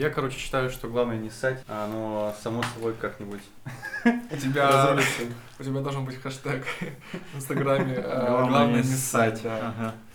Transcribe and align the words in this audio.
Я, 0.00 0.08
короче, 0.08 0.38
считаю, 0.38 0.70
что 0.70 0.88
главное 0.88 1.18
не 1.18 1.28
ссать, 1.28 1.62
а 1.68 1.84
оно 1.84 2.34
само 2.42 2.62
собой 2.74 2.94
как-нибудь 2.98 3.42
У 4.02 4.36
тебя, 4.36 4.96
у 5.58 5.62
тебя 5.62 5.80
должен 5.80 6.06
быть 6.06 6.16
хэштег 6.16 6.64
в 7.34 7.36
Инстаграме. 7.36 7.96
э, 7.98 8.26
Главное 8.48 8.82
не 8.82 8.82
ссать. 8.82 9.42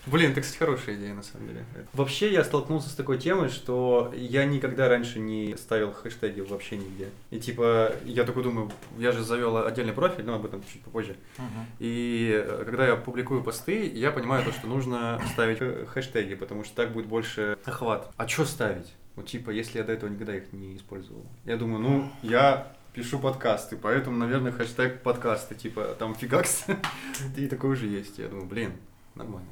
Блин, 0.08 0.32
это, 0.32 0.42
кстати, 0.42 0.58
хорошая 0.58 0.96
идея, 0.96 1.14
на 1.14 1.22
самом 1.22 1.50
деле. 1.50 1.66
Вообще, 1.94 2.34
я 2.34 2.44
столкнулся 2.44 2.90
с 2.90 2.96
такой 2.96 3.20
темой, 3.20 3.50
что 3.50 4.12
я 4.16 4.46
никогда 4.46 4.90
раньше 4.90 5.20
не 5.20 5.56
ставил 5.56 5.94
хэштеги 5.94 6.42
вообще 6.42 6.78
нигде. 6.78 7.10
И 7.30 7.40
типа, 7.40 7.92
я 8.06 8.24
такой 8.24 8.42
думаю, 8.42 8.72
я 8.98 9.12
же 9.12 9.24
завел 9.24 9.56
отдельный 9.68 9.94
профиль, 9.94 10.26
но 10.26 10.34
об 10.34 10.46
этом 10.48 10.64
чуть 10.74 10.82
попозже. 10.82 11.16
Мгм. 11.38 11.66
И 11.78 12.32
э, 12.34 12.64
когда 12.66 12.88
я 12.88 12.96
публикую 12.96 13.44
посты, 13.44 13.88
я 13.88 14.10
понимаю 14.12 14.44
то, 14.44 14.52
что 14.52 14.66
нужно 14.66 15.22
ставить 15.34 15.60
э, 15.62 15.86
хэштеги, 15.86 16.34
потому 16.34 16.64
что 16.64 16.76
так 16.76 16.92
будет 16.92 17.06
больше 17.06 17.56
охват. 17.66 18.12
А 18.18 18.28
что 18.28 18.46
ставить? 18.46 18.92
Вот 19.16 19.28
типа, 19.28 19.50
если 19.50 19.78
я 19.78 19.84
до 19.84 19.94
этого 19.94 20.10
никогда 20.10 20.36
их 20.36 20.52
не 20.52 20.76
использовал. 20.76 21.26
Я 21.46 21.58
думаю, 21.58 21.80
ну, 21.82 22.10
я 22.22 22.68
пишу 22.94 23.20
подкасты, 23.20 23.78
поэтому, 23.78 24.18
наверное, 24.18 24.52
хэштег 24.52 25.02
подкасты, 25.02 25.56
типа, 25.56 25.96
там 25.98 26.16
фигакс, 26.16 26.66
и 27.38 27.48
такой 27.48 27.72
уже 27.72 27.88
есть. 27.88 28.18
Я 28.20 28.28
думаю, 28.28 28.48
блин, 28.48 28.74
нормально. 29.16 29.50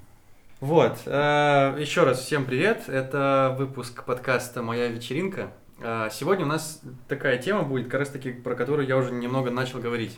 Вот, 0.59 0.99
э, 1.05 1.75
еще 1.79 2.03
раз 2.03 2.21
всем 2.21 2.45
привет, 2.45 2.87
это 2.87 3.53
выпуск 3.57 4.05
подкаста 4.05 4.61
«Моя 4.61 4.87
вечеринка». 4.87 5.51
Э, 5.79 6.07
Сегодня 6.09 6.45
у 6.45 6.47
нас 6.47 6.81
такая 7.09 7.37
тема 7.37 7.63
будет, 7.63 7.85
как 7.89 7.99
раз 7.99 8.09
таки, 8.09 8.31
про 8.31 8.55
которую 8.55 8.87
я 8.87 8.95
уже 8.95 9.11
немного 9.11 9.51
начал 9.51 9.79
говорить. 9.79 10.17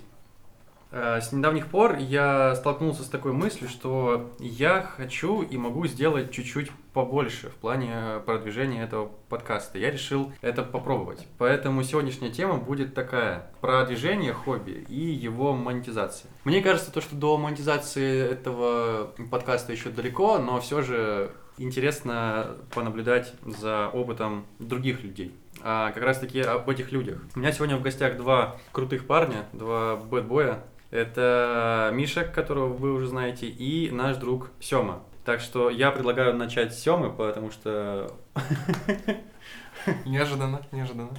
Э, 0.96 1.20
С 1.20 1.34
недавних 1.34 1.68
пор 1.68 1.98
я 1.98 2.56
столкнулся 2.56 3.04
с 3.04 3.10
такой 3.10 3.34
мыслью, 3.34 3.70
что 3.70 4.34
я 4.40 4.82
хочу 4.82 5.42
и 5.42 5.58
могу 5.58 5.86
сделать 5.88 6.32
чуть-чуть 6.32 6.72
побольше 6.94 7.50
в 7.50 7.56
плане 7.56 8.22
продвижения 8.26 8.82
этого 8.82 9.12
подкаста. 9.28 9.78
Я 9.78 9.92
решил 9.92 10.32
это 10.40 10.64
попробовать. 10.64 11.28
Поэтому 11.38 11.84
сегодняшняя 11.84 12.32
тема 12.32 12.56
будет 12.56 12.94
такая. 12.94 13.52
Продвижение 13.60 14.32
хобби 14.32 14.86
и 14.88 15.02
его 15.02 15.52
монетизация. 15.54 16.32
Мне 16.46 16.62
кажется, 16.62 16.94
то, 16.94 17.02
что 17.02 17.18
до 17.18 17.38
монетизации 17.38 18.32
этого 18.32 19.12
подкаста 19.30 19.74
еще 19.74 19.90
далеко, 19.90 20.38
но 20.38 20.62
все 20.62 20.82
же 20.82 21.32
интересно 21.58 22.56
понаблюдать 22.74 23.34
за 23.46 23.90
опытом 23.90 24.46
других 24.60 25.04
людей. 25.04 25.36
А 25.62 25.92
как 25.92 26.04
раз 26.04 26.20
таки 26.20 26.40
об 26.40 26.70
этих 26.70 26.94
людях. 26.94 27.20
У 27.36 27.40
меня 27.40 27.52
сегодня 27.52 27.76
в 27.76 27.82
гостях 27.82 28.16
два 28.16 28.56
крутых 28.72 29.08
парня, 29.08 29.46
два 29.52 29.98
бэтбоя. 29.98 30.64
Это 30.96 31.92
Миша, 31.94 32.24
которого 32.24 32.72
вы 32.72 32.94
уже 32.94 33.08
знаете, 33.08 33.48
и 33.48 33.92
наш 33.92 34.16
друг 34.16 34.52
Сёма. 34.62 35.04
Так 35.26 35.42
что 35.42 35.70
я 35.70 35.92
предлагаю 35.92 36.36
начать 36.36 36.74
с 36.74 36.80
Сёмы, 36.80 37.12
потому 37.12 37.52
что... 37.52 38.16
Неожиданно, 40.06 40.62
неожиданно. 40.72 41.12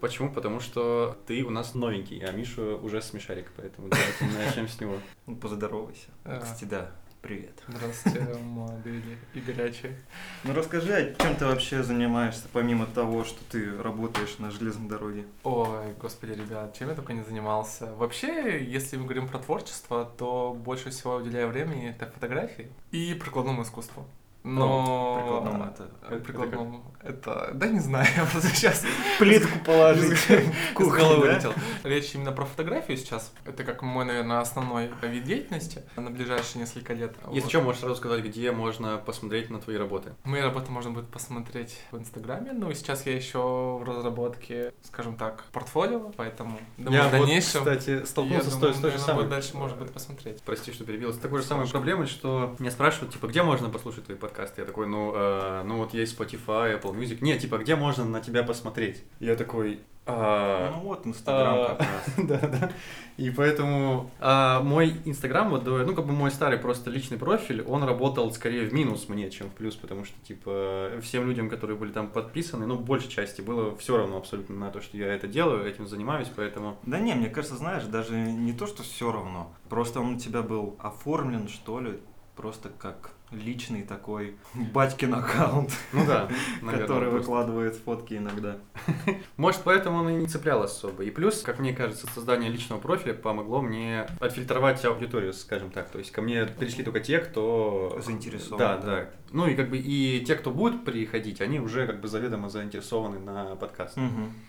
Почему? 0.00 0.32
Потому 0.32 0.60
что 0.60 1.18
ты 1.26 1.42
у 1.44 1.50
нас 1.50 1.74
новенький, 1.74 2.24
а 2.24 2.32
Миша 2.32 2.76
уже 2.76 3.02
смешарик, 3.02 3.52
поэтому 3.56 3.88
давайте 3.88 4.24
начнем 4.46 4.66
с 4.66 4.80
него. 4.80 4.94
Ну, 5.26 5.36
поздоровайся. 5.36 6.08
А. 6.24 6.40
Кстати, 6.40 6.64
да, 6.64 6.90
привет. 7.20 7.62
Здравствуйте, 7.66 8.20
молодые 8.42 9.02
и 9.34 9.40
горячие. 9.40 9.96
Ну 10.44 10.54
расскажи, 10.54 10.92
а 10.94 11.22
чем 11.22 11.36
ты 11.36 11.46
вообще 11.46 11.82
занимаешься, 11.82 12.48
помимо 12.52 12.86
того, 12.86 13.24
что 13.24 13.38
ты 13.50 13.76
работаешь 13.82 14.38
на 14.38 14.50
железной 14.50 14.88
дороге? 14.88 15.24
Ой, 15.42 15.92
господи, 16.00 16.32
ребят, 16.32 16.76
чем 16.78 16.88
я 16.88 16.94
только 16.94 17.12
не 17.12 17.22
занимался. 17.22 17.94
Вообще, 17.94 18.64
если 18.64 18.96
мы 18.96 19.04
говорим 19.04 19.28
про 19.28 19.38
творчество, 19.38 20.04
то 20.16 20.56
больше 20.58 20.90
всего 20.90 21.16
уделяю 21.16 21.48
времени 21.48 21.90
это 21.90 22.10
фотографии 22.10 22.68
и 22.90 23.14
прикладному 23.14 23.62
искусству. 23.62 24.06
Но... 24.48 25.20
прикладному 25.20 25.64
это- 25.64 26.20
Прикладному 26.24 26.84
это... 27.02 27.50
Да 27.54 27.66
не 27.66 27.80
знаю, 27.80 28.06
я 28.16 28.24
просто 28.24 28.48
сейчас... 28.48 28.84
Плитку 29.18 29.58
положить. 29.64 30.18
Из 30.30 30.88
головы 30.88 31.26
да? 31.26 31.32
вылетел. 31.32 31.52
Речь 31.84 32.14
именно 32.14 32.32
про 32.32 32.44
фотографию 32.44 32.96
сейчас. 32.96 33.32
Это 33.44 33.64
как 33.64 33.82
мой, 33.82 34.04
наверное, 34.04 34.40
основной 34.40 34.90
вид 35.02 35.24
деятельности 35.24 35.82
на 35.96 36.10
ближайшие 36.10 36.62
несколько 36.62 36.94
лет. 36.94 37.14
Если 37.28 37.40
Вот. 37.40 37.50
что, 37.50 37.60
можешь 37.60 37.80
сразу 37.80 37.96
сказать, 37.96 38.24
где 38.24 38.50
можно 38.52 38.96
посмотреть 38.96 39.50
на 39.50 39.60
твои 39.60 39.76
работы. 39.76 40.14
Мои 40.24 40.40
работы 40.40 40.70
можно 40.70 40.90
будет 40.90 41.08
посмотреть 41.08 41.78
в 41.90 41.98
Инстаграме. 41.98 42.52
Ну 42.52 42.72
сейчас 42.72 43.06
я 43.06 43.14
еще 43.14 43.38
в 43.38 43.84
разработке, 43.84 44.72
скажем 44.82 45.16
так, 45.16 45.44
портфолио, 45.52 46.10
поэтому 46.16 46.58
думаю, 46.78 47.02
я 47.02 47.08
в 47.08 47.10
дальнейшем... 47.10 47.64
вот, 47.64 47.74
кстати, 47.74 48.04
столкнулся 48.04 48.50
с 48.50 48.56
той, 48.56 48.74
с 48.74 48.78
той 48.78 48.92
же 48.92 48.98
самой... 48.98 49.24
будет 49.24 49.30
дальше 49.30 49.56
может 49.56 49.76
быть 49.78 49.92
посмотреть. 49.92 50.42
Прости, 50.42 50.72
что 50.72 50.84
перебил. 50.84 51.12
С 51.12 51.18
такой 51.18 51.40
же 51.40 51.46
самой 51.46 51.68
проблемой, 51.68 52.06
что 52.06 52.56
меня 52.58 52.70
спрашивают, 52.70 53.12
типа, 53.12 53.26
где 53.26 53.42
можно 53.42 53.68
послушать 53.68 54.04
твои 54.04 54.16
подкасты? 54.16 54.37
Я 54.38 54.64
такой, 54.64 54.86
ну, 54.86 55.12
э, 55.14 55.62
ну 55.64 55.78
вот 55.78 55.94
есть 55.94 56.18
Spotify, 56.18 56.80
Apple 56.80 56.94
Music. 56.94 57.18
Не, 57.20 57.38
типа, 57.38 57.58
где 57.58 57.76
можно 57.76 58.04
на 58.04 58.20
тебя 58.20 58.42
посмотреть? 58.42 59.02
Я 59.20 59.34
такой, 59.36 59.80
а, 60.10 60.70
Ну 60.74 60.88
вот, 60.88 61.06
Инстаграм 61.06 61.58
А, 61.58 61.68
как 61.74 61.80
раз. 61.80 62.14
да, 62.28 62.38
да. 62.48 62.72
И 63.18 63.28
поэтому 63.28 64.10
а, 64.20 64.62
мой 64.62 64.94
Инстаграм, 65.04 65.50
вот, 65.50 65.66
ну, 65.66 65.94
как 65.94 66.06
бы 66.06 66.12
мой 66.12 66.30
старый 66.30 66.58
просто 66.58 66.88
личный 66.88 67.18
профиль, 67.18 67.62
он 67.62 67.84
работал 67.84 68.32
скорее 68.32 68.66
в 68.66 68.72
минус 68.72 69.10
мне, 69.10 69.30
чем 69.30 69.50
в 69.50 69.52
плюс, 69.52 69.76
потому 69.76 70.06
что, 70.06 70.18
типа, 70.24 70.92
всем 71.02 71.26
людям, 71.26 71.50
которые 71.50 71.76
были 71.76 71.92
там 71.92 72.08
подписаны, 72.08 72.66
ну, 72.66 72.78
большей 72.78 73.10
части 73.10 73.42
было 73.42 73.76
все 73.76 73.98
равно 73.98 74.16
абсолютно 74.16 74.56
на 74.56 74.70
то, 74.70 74.80
что 74.80 74.96
я 74.96 75.12
это 75.12 75.26
делаю, 75.26 75.66
этим 75.66 75.86
занимаюсь, 75.86 76.28
поэтому... 76.34 76.78
Да 76.84 76.98
не, 76.98 77.14
мне 77.14 77.28
кажется, 77.28 77.58
знаешь, 77.58 77.84
даже 77.84 78.14
не 78.14 78.54
то, 78.54 78.66
что 78.66 78.82
все 78.82 79.12
равно. 79.12 79.52
Просто 79.68 80.00
он 80.00 80.14
у 80.14 80.18
тебя 80.18 80.40
был 80.40 80.76
оформлен, 80.78 81.48
что 81.48 81.80
ли, 81.80 82.00
просто 82.34 82.70
как 82.70 83.10
личный 83.30 83.82
такой 83.82 84.36
батькин 84.54 85.14
аккаунт, 85.14 85.70
Ну 85.92 86.06
да, 86.06 86.28
наверное, 86.62 86.86
который 86.86 87.10
просто. 87.10 87.18
выкладывает 87.30 87.76
фотки 87.76 88.14
иногда. 88.14 88.56
Может, 89.36 89.62
поэтому 89.64 89.98
он 89.98 90.08
и 90.10 90.14
не 90.14 90.26
цеплял 90.26 90.62
особо. 90.62 91.04
И 91.04 91.10
плюс, 91.10 91.42
как 91.42 91.58
мне 91.58 91.72
кажется, 91.72 92.06
создание 92.14 92.50
личного 92.50 92.80
профиля 92.80 93.14
помогло 93.14 93.60
мне 93.60 94.06
отфильтровать 94.20 94.84
аудиторию, 94.84 95.32
скажем 95.32 95.70
так. 95.70 95.88
То 95.90 95.98
есть 95.98 96.10
ко 96.10 96.22
мне 96.22 96.44
пришли 96.46 96.84
только 96.84 97.00
те, 97.00 97.18
кто... 97.18 98.00
Заинтересован, 98.04 98.58
Да, 98.58 98.76
да. 98.78 98.86
да. 98.86 99.10
Ну 99.30 99.46
и 99.46 99.54
как 99.54 99.70
бы 99.70 99.78
и 99.78 100.24
те, 100.24 100.34
кто 100.34 100.50
будут 100.50 100.84
приходить, 100.84 101.40
они 101.40 101.60
уже 101.60 101.86
как 101.86 102.00
бы 102.00 102.08
заведомо 102.08 102.48
заинтересованы 102.48 103.18
на 103.18 103.56
подкаст. 103.56 103.96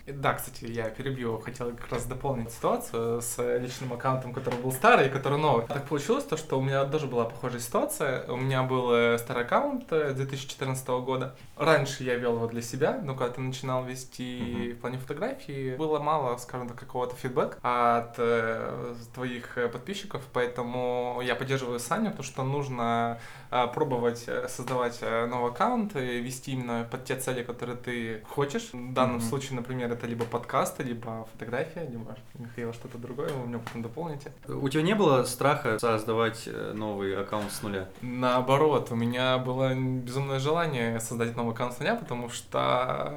И 0.06 0.12
Да, 0.12 0.34
кстати, 0.34 0.64
я 0.64 0.90
перебью, 0.90 1.38
хотел 1.38 1.70
как 1.72 1.90
раз 1.92 2.06
дополнить 2.06 2.50
ситуацию 2.50 3.20
с 3.20 3.58
личным 3.58 3.92
аккаунтом, 3.92 4.32
который 4.32 4.58
был 4.60 4.72
старый 4.72 5.06
и 5.08 5.10
который 5.10 5.38
новый. 5.38 5.66
Так 5.66 5.86
получилось 5.86 6.24
то, 6.24 6.36
что 6.36 6.58
у 6.58 6.62
меня 6.62 6.84
тоже 6.84 7.06
была 7.06 7.24
похожая 7.24 7.60
ситуация. 7.60 8.24
У 8.30 8.36
меня 8.36 8.62
был 8.62 8.92
э, 8.92 9.18
старый 9.18 9.44
аккаунт 9.44 9.92
э, 9.92 10.12
2014 10.14 10.86
года. 10.88 11.34
Раньше 11.56 12.04
я 12.04 12.16
вел 12.16 12.36
его 12.36 12.46
для 12.46 12.62
себя, 12.62 13.00
но 13.02 13.14
когда 13.14 13.34
ты 13.34 13.40
начинал 13.40 13.84
вести 13.84 14.40
Мгм. 14.40 14.72
в 14.76 14.80
плане 14.80 14.98
фотографии, 14.98 15.76
было 15.76 15.98
мало, 15.98 16.36
скажем 16.38 16.68
так, 16.68 16.78
какого-то 16.78 17.14
фидбэка 17.16 17.58
от 17.62 18.14
э, 18.18 18.94
твоих 19.14 19.58
э, 19.58 19.68
подписчиков, 19.68 20.22
поэтому 20.32 21.20
я 21.22 21.34
поддерживаю 21.34 21.78
Саню, 21.80 22.12
то, 22.12 22.22
что 22.22 22.42
нужно 22.44 23.18
э, 23.50 23.66
пробовать 23.74 24.24
э, 24.26 24.46
создавать 24.70 24.98
э, 25.00 25.26
новый 25.26 25.50
аккаунт 25.50 25.96
и 25.96 26.20
вести 26.20 26.52
именно 26.52 26.86
под 26.90 27.04
те 27.04 27.16
цели, 27.16 27.42
которые 27.42 27.76
ты 27.76 28.22
хочешь. 28.28 28.70
В 28.72 28.92
данном 28.92 29.16
Мгм. 29.16 29.24
случае, 29.24 29.56
например, 29.56 29.90
это 29.90 30.06
либо 30.06 30.24
подкасты, 30.24 30.84
либо 30.84 31.26
фотография, 31.32 31.86
либо 31.90 32.16
Михаил 32.38 32.72
что-то 32.72 32.98
другое, 32.98 33.30
вы 33.30 33.48
меня 33.48 33.58
потом 33.58 33.82
дополните. 33.82 34.32
У 34.46 34.68
тебя 34.68 34.82
не 34.82 34.94
было 34.94 35.24
страха 35.24 35.78
создавать 35.80 36.44
э, 36.46 36.72
новый 36.74 37.16
аккаунт 37.20 37.50
с 37.50 37.62
нуля? 37.62 37.88
Наоборот, 38.00 38.88
у 38.92 38.94
меня 38.94 39.38
было 39.38 39.74
безумное 39.74 40.38
желание 40.38 41.00
создать 41.00 41.36
новый 41.36 41.52
аккаунт 41.54 41.74
с 41.74 41.80
нуля, 41.80 41.96
потому 41.96 42.30
что 42.30 42.58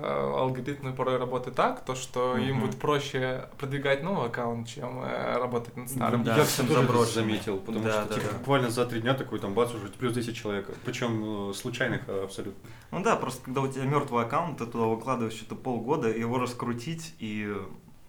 э, 0.02 0.34
алгоритмы 0.40 0.94
порой 0.94 1.18
работают 1.18 1.56
так, 1.56 1.86
то 1.86 1.94
что 1.96 2.36
им 2.38 2.56
Мгм. 2.58 2.62
будет 2.66 2.80
проще 2.80 3.46
продвигать 3.60 4.02
новый 4.04 4.28
аккаунт, 4.28 4.68
чем 4.68 5.04
работать 5.36 5.78
над 5.78 5.90
старым. 5.90 6.24
Да, 6.24 6.36
я 6.38 6.44
всем 6.46 6.68
заброшенный. 6.68 7.14
заметил, 7.14 7.58
потому 7.58 7.86
Да, 7.86 7.92
что 8.02 8.10
да, 8.10 8.16
типа, 8.16 8.28
да. 8.32 8.38
буквально 8.40 8.70
за 8.72 8.86
три 8.86 9.02
дня 9.02 9.14
такой 9.14 9.38
там 9.40 9.54
бац 9.54 9.72
уже 9.74 9.88
плюс 9.88 10.14
10 10.14 10.36
человек. 10.36 10.68
Причем 10.86 11.24
случайных 11.54 12.02
э, 12.08 12.24
абсолютно. 12.24 12.70
Ну 12.92 13.04
да, 13.04 13.16
просто 13.16 13.44
когда 13.44 13.62
у 13.62 13.68
тебя 13.68 13.84
мертвый 13.86 14.24
аккаунт, 14.24 14.58
ты 14.60 14.66
туда 14.66 14.86
выкладываешь 14.86 15.34
что-то 15.36 15.56
полгода, 15.56 16.08
его 16.10 16.38
раскрутить 16.40 17.16
и 17.20 17.52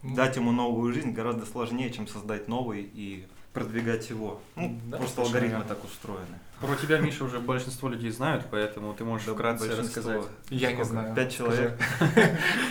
Ну, 0.03 0.15
дать 0.15 0.37
ему 0.37 0.53
новую 0.53 0.93
жизнь 0.93 1.13
гораздо 1.13 1.47
сложнее, 1.47 1.91
чем 1.91 2.07
создать 2.07 2.47
новый 2.49 2.83
и 2.83 3.27
продвигать 3.53 4.11
его. 4.11 4.41
Ну, 4.57 4.79
Да, 4.87 4.99
просто 4.99 5.23
алгоритмы 5.23 5.59
верно. 5.59 5.65
так 5.69 5.83
устроены. 5.85 6.39
Про 6.61 6.77
тебя, 6.77 6.99
Миша, 6.99 7.25
уже 7.25 7.41
большинство 7.41 7.89
людей 7.89 8.11
знают, 8.11 8.47
поэтому 8.51 8.93
ты 8.95 9.05
можешь 9.05 9.27
Да, 9.27 9.33
вкратце 9.35 9.75
рассказать. 9.77 10.23
Я 10.51 10.69
не 10.73 10.75
Сколько? 10.85 10.85
знаю. 10.91 11.15
Пять 11.15 11.35
человек. 11.37 11.79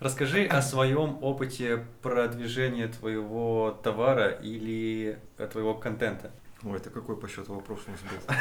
Расскажи 0.00 0.44
о 0.46 0.62
своем 0.62 1.18
опыте 1.22 1.84
продвижения 2.02 2.88
твоего 2.88 3.78
товара 3.84 4.30
или 4.30 5.16
э, 5.38 5.46
твоего 5.46 5.74
контента. 5.74 6.32
Ой, 6.64 6.76
это 6.76 6.90
какой 6.90 7.16
по 7.16 7.26
счету 7.26 7.54
вопрос 7.54 7.80
у 7.86 7.90
нас 7.90 8.00
был? 8.02 8.34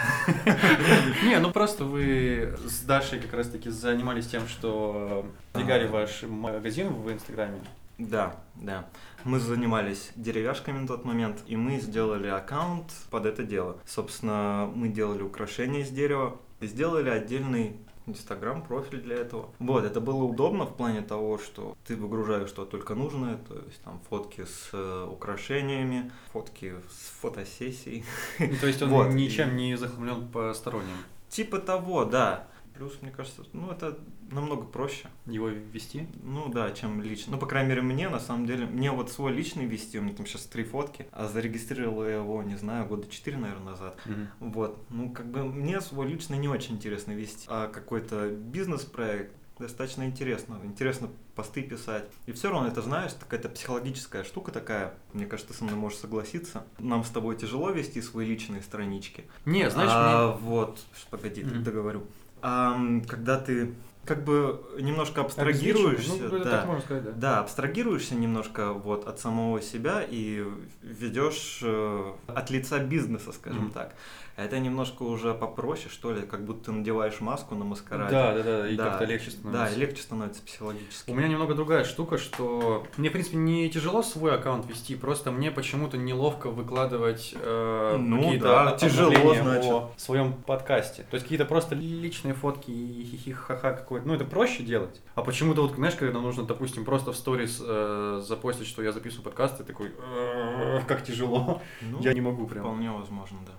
Не, 1.28 1.40
ну 1.40 1.52
просто 1.52 1.86
вы 1.86 2.56
с 2.68 2.82
Дашей 2.82 3.20
как 3.20 3.34
раз 3.34 3.50
таки 3.50 3.70
занимались 3.70 4.28
тем, 4.28 4.48
что 4.48 5.26
двигали 5.54 5.88
А. 5.88 5.92
ваш 5.92 6.24
магазин 6.24 6.90
в 6.94 7.12
Инстаграме. 7.12 7.62
Да, 7.98 8.36
да. 8.56 8.86
Мы 9.24 9.40
занимались 9.40 10.12
деревяшками 10.16 10.80
на 10.80 10.88
тот 10.88 11.06
момент, 11.06 11.42
и 11.48 11.56
мы 11.56 11.80
сделали 11.80 12.28
аккаунт 12.28 12.92
под 13.10 13.26
это 13.26 13.44
дело. 13.44 13.78
Собственно, 13.86 14.70
мы 14.74 14.90
делали 14.90 15.22
украшения 15.22 15.82
из 15.82 15.90
дерева, 15.90 16.40
и 16.60 16.68
сделали 16.68 17.10
отдельный 17.10 17.76
Инстаграм, 18.08 18.64
профиль 18.64 19.02
для 19.02 19.18
этого. 19.18 19.50
Вот, 19.60 19.84
это 19.84 20.02
было 20.02 20.24
удобно 20.24 20.66
в 20.66 20.76
плане 20.76 21.02
того, 21.02 21.38
что 21.38 21.76
ты 21.86 21.96
выгружаешь 21.96 22.50
что 22.50 22.66
только 22.66 22.96
нужное, 22.96 23.38
то 23.38 23.56
есть 23.56 23.82
там 23.84 24.02
фотки 24.10 24.46
с 24.46 24.70
э, 24.74 25.08
украшениями, 25.10 26.12
фотки 26.34 26.74
с 26.90 27.20
фотосессий. 27.22 28.04
Ну, 28.40 28.56
То 28.60 28.68
есть 28.68 28.82
он 28.82 28.90
Вот. 29.02 29.14
ничем 29.14 29.56
не 29.56 29.78
захламлен 29.78 30.28
посторонним. 30.28 30.98
Типа 31.30 31.60
того, 31.60 32.06
да. 32.06 32.48
Плюс, 32.82 32.94
мне 33.04 33.12
кажется, 33.12 33.44
ну 33.54 33.70
это 33.70 33.96
намного 34.32 34.64
проще. 34.64 35.08
Его 35.28 35.50
ввести? 35.50 36.08
Ну 36.24 36.50
да, 36.50 36.72
чем 36.72 37.00
лично. 37.04 37.34
Ну, 37.34 37.38
по 37.38 37.46
крайней 37.46 37.70
мере, 37.70 37.84
мне, 37.84 38.10
на 38.10 38.20
самом 38.20 38.48
деле, 38.48 38.66
мне 38.66 38.90
вот 38.90 39.12
свой 39.12 39.32
личный 39.32 39.68
вести, 39.68 40.00
у 40.00 40.02
меня 40.02 40.16
там 40.16 40.26
сейчас 40.26 40.46
три 40.48 40.64
фотки, 40.64 41.06
а 41.12 41.28
зарегистрировал 41.28 42.04
я 42.06 42.16
его, 42.16 42.42
не 42.42 42.56
знаю, 42.56 42.88
года 42.88 43.08
четыре, 43.08 43.38
наверное, 43.38 43.74
назад. 43.74 44.00
Вот, 44.40 44.84
ну, 44.90 45.12
как 45.12 45.28
бы 45.28 45.44
мне 45.44 45.80
свой 45.80 46.08
личный 46.08 46.40
не 46.40 46.48
очень 46.48 46.74
интересно 46.74 47.12
вести, 47.12 47.46
а 47.48 47.68
какой-то 47.68 48.30
бизнес-проект 48.30 49.36
достаточно 49.60 50.04
интересно. 50.08 50.60
Интересно 50.64 51.10
посты 51.36 51.62
писать. 51.62 52.06
И 52.26 52.32
все 52.32 52.50
равно, 52.50 52.68
это 52.68 52.82
знаешь, 52.82 53.12
какая-то 53.14 53.48
психологическая 53.48 54.24
штука 54.24 54.52
такая. 54.52 54.96
Мне 55.14 55.28
кажется, 55.28 55.54
ты 55.54 55.60
со 55.60 55.64
мной 55.66 55.76
можешь 55.76 56.00
согласиться. 56.00 56.66
Нам 56.80 57.04
с 57.04 57.10
тобой 57.12 57.38
тяжело 57.38 57.70
вести 57.70 58.02
свои 58.02 58.28
личные 58.28 58.64
странички. 58.64 59.26
Не, 59.46 59.70
знаешь, 59.70 59.92
А, 59.94 60.36
вот, 60.38 60.80
погоди, 61.12 61.44
Мгм. 61.44 61.64
договорю. 61.64 62.08
Когда 62.42 63.38
ты 63.38 63.76
как 64.06 64.24
бы 64.24 64.62
немножко 64.80 65.22
абстрагируешься, 65.22 66.24
Ну, 66.32 66.40
да, 66.40 66.50
так 66.50 66.66
можно 66.66 66.82
сказать, 66.82 67.04
да. 67.04 67.12
да, 67.12 67.40
абстрагируешься 67.40 68.16
немножко 68.16 68.74
вот 68.74 69.08
от 69.08 69.20
самого 69.20 69.62
себя 69.62 70.04
и 70.08 70.44
ведешь 70.82 71.60
э, 71.64 72.14
от 72.28 72.50
лица 72.50 72.80
бизнеса, 72.80 73.32
скажем 73.32 73.66
Мгм. 73.66 73.72
так. 73.72 73.94
Это 74.38 74.58
немножко 74.60 75.04
уже 75.04 75.34
попроще, 75.36 75.90
что 75.90 76.14
ли, 76.14 76.22
как 76.22 76.46
будто 76.46 76.66
ты 76.66 76.72
надеваешь 76.72 77.20
маску 77.20 77.54
на 77.54 77.66
маскараде. 77.66 78.12
Да, 78.12 78.34
да, 78.34 78.44
да, 78.44 78.68
и 78.70 78.76
Да, 78.76 78.86
как-то 78.90 79.06
легче 79.06 79.30
Да, 79.30 79.38
становится. 79.38 79.76
и 79.76 79.80
легче 79.82 80.02
становится 80.02 80.42
психологически. 80.42 81.12
У 81.12 81.14
меня 81.14 81.28
немного 81.28 81.54
другая 81.54 81.84
штука, 81.84 82.18
что 82.18 82.88
мне, 82.98 83.10
в 83.10 83.12
принципе, 83.12 83.38
не 83.38 83.70
тяжело 83.70 84.02
свой 84.02 84.34
аккаунт 84.34 84.68
вести, 84.68 84.96
просто 84.96 85.32
мне 85.32 85.52
почему-то 85.52 85.98
неловко 85.98 86.50
выкладывать 86.50 87.36
э, 87.40 87.98
Ну 88.00 88.22
какие-то 88.24 88.44
да, 88.46 88.78
тяжело, 88.78 89.36
значит. 89.36 89.72
о 89.72 89.92
своем 89.98 90.34
подкасте. 90.34 91.04
То 91.12 91.16
есть 91.16 91.26
какие-то 91.26 91.46
просто 91.46 91.76
личные 91.76 92.34
фотки 92.34 92.72
и 92.72 93.04
хихи-ха-ха 93.12 93.74
какой-то. 93.92 94.08
Ну, 94.08 94.14
это 94.14 94.26
проще 94.26 94.64
делать. 94.64 95.02
А 95.16 95.22
почему-то 95.22 95.64
вот, 95.64 95.76
знаешь, 95.76 95.96
когда 95.96 96.20
нужно, 96.20 96.44
допустим, 96.44 96.86
просто 96.86 97.12
в 97.12 97.18
сторис 97.18 97.62
э, 97.64 98.22
запостить, 98.26 98.68
что 98.68 98.82
я 98.82 98.92
записываю 98.92 99.26
подкаст, 99.26 99.58
ты 99.58 99.64
такой, 99.64 99.92
«Э, 99.98 100.82
как 100.88 101.04
тяжело. 101.04 101.62
Ну, 101.82 102.00
Я 102.02 102.14
не 102.14 102.22
могу 102.22 102.48
прям. 102.48 102.64
Вполне 102.64 102.92
возможно, 102.92 103.38
да. 103.46 103.52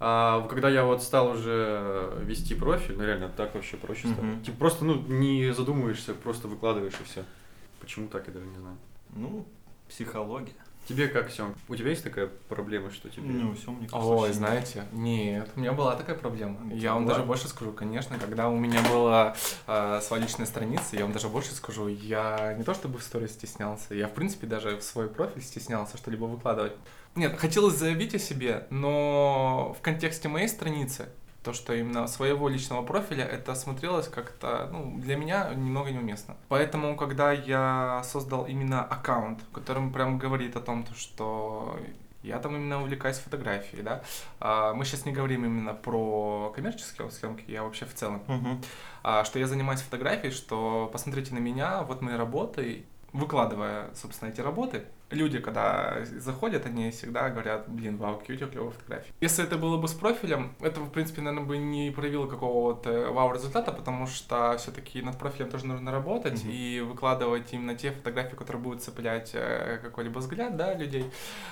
А 0.00 0.46
когда 0.48 0.68
я 0.68 0.84
вот 0.84 1.02
стал 1.02 1.30
уже 1.30 2.12
вести 2.22 2.54
профиль, 2.54 2.96
ну 2.96 3.04
реально 3.04 3.28
так 3.28 3.54
вообще 3.54 3.76
проще 3.76 4.08
стало. 4.08 4.24
Мгм. 4.24 4.42
Типа 4.42 4.58
просто, 4.58 4.84
ну, 4.84 4.94
не 5.08 5.52
задумываешься, 5.52 6.14
просто 6.14 6.46
выкладываешь 6.46 6.94
и 7.00 7.04
все. 7.04 7.24
Почему 7.80 8.08
так, 8.08 8.26
я 8.28 8.32
даже 8.32 8.46
не 8.46 8.58
знаю. 8.58 8.76
Ну, 9.10 9.46
психология. 9.88 10.54
Тебе 10.88 11.08
как, 11.08 11.30
Сем? 11.30 11.54
У 11.68 11.76
тебя 11.76 11.90
есть 11.90 12.02
такая 12.02 12.30
проблема, 12.48 12.90
что 12.90 13.10
тебе... 13.10 13.24
Ну, 13.24 13.54
все, 13.54 13.70
мне 13.70 13.86
кажется, 13.86 14.10
Ой, 14.10 14.32
знаете, 14.32 14.84
нет, 14.92 15.50
у 15.54 15.60
меня 15.60 15.72
была 15.72 15.94
такая 15.96 16.16
проблема. 16.16 16.58
У 16.64 16.68
тебя 16.70 16.78
Я 16.78 16.94
вам 16.94 17.04
была? 17.04 17.14
даже 17.14 17.26
больше 17.26 17.46
скажу, 17.48 17.72
конечно, 17.72 18.18
когда 18.18 18.48
у 18.48 18.56
меня 18.56 18.80
была 18.90 19.36
э, 19.66 20.00
своя 20.02 20.22
личная 20.22 20.46
страница, 20.46 20.96
я 20.96 21.02
вам 21.02 21.12
даже 21.12 21.28
больше 21.28 21.52
скажу, 21.54 21.88
я 21.88 22.54
не 22.56 22.64
то 22.64 22.72
чтобы 22.72 22.98
в 22.98 23.02
сторис 23.02 23.32
стеснялся, 23.32 23.94
я 23.94 24.08
в 24.08 24.14
принципе 24.14 24.46
даже 24.46 24.78
в 24.78 24.82
свой 24.82 25.08
профиль 25.08 25.42
стеснялся 25.42 25.98
что-либо 25.98 26.24
выкладывать. 26.24 26.72
Нет, 27.14 27.38
хотелось 27.38 27.74
заявить 27.76 28.14
о 28.14 28.18
себе, 28.18 28.66
но 28.70 29.76
в 29.78 29.82
контексте 29.82 30.28
моей 30.28 30.48
страницы, 30.48 31.10
то, 31.42 31.52
что 31.52 31.72
именно 31.72 32.06
своего 32.06 32.48
личного 32.48 32.82
профиля, 32.82 33.24
это 33.24 33.54
смотрелось 33.54 34.08
как-то, 34.08 34.68
ну, 34.72 34.98
для 34.98 35.16
меня 35.16 35.52
немного 35.54 35.90
неуместно. 35.90 36.36
Поэтому, 36.48 36.96
когда 36.96 37.32
я 37.32 38.02
создал 38.04 38.46
именно 38.46 38.82
аккаунт, 38.84 39.40
которым 39.52 39.92
прям 39.92 40.18
говорит 40.18 40.56
о 40.56 40.60
том, 40.60 40.84
то, 40.84 40.94
что 40.94 41.78
я 42.22 42.38
там 42.38 42.56
именно 42.56 42.82
увлекаюсь 42.82 43.18
фотографией, 43.18 43.82
да. 43.82 44.02
А, 44.40 44.74
мы 44.74 44.84
сейчас 44.84 45.06
не 45.06 45.12
говорим 45.12 45.44
именно 45.44 45.74
про 45.74 46.52
коммерческие 46.54 47.10
съемки, 47.10 47.44
я 47.50 47.62
вообще 47.62 47.86
в 47.86 47.94
целом. 47.94 48.22
Мгм. 48.26 48.62
А, 49.04 49.24
что 49.24 49.38
я 49.38 49.46
занимаюсь 49.46 49.80
фотографией, 49.80 50.32
что 50.32 50.90
посмотрите 50.92 51.34
на 51.34 51.38
меня, 51.38 51.82
вот 51.82 52.02
мои 52.02 52.16
работы, 52.16 52.84
выкладывая, 53.12 53.90
собственно, 53.94 54.30
эти 54.30 54.40
работы, 54.40 54.84
люди, 55.10 55.38
когда 55.38 55.98
заходят, 56.18 56.66
они 56.66 56.90
всегда 56.90 57.30
говорят, 57.30 57.68
блин, 57.68 57.96
вау, 57.96 58.20
тебя 58.26 58.46
клевые 58.46 58.72
фотографии. 58.72 59.12
Если 59.20 59.44
это 59.44 59.56
было 59.56 59.76
бы 59.78 59.88
с 59.88 59.94
профилем, 59.94 60.54
это, 60.60 60.80
в 60.80 60.90
принципе, 60.90 61.22
наверное, 61.22 61.46
бы 61.46 61.56
не 61.58 61.90
проявило 61.90 62.26
какого-то 62.26 63.10
вау 63.12 63.32
результата, 63.32 63.72
потому 63.72 64.06
что 64.06 64.56
все-таки 64.58 65.02
над 65.02 65.18
профилем 65.18 65.50
тоже 65.50 65.66
нужно 65.66 65.90
работать 65.90 66.42
Мгм. 66.44 66.52
и 66.52 66.80
выкладывать 66.80 67.52
именно 67.52 67.74
те 67.74 67.90
фотографии, 67.90 68.36
которые 68.36 68.62
будут 68.62 68.82
цеплять 68.82 69.30
э, 69.34 69.78
какой-либо 69.82 70.18
взгляд, 70.18 70.56
да, 70.56 70.74
людей. 70.74 71.10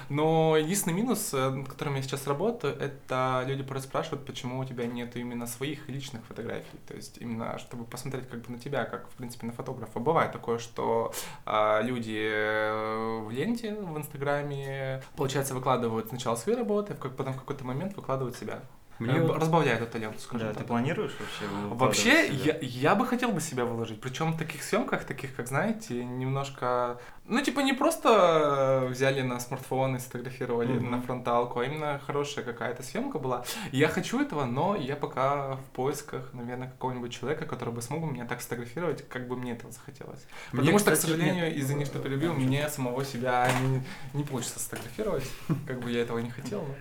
Но 0.09 0.57
единственный 0.57 0.95
минус, 0.95 1.33
э, 1.33 1.51
над 1.51 1.69
которым 1.69 1.97
я 1.97 2.03
сейчас 2.03 2.27
работаю, 2.27 2.75
это 2.79 3.43
люди 3.47 3.63
просто 3.63 3.89
спрашивают, 3.89 4.27
почему 4.27 4.59
у 4.59 4.65
тебя 4.65 4.87
нет 4.87 5.17
именно 5.17 5.47
своих 5.47 5.89
личных 5.89 6.25
фотографий. 6.27 6.79
То 6.87 6.95
есть 6.95 7.19
именно, 7.19 7.59
чтобы 7.59 7.85
посмотреть 7.85 8.29
как 8.29 8.41
бы 8.43 8.53
на 8.53 8.59
тебя, 8.59 8.85
как, 8.85 9.09
в 9.09 9.15
принципе, 9.15 9.47
на 9.47 9.53
фотографа. 9.53 9.99
Бывает 9.99 10.33
такое, 10.33 10.59
что 10.59 11.13
а, 11.45 11.81
люди 11.83 12.17
э, 12.31 13.21
в 13.25 13.31
ленте, 13.47 13.75
в 13.75 13.97
Инстаграме, 13.97 15.03
получается, 15.17 15.55
выкладывают 15.55 16.09
сначала 16.09 16.37
свои 16.37 16.55
работы, 16.57 16.95
как- 16.95 17.17
потом 17.17 17.33
в 17.35 17.39
какой-то 17.39 17.65
момент 17.65 17.97
выкладывают 17.97 18.37
себя. 18.37 18.61
Мне 18.99 19.21
вот- 19.21 19.37
Разбавляют 19.37 19.83
эту 19.83 19.99
ленту, 19.99 20.19
скажем 20.21 20.49
Да, 20.49 20.55
так. 20.55 20.63
ты 20.63 20.69
планируешь 20.69 21.13
вообще? 21.21 21.47
Вообще, 21.75 22.29
я, 22.29 22.57
я 22.61 22.95
бы 22.95 23.07
хотел 23.07 23.31
бы 23.33 23.41
себя 23.41 23.65
выложить. 23.65 24.01
Причем 24.01 24.33
в 24.33 24.39
таких 24.39 24.63
съемках, 24.63 25.05
таких, 25.05 25.35
как 25.37 25.47
знаете, 25.49 26.03
немножко. 26.05 26.99
Ну, 27.29 27.41
типа, 27.41 27.61
не 27.61 27.73
просто 27.73 28.87
взяли 28.91 29.21
на 29.23 29.41
смартфон 29.41 29.97
и 29.97 29.99
сфотографировали 29.99 30.73
Мгм. 30.75 30.91
на 30.93 31.03
фронталку, 31.03 31.59
а 31.61 31.65
именно 31.65 32.01
хорошая 32.07 32.45
какая-то 32.45 32.83
съемка 32.83 33.19
была. 33.19 33.45
Я 33.73 33.89
хочу 33.89 34.21
этого, 34.21 34.45
но 34.45 34.77
я 34.77 34.97
пока 34.97 35.57
в 35.57 35.65
поисках, 35.75 36.31
наверное, 36.33 36.69
какого-нибудь 36.69 37.13
человека, 37.13 37.45
который 37.47 37.75
бы 37.75 37.83
смог 37.83 38.11
меня 38.11 38.25
так 38.27 38.41
сфотографировать, 38.41 39.07
как 39.09 39.29
бы 39.29 39.37
мне 39.37 39.53
этого 39.53 39.73
захотелось. 39.73 40.25
Мне, 40.53 40.61
Потому 40.63 40.79
что, 40.79 40.91
к 40.91 40.95
кстати, 40.95 41.11
сожалению, 41.13 41.47
нет. 41.47 41.57
извини, 41.59 41.85
что 41.85 41.99
перебил, 41.99 42.33
мне 42.33 42.69
самого 42.69 43.05
себя 43.05 43.51
не, 43.63 43.83
не 44.19 44.25
получится 44.25 44.59
сфотографировать, 44.61 45.29
как 45.67 45.81
бы 45.81 45.91
я 45.91 46.03
этого 46.03 46.19
не 46.19 46.31
хотел. 46.31 46.61
но- 46.63 46.75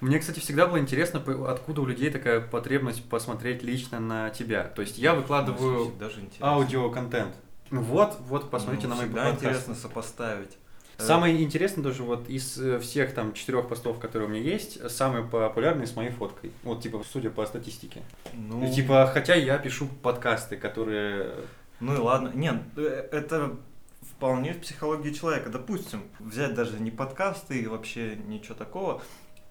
Мне, 0.00 0.18
кстати, 0.18 0.40
всегда 0.40 0.66
было 0.66 0.78
интересно, 0.78 1.22
откуда 1.48 1.82
у 1.82 1.86
людей 1.86 2.10
такая 2.10 2.40
потребность 2.40 3.04
посмотреть 3.08 3.62
лично 3.62 4.00
на 4.00 4.30
тебя. 4.30 4.64
То 4.64 4.82
есть 4.82 4.98
я 4.98 5.12
Ну, 5.14 5.20
выкладываю 5.20 5.92
аудио-контент. 6.40 7.34
Ну 7.70 7.82
вот, 7.82 8.16
вот, 8.26 8.50
посмотрите 8.50 8.86
Ну, 8.88 8.94
на 8.94 9.02
мои 9.02 9.10
подкасты. 9.10 9.36
интересно 9.46 9.74
сопоставить. 9.74 10.56
Э, 10.98 11.02
Самое 11.02 11.42
интересное 11.42 11.84
тоже 11.84 12.02
вот 12.02 12.28
из 12.28 12.58
э, 12.60 12.78
всех 12.80 13.14
там 13.14 13.32
четырех 13.32 13.68
постов, 13.68 13.98
которые 13.98 14.28
у 14.28 14.32
меня 14.32 14.42
есть, 14.42 14.90
самый 14.90 15.22
популярный 15.22 15.86
с 15.86 15.94
моей 15.94 16.10
фоткой. 16.10 16.50
Вот 16.62 16.82
типа, 16.82 17.02
судя 17.10 17.30
по 17.30 17.46
статистике. 17.46 18.02
Ну, 18.32 18.66
И, 18.66 18.72
типа, 18.72 19.08
хотя 19.12 19.34
я 19.34 19.58
пишу 19.58 19.86
подкасты, 20.02 20.56
которые... 20.56 21.30
Ну 21.78 21.94
и 21.94 21.98
ладно. 21.98 22.32
Нет, 22.34 22.56
э, 22.76 23.08
это 23.12 23.56
вполне 24.02 24.52
в 24.52 24.60
психологии 24.60 25.12
человека. 25.12 25.48
Допустим, 25.48 26.02
взять 26.18 26.54
даже 26.54 26.78
не 26.80 26.90
подкасты 26.90 27.60
и 27.60 27.66
вообще 27.66 28.16
ничего 28.16 28.54
такого. 28.54 29.00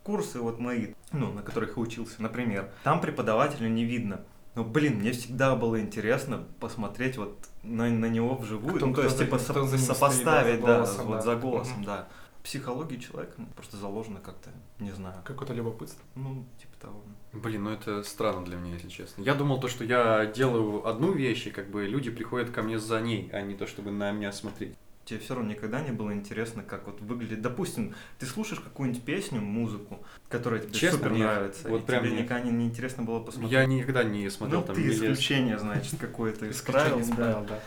Курсы 0.10 0.40
вот 0.40 0.58
мои, 0.58 0.96
ну, 1.12 1.32
на 1.32 1.44
которых 1.44 1.78
я 1.78 1.84
учился, 1.84 2.16
например, 2.20 2.72
там 2.84 3.00
преподавателя 3.00 3.70
не 3.70 3.86
видно. 3.86 4.22
Но, 4.56 4.64
блин, 4.64 4.96
мне 4.96 5.12
всегда 5.12 5.56
было 5.56 5.80
интересно 5.80 6.46
посмотреть 6.60 7.16
вот 7.18 7.38
на, 7.62 7.88
на 7.92 8.08
него 8.08 8.36
вживую. 8.36 8.78
Кто- 8.78 8.88
ну, 8.88 8.94
то 8.96 9.02
кто 9.02 9.04
есть, 9.04 9.20
типа, 9.20 9.38
кто 9.38 9.68
со- 9.68 9.78
сопоставить, 9.78 10.62
да, 10.62 10.66
за 10.66 10.66
да, 10.66 10.76
голосом, 10.78 11.06
вот 11.10 11.24
за 11.24 11.36
голосом, 11.36 11.76
Мгм. 11.76 11.86
да. 11.86 12.08
Психология 12.44 12.98
человека 13.00 13.34
ну, 13.38 13.46
просто 13.56 13.78
заложена 13.78 14.20
как-то, 14.20 14.50
не 14.80 14.90
знаю. 14.92 15.22
Какое-то 15.24 15.54
любопытство. 15.54 16.04
Ну, 16.16 16.44
типа 16.60 16.74
того. 16.82 17.04
Блин, 17.34 17.66
ну 17.66 17.70
это 17.70 18.02
странно 18.02 18.44
для 18.44 18.58
меня, 18.58 18.74
если 18.74 18.90
честно. 18.90 19.22
Я 19.22 19.36
думал 19.36 19.60
то, 19.60 19.68
что 19.68 19.84
я 19.84 20.26
делаю 20.26 20.88
одну 20.88 21.12
вещь, 21.12 21.46
и 21.46 21.52
как 21.52 21.70
бы 21.70 21.86
люди 21.86 22.10
приходят 22.10 22.50
ко 22.50 22.64
мне 22.64 22.80
за 22.80 23.00
ней, 23.00 23.30
а 23.32 23.42
не 23.42 23.54
то, 23.54 23.68
чтобы 23.68 23.92
на 23.92 24.12
меня 24.12 24.32
смотреть. 24.32 24.76
Тебе 25.10 25.18
все 25.22 25.34
равно 25.34 25.50
никогда 25.50 25.82
не 25.82 25.90
было 25.90 26.14
интересно, 26.14 26.62
как 26.62 26.86
вот 26.86 27.02
выглядит. 27.02 27.42
Допустим, 27.42 27.96
ты 28.20 28.28
слушаешь 28.28 28.60
какую-нибудь 28.60 29.04
песню, 29.04 29.42
музыку, 29.42 30.06
которая 30.28 30.60
тебе 30.60 30.72
Честно, 30.72 31.00
супер 31.00 31.12
нет. 31.14 31.22
нравится, 31.22 31.68
Вот 31.68 31.82
и 31.82 31.86
прям 31.88 32.04
тебе 32.04 32.12
нет. 32.12 32.22
никогда 32.26 32.44
не, 32.44 32.52
не 32.52 32.66
интересно 32.68 33.02
было 33.02 33.20
посмотреть. 33.20 33.52
Я 33.52 33.66
никогда 33.66 34.04
не 34.04 34.30
смотрел 34.30 34.62
ну, 34.62 34.68
там 34.68 34.76
ты 34.76 34.84
лез. 34.84 34.98
исключение, 34.98 35.58
значит, 35.58 36.00
какое-то 36.00 36.46
из 36.46 36.58
Исключение 36.58 36.90
правил, 36.90 37.00
из 37.04 37.08
да. 37.10 37.16
правил, 37.16 37.46
да. 37.50 37.60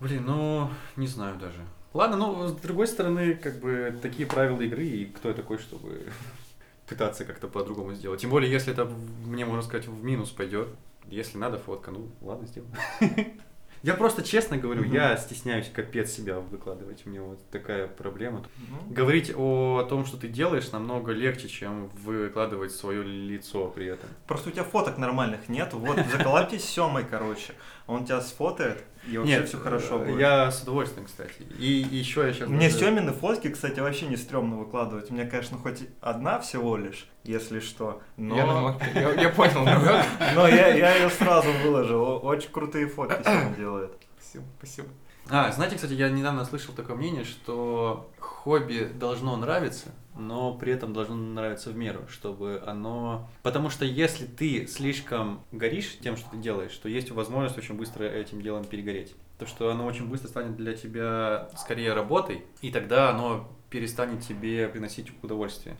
Блин, 0.00 0.24
ну, 0.24 0.70
не 0.96 1.06
знаю 1.08 1.36
даже. 1.38 1.58
Ладно, 1.92 2.16
ну, 2.16 2.48
с 2.48 2.52
другой 2.52 2.86
стороны, 2.86 3.34
как 3.34 3.60
бы, 3.60 3.94
такие 4.00 4.26
правила 4.26 4.62
игры, 4.62 4.86
и 4.86 5.04
кто 5.04 5.28
я 5.28 5.34
такой, 5.34 5.58
чтобы 5.58 6.06
пытаться 6.88 7.26
как-то 7.26 7.48
по-другому 7.48 7.92
сделать. 7.92 8.22
Тем 8.22 8.30
более, 8.30 8.50
если 8.50 8.72
это, 8.72 8.86
мне, 9.26 9.44
можно 9.44 9.60
сказать, 9.60 9.86
в 9.86 10.02
минус 10.02 10.30
пойдет. 10.30 10.68
Если 11.04 11.36
надо 11.36 11.58
фотка, 11.58 11.90
ну, 11.90 12.08
ладно, 12.22 12.46
сделаем. 12.46 12.72
Я 13.82 13.94
просто 13.94 14.22
честно 14.22 14.56
говорю, 14.56 14.82
Мгм. 14.82 14.92
я 14.92 15.16
стесняюсь 15.16 15.70
капец 15.72 16.10
себя 16.10 16.40
выкладывать. 16.40 17.02
У 17.06 17.10
меня 17.10 17.22
вот 17.22 17.38
такая 17.50 17.86
проблема. 17.86 18.44
Ну, 18.70 18.92
Говорить 18.92 19.32
о 19.36 19.86
том, 19.88 20.04
что 20.04 20.16
ты 20.16 20.28
делаешь, 20.28 20.72
намного 20.72 21.12
легче, 21.12 21.48
чем 21.48 21.88
выкладывать 21.90 22.72
свое 22.72 23.02
лицо 23.04 23.68
при 23.68 23.86
этом. 23.86 24.08
Просто 24.26 24.48
у 24.48 24.52
тебя 24.52 24.64
фоток 24.64 24.98
нормальных 24.98 25.48
нет. 25.48 25.72
Вот, 25.74 25.96
заколабьтесь 26.10 26.64
с 26.64 26.68
Семой, 26.78 27.04
короче. 27.08 27.54
Он 27.86 28.04
тебя 28.04 28.20
сфотает, 28.20 28.84
и 29.10 29.18
вообще 29.18 29.42
все 29.44 29.58
хорошо 29.58 29.98
будет. 29.98 30.18
Я 30.20 30.50
с 30.50 30.62
удовольствием, 30.62 31.06
кстати. 31.06 31.42
И 31.58 31.66
еще 31.90 32.26
я 32.26 32.32
сейчас... 32.32 32.48
Мне 32.48 32.70
Семины 32.70 33.12
фотки, 33.12 33.48
кстати, 33.48 33.80
вообще 33.80 34.06
не 34.06 34.16
стрёмно 34.16 34.56
выкладывать. 34.56 35.10
У 35.10 35.14
меня, 35.14 35.26
конечно, 35.26 35.58
хоть 35.58 35.80
одна 36.00 36.38
всего 36.40 36.76
лишь, 36.76 37.08
если 37.24 37.60
что. 37.60 38.00
Но, 38.16 38.36
Я, 38.36 38.46
намного- 38.46 38.84
я, 38.94 39.12
я 39.14 39.28
понял 39.30 39.64
намек. 39.64 40.04
но 40.34 40.46
я, 40.48 40.74
я 40.74 40.94
ее 40.96 41.10
сразу 41.10 41.48
выложил. 41.64 42.20
Очень 42.22 42.50
крутые 42.50 42.86
фотки 42.86 43.22
Сема 43.22 43.54
делает. 43.56 43.92
Спасибо, 44.18 44.44
спасибо. 44.58 44.88
А, 45.30 45.52
знаете, 45.52 45.76
кстати, 45.76 45.92
я 45.92 46.08
недавно 46.08 46.44
слышал 46.44 46.74
такое 46.74 46.96
мнение, 46.96 47.24
что 47.24 48.10
хобби 48.18 48.90
должно 48.94 49.36
нравиться, 49.36 49.88
но 50.16 50.54
при 50.54 50.72
этом 50.72 50.92
должно 50.94 51.14
нравиться 51.16 51.70
в 51.70 51.76
меру, 51.76 52.08
чтобы 52.08 52.62
оно... 52.66 53.28
Потому 53.42 53.68
что 53.68 53.84
если 53.84 54.24
ты 54.24 54.66
слишком 54.66 55.42
горишь 55.52 55.98
тем, 56.00 56.16
что 56.16 56.30
ты 56.30 56.38
делаешь, 56.38 56.74
то 56.76 56.88
есть 56.88 57.10
возможность 57.10 57.58
очень 57.58 57.74
быстро 57.74 58.04
этим 58.04 58.40
делом 58.40 58.64
перегореть. 58.64 59.14
То, 59.38 59.46
что 59.46 59.70
оно 59.70 59.84
очень 59.84 60.06
быстро 60.06 60.28
станет 60.28 60.56
для 60.56 60.72
тебя 60.74 61.50
скорее 61.56 61.92
работой, 61.92 62.44
и 62.62 62.70
тогда 62.70 63.10
оно 63.10 63.48
перестанет 63.70 64.22
тебе 64.22 64.66
приносить 64.68 65.12
удовольствие. 65.22 65.76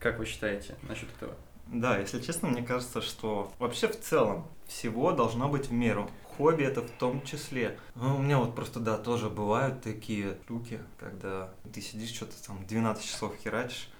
Как 0.00 0.18
вы 0.18 0.26
считаете 0.26 0.74
насчет 0.82 1.08
этого? 1.16 1.36
Да, 1.68 1.98
если 1.98 2.20
честно, 2.20 2.48
мне 2.48 2.62
кажется, 2.62 3.00
что 3.00 3.52
вообще 3.58 3.86
в 3.86 3.98
целом 3.98 4.46
всего 4.66 5.12
должно 5.12 5.48
быть 5.48 5.68
в 5.68 5.72
меру. 5.72 6.10
Хобби 6.36 6.64
это 6.64 6.82
в 6.82 6.90
том 6.90 7.22
числе. 7.24 7.78
Ну, 7.94 8.16
у 8.16 8.18
меня 8.18 8.38
вот 8.38 8.54
просто, 8.54 8.80
да, 8.80 8.98
тоже 8.98 9.28
бывают 9.28 9.82
такие 9.82 10.36
штуки, 10.44 10.80
когда 10.98 11.50
ты 11.72 11.80
сидишь, 11.80 12.10
что-то 12.10 12.34
там 12.46 12.64
12 12.66 13.04
часов 13.04 13.34
херачишь, 13.42 13.90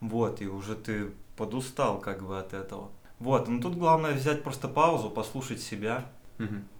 вот, 0.00 0.40
и 0.40 0.46
уже 0.46 0.74
ты 0.74 1.10
подустал 1.36 2.00
как 2.00 2.26
бы 2.26 2.38
от 2.38 2.52
этого. 2.52 2.90
Вот, 3.18 3.48
ну 3.48 3.60
тут 3.60 3.76
главное 3.76 4.14
взять 4.14 4.42
просто 4.42 4.68
паузу, 4.68 5.10
послушать 5.10 5.60
себя. 5.60 6.10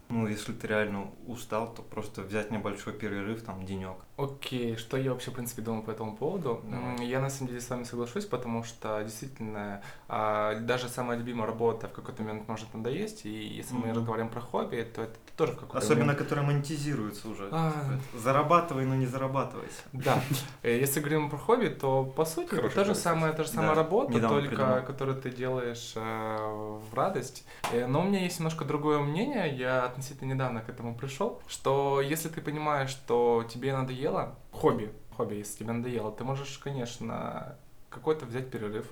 Ну, 0.09 0.27
если 0.27 0.53
ты 0.53 0.65
реально 0.65 1.11
устал, 1.27 1.71
то 1.71 1.83
просто 1.83 2.23
взять 2.23 2.49
небольшой 2.49 2.93
перерыв, 2.93 3.43
там, 3.43 3.63
денек. 3.63 3.97
Окей, 4.17 4.75
что 4.75 4.97
я 4.97 5.11
вообще, 5.11 5.29
в 5.29 5.35
принципе, 5.35 5.61
думаю 5.61 5.83
по 5.83 5.91
этому 5.91 6.17
поводу? 6.17 6.61
Давай. 6.63 7.05
Я, 7.05 7.19
на 7.21 7.29
самом 7.29 7.49
деле, 7.49 7.61
с 7.61 7.69
вами 7.69 7.83
соглашусь, 7.83 8.25
потому 8.25 8.63
что, 8.63 9.03
действительно, 9.03 9.83
а, 10.07 10.55
даже 10.61 10.89
самая 10.89 11.15
любимая 11.17 11.45
работа 11.45 11.87
в 11.87 11.91
какой-то 11.93 12.23
момент 12.23 12.47
может 12.47 12.73
надоесть, 12.73 13.25
и 13.27 13.29
если 13.29 13.75
мы 13.75 13.87
Мгм. 13.87 13.97
разговариваем 13.97 14.31
про 14.31 14.41
хобби, 14.41 14.81
то 14.95 15.03
это 15.03 15.15
тоже 15.39 15.53
в 15.53 15.55
какой-то 15.55 15.77
Особенно, 15.77 16.07
момент... 16.07 16.19
которые 16.19 16.45
монетизируются 16.45 17.29
уже. 17.29 17.47
А. 17.51 17.71
Типа, 17.71 18.19
Зарабатывай, 18.19 18.85
но 18.85 18.95
не 18.95 19.05
зарабатывайся. 19.05 19.81
Да, 19.93 20.21
Э, 20.63 20.77
если 20.77 20.99
говорим 20.99 21.29
про 21.29 21.37
хобби, 21.37 21.67
то, 21.69 22.03
по 22.03 22.25
сути, 22.25 22.47
это 22.47 22.55
Хорошая 22.57 22.75
та 22.75 22.83
же 22.83 22.95
самая, 22.95 23.33
та 23.33 23.43
же 23.43 23.49
самая 23.49 23.69
Да, 23.69 23.75
работа, 23.75 24.13
недавно 24.13 24.39
только 24.41 24.55
придумал. 24.55 24.81
которую 24.83 25.21
ты 25.21 25.29
делаешь 25.31 25.93
э, 25.95 26.79
в 26.91 26.93
радость. 26.93 27.45
Э, 27.71 27.87
Но 27.87 28.01
у 28.01 28.03
меня 28.03 28.19
есть 28.19 28.37
немножко 28.39 28.65
другое 28.65 28.99
мнение, 28.99 29.55
я 29.55 29.85
относительно 29.85 30.33
недавно 30.33 30.59
к 30.61 30.67
этому 30.69 30.93
пришел, 30.95 31.41
что 31.47 32.01
если 32.01 32.27
ты 32.27 32.41
понимаешь, 32.41 32.89
что 32.89 33.45
тебе 33.49 33.73
надоело, 33.75 34.35
хобби, 34.51 34.91
хобби, 35.15 35.35
если 35.35 35.59
тебе 35.59 35.71
надоело, 35.71 36.11
ты 36.11 36.25
можешь, 36.25 36.57
конечно, 36.57 37.55
какой-то 37.89 38.25
взять 38.25 38.51
перерыв. 38.51 38.85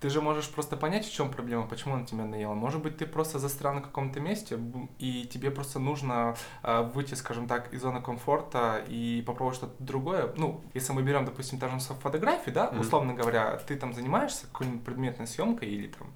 Ты 0.00 0.08
же 0.08 0.22
можешь 0.22 0.48
просто 0.48 0.78
понять, 0.78 1.06
в 1.06 1.12
чем 1.12 1.30
проблема, 1.30 1.66
почему 1.66 1.94
он 1.94 2.06
тебе 2.06 2.22
надоело. 2.22 2.54
Может 2.54 2.82
быть, 2.82 2.96
ты 2.96 3.04
просто 3.04 3.38
застрял 3.38 3.74
на 3.74 3.82
каком-то 3.82 4.18
месте, 4.18 4.58
и 4.98 5.28
тебе 5.30 5.50
просто 5.50 5.78
нужно 5.78 6.36
а, 6.62 6.82
выйти, 6.82 7.12
скажем 7.14 7.46
так, 7.46 7.72
из 7.74 7.82
зоны 7.82 8.00
комфорта 8.00 8.82
и 8.88 9.22
попробовать 9.26 9.56
что-то 9.58 9.74
другое. 9.78 10.32
Ну, 10.36 10.62
если 10.72 10.94
мы 10.94 11.02
берем, 11.02 11.26
допустим, 11.26 11.58
та 11.58 11.68
же 11.68 11.78
фотографии, 11.78 12.50
да, 12.50 12.70
Мгм. 12.70 12.80
условно 12.80 13.12
говоря, 13.12 13.58
ты 13.58 13.76
там 13.76 13.92
занимаешься 13.92 14.46
какой-нибудь 14.46 14.84
предметной 14.84 15.26
съемкой 15.26 15.68
или 15.68 15.88
там 15.88 16.08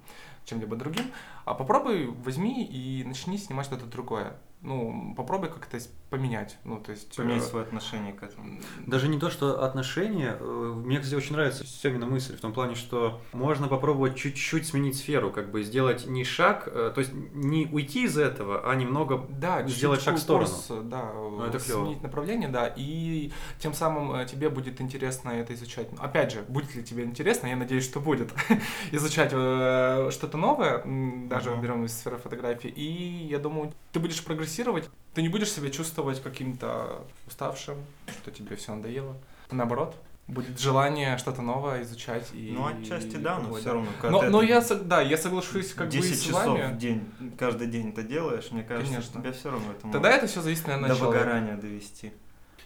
чем-либо 0.45 0.75
другим, 0.75 1.11
а 1.45 1.53
попробуй 1.53 2.07
возьми 2.07 2.65
и 2.65 3.03
начни 3.03 3.37
снимать 3.37 3.67
что-то 3.67 3.85
другое. 3.85 4.35
Ну, 4.61 5.13
попробуй 5.15 5.49
как-то 5.49 5.79
поменять. 6.15 6.57
Ну, 6.63 6.77
то 6.79 6.91
есть... 6.91 7.15
Поменять 7.15 7.43
э, 7.43 7.45
свое 7.45 7.65
отношение 7.65 8.13
к 8.13 8.23
этому. 8.23 8.59
Даже 8.85 9.07
не 9.07 9.19
то, 9.19 9.29
что 9.29 9.63
отношения. 9.63 10.37
э, 10.39 10.73
Мне, 10.85 10.99
кстати, 10.99 11.15
очень 11.15 11.33
нравится 11.33 11.65
Семина 11.65 12.05
мысль 12.05 12.37
в 12.37 12.39
том 12.41 12.53
плане, 12.53 12.75
что 12.75 13.21
можно 13.33 13.67
попробовать 13.67 14.15
чуть-чуть 14.15 14.67
сменить 14.67 14.97
сферу, 14.97 15.31
как 15.31 15.51
бы 15.51 15.63
сделать 15.63 16.07
не 16.07 16.23
шаг, 16.23 16.67
э, 16.67 16.91
то 16.93 16.99
есть 16.99 17.11
не 17.33 17.67
уйти 17.71 18.03
из 18.05 18.17
этого, 18.17 18.69
а 18.69 18.75
немного 18.75 19.25
Да, 19.29 19.67
сделать 19.67 20.01
шаг 20.01 20.15
в 20.15 20.19
сторону. 20.19 20.45
курс, 20.47 20.67
да, 20.83 21.11
это 21.47 21.59
клёво. 21.59 21.85
сменить 21.85 22.01
направление, 22.03 22.47
да, 22.49 22.73
и 22.75 23.31
тем 23.59 23.73
самым 23.73 24.15
э, 24.15 24.25
тебе 24.25 24.49
будет 24.49 24.79
интересно 24.81 25.29
это 25.31 25.53
изучать. 25.53 25.87
Опять 25.97 26.31
же, 26.31 26.43
будет 26.47 26.73
ли 26.75 26.83
тебе 26.83 27.03
интересно, 27.03 27.47
я 27.47 27.55
надеюсь, 27.55 27.83
что 27.83 27.99
будет, 27.99 28.33
изучать 28.91 29.31
э, 29.33 30.09
что-то 30.11 30.37
новое, 30.37 30.81
даже 31.27 31.55
берем 31.55 31.83
из 31.85 31.93
сферы 31.97 32.17
фотографии, 32.17 32.69
и 32.69 33.27
я 33.29 33.39
думаю, 33.39 33.73
ты 33.91 33.99
будешь 33.99 34.23
прогрессировать, 34.23 34.89
ты 35.15 35.21
не 35.21 35.29
будешь 35.29 35.49
себя 35.51 35.69
чувствовать 35.71 36.21
каким-то 36.21 37.05
уставшим, 37.27 37.77
что 38.21 38.31
тебе 38.31 38.55
все 38.55 38.75
надоело. 38.75 39.15
Наоборот, 39.49 39.95
будет 40.27 40.59
желание 40.59 41.17
что-то 41.17 41.41
новое 41.41 41.83
изучать. 41.83 42.27
И, 42.33 42.51
Ну, 42.55 42.65
отчасти 42.67 43.15
да, 43.15 43.39
но 43.39 43.53
все 43.55 43.73
равно. 43.73 43.87
Но, 44.03 44.21
но 44.23 44.41
я, 44.41 44.61
да, 44.61 45.01
я 45.01 45.17
соглашусь 45.17 45.73
как 45.73 45.87
бы 45.89 45.95
и 45.95 46.01
10 46.01 46.17
с 46.19 46.21
часов 46.23 46.45
вами. 46.59 46.73
в 46.73 46.77
день, 46.77 47.09
каждый 47.39 47.67
день 47.67 47.89
это 47.89 48.03
делаешь, 48.03 48.51
мне 48.51 48.63
кажется, 48.63 48.91
Конечно. 48.93 49.21
тебя 49.21 49.31
все 49.31 49.51
равно 49.51 49.71
это 49.71 49.81
Тогда 49.83 50.09
может 50.09 50.23
это 50.23 50.27
все 50.27 50.41
зависит, 50.41 50.67
наверное, 50.67 50.89
до 50.89 50.93
от 50.93 50.99
человека. 50.99 51.23
выгорания 51.25 51.55
довести. 51.57 52.11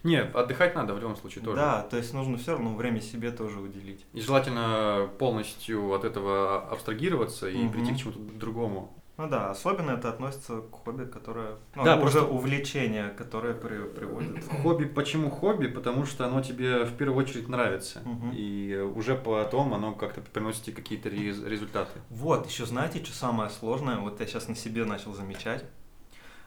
Нет, 0.01 0.33
отдыхать 0.33 0.75
надо 0.75 0.93
в 0.93 0.99
любом 0.99 1.17
случае 1.17 1.43
тоже. 1.43 1.57
Да, 1.57 1.81
то 1.81 1.97
есть 1.97 2.13
нужно 2.13 2.37
все 2.37 2.53
равно 2.53 2.73
время 2.73 3.01
себе 3.01 3.31
тоже 3.31 3.59
уделить. 3.59 4.05
И 4.13 4.21
желательно 4.21 5.09
полностью 5.19 5.93
от 5.93 6.05
этого 6.05 6.65
абстрагироваться 6.69 7.49
и 7.49 7.57
Мгм. 7.57 7.71
прийти 7.73 7.93
к 7.93 7.97
чему-то 7.97 8.19
другому. 8.19 8.93
Ну 9.19 9.27
да, 9.27 9.51
особенно 9.51 9.91
это 9.91 10.07
относится 10.09 10.61
к 10.61 10.71
хобби, 10.71 11.03
которое... 11.03 11.55
Ну, 11.75 11.83
Да, 11.83 11.95
уже 11.97 12.19
просто- 12.19 12.23
увлечение, 12.23 13.09
которое 13.09 13.53
при- 13.53 13.83
приводит. 13.83 14.45
Хобби, 14.63 14.85
почему 14.85 15.29
хобби? 15.29 15.67
Потому 15.67 16.05
что 16.05 16.25
оно 16.25 16.41
тебе 16.41 16.85
в 16.85 16.95
первую 16.95 17.17
очередь 17.25 17.49
нравится. 17.49 17.99
Мгм. 18.05 18.31
И 18.33 18.77
уже 18.95 19.15
потом 19.15 19.73
оно 19.73 19.93
как-то 19.93 20.21
приносит 20.21 20.63
тебе 20.63 20.77
какие-то 20.77 21.09
рез- 21.09 21.43
результаты. 21.43 21.99
Вот, 22.09 22.47
еще 22.47 22.65
знаете, 22.65 23.03
что 23.03 23.13
самое 23.13 23.49
сложное? 23.49 23.97
Вот 23.97 24.21
я 24.21 24.25
сейчас 24.25 24.47
на 24.47 24.55
себе 24.55 24.85
начал 24.85 25.13
замечать. 25.13 25.65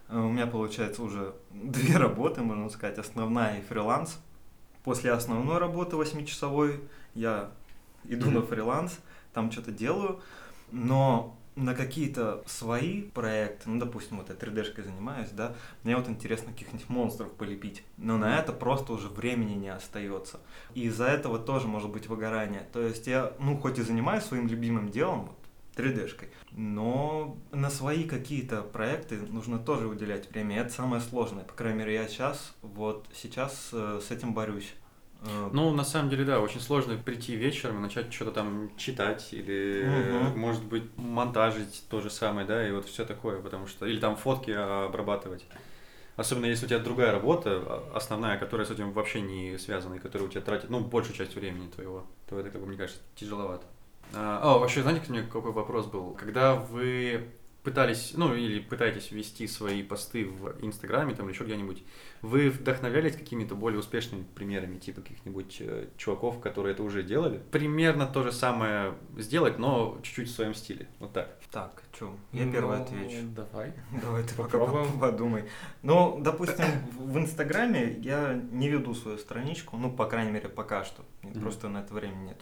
Э, 0.09 0.19
У 0.19 0.31
меня 0.31 0.47
получается 0.47 1.03
уже 1.03 1.35
две 1.51 1.99
работы, 1.99 2.41
можно 2.41 2.71
сказать, 2.71 2.97
основная 2.99 3.59
и 3.59 3.63
фриланс. 3.63 4.19
После 4.83 5.13
основной 5.13 5.59
работы 5.59 5.97
восьмичасовой 5.97 6.81
я 7.15 7.51
иду 8.05 8.31
на 8.31 8.41
фриланс, 8.41 8.99
там 9.35 9.53
что-то 9.53 9.73
делаю, 9.73 10.21
но 10.71 11.37
на 11.55 11.75
какие-то 11.75 12.43
свои 12.47 13.03
проекты, 13.03 13.69
ну, 13.69 13.79
допустим, 13.79 14.19
вот 14.19 14.29
я 14.29 14.35
3D-шкой 14.35 14.85
занимаюсь, 14.85 15.29
да, 15.31 15.55
мне 15.83 15.97
вот 15.97 16.09
интересно 16.09 16.53
каких-нибудь 16.53 16.89
монстров 16.89 17.33
полепить, 17.33 17.85
но 17.97 18.17
на 18.17 18.39
это 18.39 18.53
просто 18.53 18.93
уже 18.93 19.09
времени 19.09 19.55
не 19.55 19.69
остается. 19.69 20.41
И 20.75 20.85
из-за 20.85 21.07
этого 21.07 21.39
тоже 21.39 21.69
может 21.69 21.91
быть 21.91 22.09
выгорание. 22.09 22.67
То 22.73 22.81
есть 22.81 23.07
я, 23.07 23.33
ну, 23.39 23.57
хоть 23.59 23.79
и 23.79 23.83
занимаюсь 23.83 24.25
своим 24.25 24.47
любимым 24.49 24.91
делом, 24.91 25.27
вот, 25.27 25.37
3D-шкой, 25.77 26.29
но 26.53 27.39
на 27.51 27.71
свои 27.71 28.05
какие-то 28.05 28.63
проекты 28.63 29.17
нужно 29.17 29.59
тоже 29.59 29.87
уделять 29.87 30.31
время. 30.31 30.57
И 30.57 30.59
это 30.59 30.73
самое 30.73 31.01
сложное. 31.01 31.45
По 31.45 31.55
крайней 31.55 31.79
мере, 31.79 31.95
я 31.95 32.09
сейчас, 32.09 32.55
вот 32.61 33.07
сейчас 33.15 33.71
э, 33.73 34.01
с 34.07 34.11
этим 34.11 34.35
борюсь. 34.35 34.75
Ну, 35.53 35.71
на 35.73 35.85
самом 35.85 36.11
деле, 36.11 36.25
да, 36.25 36.41
очень 36.41 36.61
сложно 36.61 36.97
прийти 36.97 37.37
вечером 37.37 37.79
и 37.79 37.81
начать 37.81 38.13
что-то 38.13 38.33
там 38.33 38.71
читать 38.77 39.29
или, 39.33 39.85
Мгм. 39.87 40.39
может 40.39 40.65
быть, 40.65 40.85
монтажить 40.97 41.85
то 41.89 42.01
же 42.01 42.11
самое, 42.11 42.47
да, 42.47 42.67
и 42.67 42.73
вот 42.73 42.87
все 42.87 43.05
такое, 43.05 43.41
потому 43.41 43.67
что... 43.67 43.87
Или 43.87 44.01
там 44.01 44.17
фотки 44.17 44.51
обрабатывать. 44.51 45.45
Особенно 46.17 46.47
если 46.47 46.67
у 46.67 46.69
тебя 46.69 46.79
другая 46.79 47.13
работа, 47.13 47.63
а- 47.65 47.93
основная, 47.95 48.39
которая 48.39 48.67
с 48.67 48.71
этим 48.71 48.93
вообще 48.93 49.21
не 49.21 49.59
связана, 49.59 49.95
и 49.95 49.99
которая 49.99 50.29
у 50.29 50.31
тебя 50.31 50.43
тратит, 50.43 50.69
ну, 50.71 50.81
большую 50.81 51.17
часть 51.17 51.35
времени 51.35 51.69
твоего, 51.69 52.05
то 52.29 52.39
это, 52.39 52.51
как 52.51 52.61
бы, 52.61 52.67
мне 52.67 52.77
кажется, 52.77 53.01
тяжеловато. 53.15 53.65
А, 54.15 54.41
о, 54.43 54.59
вообще, 54.59 54.83
знаете, 54.83 55.03
у 55.09 55.13
меня 55.13 55.23
какой 55.23 55.53
вопрос 55.53 55.87
был? 55.87 56.13
Когда 56.13 56.55
вы 56.55 57.29
пытались, 57.63 58.13
ну, 58.17 58.35
или 58.35 58.59
пытаетесь 58.61 59.13
вести 59.13 59.47
свои 59.47 59.83
посты 59.83 60.25
в 60.25 60.57
Инстаграме 60.65 61.15
там 61.15 61.27
или 61.27 61.35
еще 61.35 61.45
где-нибудь, 61.45 61.83
вы 62.21 62.51
вдохновлялись 62.51 63.17
какими-то 63.17 63.55
более 63.55 63.79
успешными 63.79 64.25
примерами, 64.35 64.79
типа 64.79 65.01
каких-нибудь 65.01 65.59
э, 65.61 65.89
чуваков, 65.97 66.41
которые 66.41 66.75
это 66.75 66.83
уже 66.83 67.03
делали? 67.03 67.41
Примерно 67.51 68.07
то 68.07 68.23
же 68.23 68.33
самое 68.33 68.95
сделать, 69.17 69.59
но 69.59 69.99
чуть-чуть 70.03 70.29
в 70.29 70.35
своем 70.35 70.55
стиле. 70.55 70.89
Вот 70.99 71.13
так. 71.13 71.39
Так, 71.53 71.83
что, 71.95 72.17
я 72.33 72.51
первый 72.51 72.79
Ну, 72.79 72.83
отвечу. 72.85 73.27
Давай. 73.37 73.73
Давай 74.03 74.23
ты 74.25 74.35
пока 74.35 74.59
Попробуем. 74.59 74.99
подумай. 74.99 75.45
Ну, 75.83 76.19
допустим, 76.21 76.65
в 76.99 77.17
Инстаграме 77.19 77.99
я 78.01 78.35
не 78.51 78.69
веду 78.69 78.95
свою 78.95 79.19
страничку, 79.19 79.77
ну, 79.77 79.91
по 79.91 80.07
крайней 80.07 80.33
мере, 80.33 80.49
пока 80.49 80.85
что. 80.85 81.05
Мгм. 81.23 81.41
Просто 81.41 81.69
на 81.69 81.79
это 81.79 81.95
времени 81.95 82.29
нет. 82.29 82.41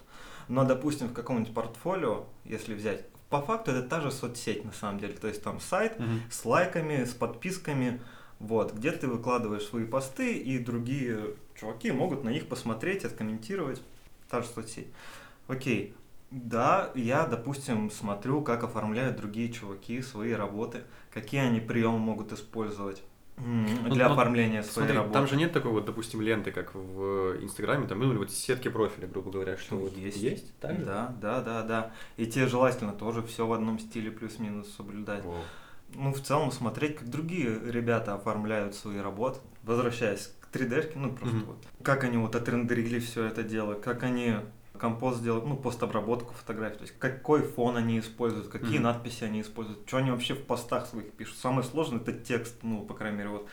Но, 0.49 0.65
допустим, 0.65 1.09
в 1.09 1.13
каком-нибудь 1.13 1.53
портфолио, 1.55 2.27
если 2.45 2.75
взять 2.75 3.05
по 3.31 3.41
факту 3.41 3.71
это 3.71 3.89
та 3.89 4.01
же 4.01 4.11
соцсеть 4.11 4.65
на 4.65 4.73
самом 4.73 4.99
деле. 4.99 5.15
То 5.15 5.29
есть 5.29 5.43
там 5.43 5.61
сайт 5.61 5.99
Мгм. 5.99 6.21
с 6.31 6.45
лайками, 6.45 7.05
с 7.05 7.15
подписками, 7.15 8.01
вот, 8.39 8.75
где 8.75 8.91
ты 8.93 9.07
выкладываешь 9.07 9.65
свои 9.65 9.85
посты, 9.85 10.35
и 10.37 10.59
другие 10.59 11.37
чуваки 11.55 11.93
могут 11.93 12.25
на 12.25 12.31
них 12.31 12.49
посмотреть, 12.49 13.05
откомментировать. 13.05 13.81
Та 14.29 14.43
же 14.43 14.49
соцсеть. 14.49 14.89
Окей. 15.49 15.95
Да, 16.31 16.93
я, 16.95 17.27
допустим, 17.27 17.91
смотрю, 17.91 18.43
как 18.43 18.63
оформляют 18.63 19.17
другие 19.17 19.53
чуваки 19.53 20.01
свои 20.01 20.33
работы, 20.33 20.83
какие 21.13 21.41
они 21.41 21.61
приемы 21.61 21.99
могут 21.99 22.33
использовать 22.33 23.03
для 23.91 24.09
ну, 24.09 24.13
оформления 24.15 24.63
своей 24.63 24.87
Смотри, 24.89 24.97
работы. 24.97 25.15
там 25.15 25.27
же 25.27 25.37
нет 25.37 25.53
такой 25.53 25.71
вот, 25.73 25.85
допустим, 25.85 26.21
ленты, 26.21 26.53
как 26.53 26.75
в 26.75 27.43
Инстаграме, 27.43 27.87
там, 27.87 27.99
ну, 27.99 28.11
или 28.11 28.19
вот 28.19 28.31
сетки 28.31 28.69
профиля, 28.69 29.07
грубо 29.07 29.31
говоря, 29.31 29.57
что 29.57 29.75
Ну, 29.77 29.83
вот 29.83 29.97
есть. 29.97 30.17
Есть? 30.19 30.55
Так 30.61 30.79
же? 30.79 30.85
Да, 30.85 31.15
да, 31.21 31.41
да, 31.41 31.63
да. 31.63 31.93
И 32.17 32.27
тебе 32.27 32.47
желательно 32.47 32.93
тоже 32.93 33.23
все 33.23 33.47
в 33.47 33.53
одном 33.53 33.79
стиле 33.79 34.11
плюс-минус 34.11 34.73
соблюдать. 34.75 35.25
Во. 35.25 35.45
Ну, 35.95 36.13
в 36.13 36.21
целом 36.21 36.53
смотреть, 36.53 36.97
как 36.97 37.11
другие 37.11 37.59
ребята 37.65 38.15
оформляют 38.15 38.75
свои 38.75 38.99
работы. 38.99 39.41
Возвращаясь 39.63 40.33
к 40.41 40.55
3D, 40.55 40.93
ну 40.95 41.13
просто 41.13 41.37
Мгм. 41.37 41.47
вот. 41.47 41.67
Как 41.83 42.05
они 42.05 42.17
вот 42.19 42.35
отрендерили 42.37 42.99
все 43.01 43.25
это 43.25 43.43
дело, 43.43 43.75
как 43.75 44.03
они 44.03 44.37
компост 44.81 45.19
сделают, 45.19 45.47
ну, 45.47 45.57
постобработку 45.57 46.33
фотографий, 46.35 46.77
то 46.79 46.83
есть 46.83 46.99
какой 46.99 47.43
фон 47.43 47.77
они 47.77 47.99
используют, 47.99 48.49
какие 48.49 48.77
Мгм. 48.79 48.85
надписи 48.85 49.25
они 49.25 49.43
используют, 49.43 49.81
что 49.87 49.99
они 49.99 50.11
вообще 50.11 50.35
в 50.35 50.43
постах 50.45 50.87
своих 50.87 51.13
пишут. 51.13 51.37
Самое 51.39 51.63
сложное 51.63 52.01
это 52.01 52.13
текст, 52.13 52.57
ну, 52.63 52.83
по 52.83 52.95
крайней 52.95 53.19
мере, 53.19 53.29
вот 53.31 53.49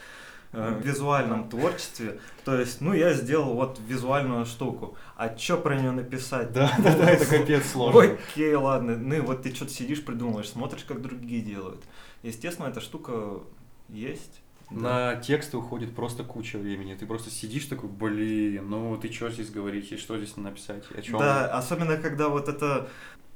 э, 0.53 0.79
в 0.81 0.85
визуальном 0.85 1.49
творчестве. 1.49 2.19
То 2.45 2.57
есть, 2.57 2.79
ну, 2.79 2.93
я 2.93 3.13
сделал 3.13 3.53
вот 3.53 3.79
визуальную 3.85 4.45
штуку, 4.45 4.95
а 5.17 5.37
что 5.37 5.57
про 5.57 5.75
нее 5.75 5.91
написать? 5.91 6.53
Да, 6.53 6.71
да, 6.79 6.95
да, 6.95 7.11
это 7.11 7.25
капец 7.25 7.71
сложно. 7.71 8.01
Окей, 8.01 8.55
ладно. 8.55 8.95
Ну 8.95 9.15
и 9.15 9.19
вот 9.19 9.43
ты 9.43 9.53
что-то 9.53 9.71
сидишь, 9.71 10.05
придумываешь, 10.05 10.49
смотришь, 10.49 10.85
как 10.85 11.01
другие 11.01 11.41
делают. 11.41 11.83
Естественно, 12.23 12.67
эта 12.67 12.79
штука 12.79 13.41
есть. 13.89 14.41
Да. 14.69 15.15
На 15.15 15.15
тексты 15.15 15.57
уходит 15.57 15.95
просто 15.95 16.23
куча 16.23 16.57
времени. 16.57 16.93
Ты 16.93 17.05
просто 17.05 17.29
сидишь 17.29 17.65
такой, 17.65 17.89
блин, 17.89 18.69
ну 18.69 18.97
ты 18.97 19.11
что 19.11 19.29
здесь 19.29 19.49
говорить, 19.49 19.91
и 19.91 19.97
что 19.97 20.17
здесь 20.17 20.35
написать, 20.37 20.83
о 20.95 21.01
чем? 21.01 21.19
Да, 21.19 21.47
особенно 21.47 21.97
когда 21.97 22.27
вот 22.27 22.49
это 22.49 22.89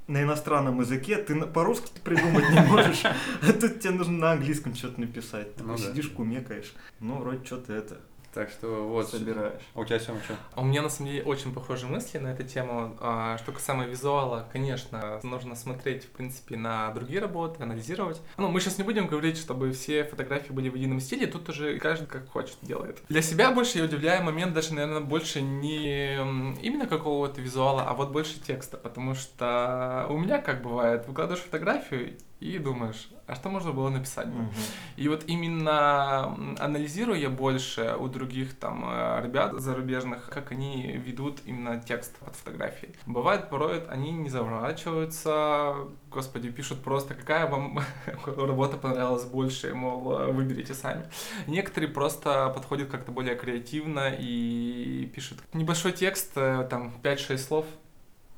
на 0.08 0.24
иностранном 0.24 0.82
языке, 0.82 1.18
ты 1.18 1.40
по-русски 1.46 1.92
придумать 2.04 2.50
не 2.50 2.60
можешь, 2.62 3.04
а 3.06 3.16
тут 3.54 3.80
тебе 3.80 3.92
нужно 3.92 4.18
на 4.18 4.32
английском 4.34 4.76
что-то 4.76 5.00
написать. 5.00 5.56
Такой 5.56 5.72
Ну 5.72 5.78
да. 5.78 5.84
сидишь, 5.84 6.10
кумекаешь. 6.10 6.74
Ну, 7.00 7.16
вроде 7.16 7.46
что-то 7.46 7.74
это 7.74 8.02
Так 8.34 8.50
что 8.50 8.88
вот. 8.88 9.10
собираешь. 9.10 9.62
А 9.76 9.80
у 9.80 9.86
тебя 9.86 10.00
Сёма 10.00 10.20
что? 10.24 10.36
А 10.54 10.62
У 10.62 10.64
меня 10.64 10.82
на 10.82 10.90
самом 10.90 11.12
деле 11.12 11.24
очень 11.24 11.54
похожие 11.54 11.90
мысли 11.92 12.18
на 12.18 12.30
эту 12.30 12.44
тему. 12.44 12.96
А, 13.00 13.38
Что 13.38 13.52
касаемо 13.52 13.86
визуала, 13.86 14.48
конечно, 14.52 15.20
нужно 15.24 15.56
смотреть, 15.56 16.06
в 16.06 16.10
принципе, 16.10 16.56
на 16.56 16.92
другие 16.92 17.20
работы, 17.20 17.64
анализировать. 17.64 18.22
Ну, 18.38 18.48
мы 18.48 18.62
сейчас 18.62 18.78
не 18.78 18.84
будем 18.84 19.08
говорить, 19.08 19.38
чтобы 19.38 19.72
все 19.74 20.04
фотографии 20.06 20.54
были 20.54 20.70
в 20.70 20.76
едином 20.76 21.00
стиле, 21.00 21.28
тут 21.28 21.50
уже 21.50 21.78
каждый 21.80 22.08
как 22.08 22.30
хочет 22.30 22.58
делает. 22.62 23.00
Для 23.10 23.22
себя 23.22 23.52
больше 23.52 23.80
я 23.80 23.84
удивляю 23.84 24.24
момент 24.24 24.54
даже, 24.54 24.74
наверное, 24.74 25.02
больше 25.02 25.42
не 25.42 26.16
именно 26.62 26.88
какого-то 26.88 27.42
визуала, 27.42 27.84
а 27.84 27.94
вот 27.94 28.12
больше 28.12 28.40
текста, 28.40 28.78
потому 28.78 29.16
что 29.16 30.06
у 30.10 30.18
меня, 30.18 30.40
как 30.40 30.62
бывает, 30.62 31.08
выкладываешь 31.08 31.44
фотографию 31.44 32.18
и 32.42 32.58
думаешь, 32.58 33.08
а 33.28 33.36
что 33.36 33.50
можно 33.50 33.72
было 33.72 33.90
написать? 33.90 34.28
Мгм. 34.28 34.50
И 34.98 35.08
вот 35.08 35.24
именно 35.28 36.36
м, 36.38 36.58
анализируя 36.60 37.30
больше 37.30 37.96
у 38.00 38.08
других 38.08 38.58
там 38.58 38.84
э, 38.86 39.22
ребят 39.24 39.54
зарубежных, 39.62 40.28
как 40.30 40.52
они 40.52 40.98
ведут 40.98 41.40
именно 41.46 41.80
текст 41.80 42.18
под 42.18 42.36
фотографией. 42.36 42.96
Бывает 43.06 43.50
порой 43.50 43.86
они 43.88 44.12
не 44.12 44.30
заворачиваются, 44.30 45.76
господи, 46.10 46.50
пишут 46.50 46.82
просто, 46.84 47.14
какая 47.14 47.48
вам 47.48 47.80
работа 48.26 48.78
понравилась 48.78 49.26
больше, 49.26 49.74
мол, 49.76 50.34
выберите 50.34 50.74
сами. 50.74 51.06
Некоторые 51.46 51.92
просто 51.92 52.50
подходят 52.50 52.90
как-то 52.90 53.12
более 53.12 53.36
креативно 53.36 54.14
и 54.18 55.10
пишут 55.14 55.38
небольшой 55.54 55.92
текст, 55.92 56.32
э, 56.36 56.68
там 56.70 56.92
5-6 57.04 57.38
слов, 57.38 57.66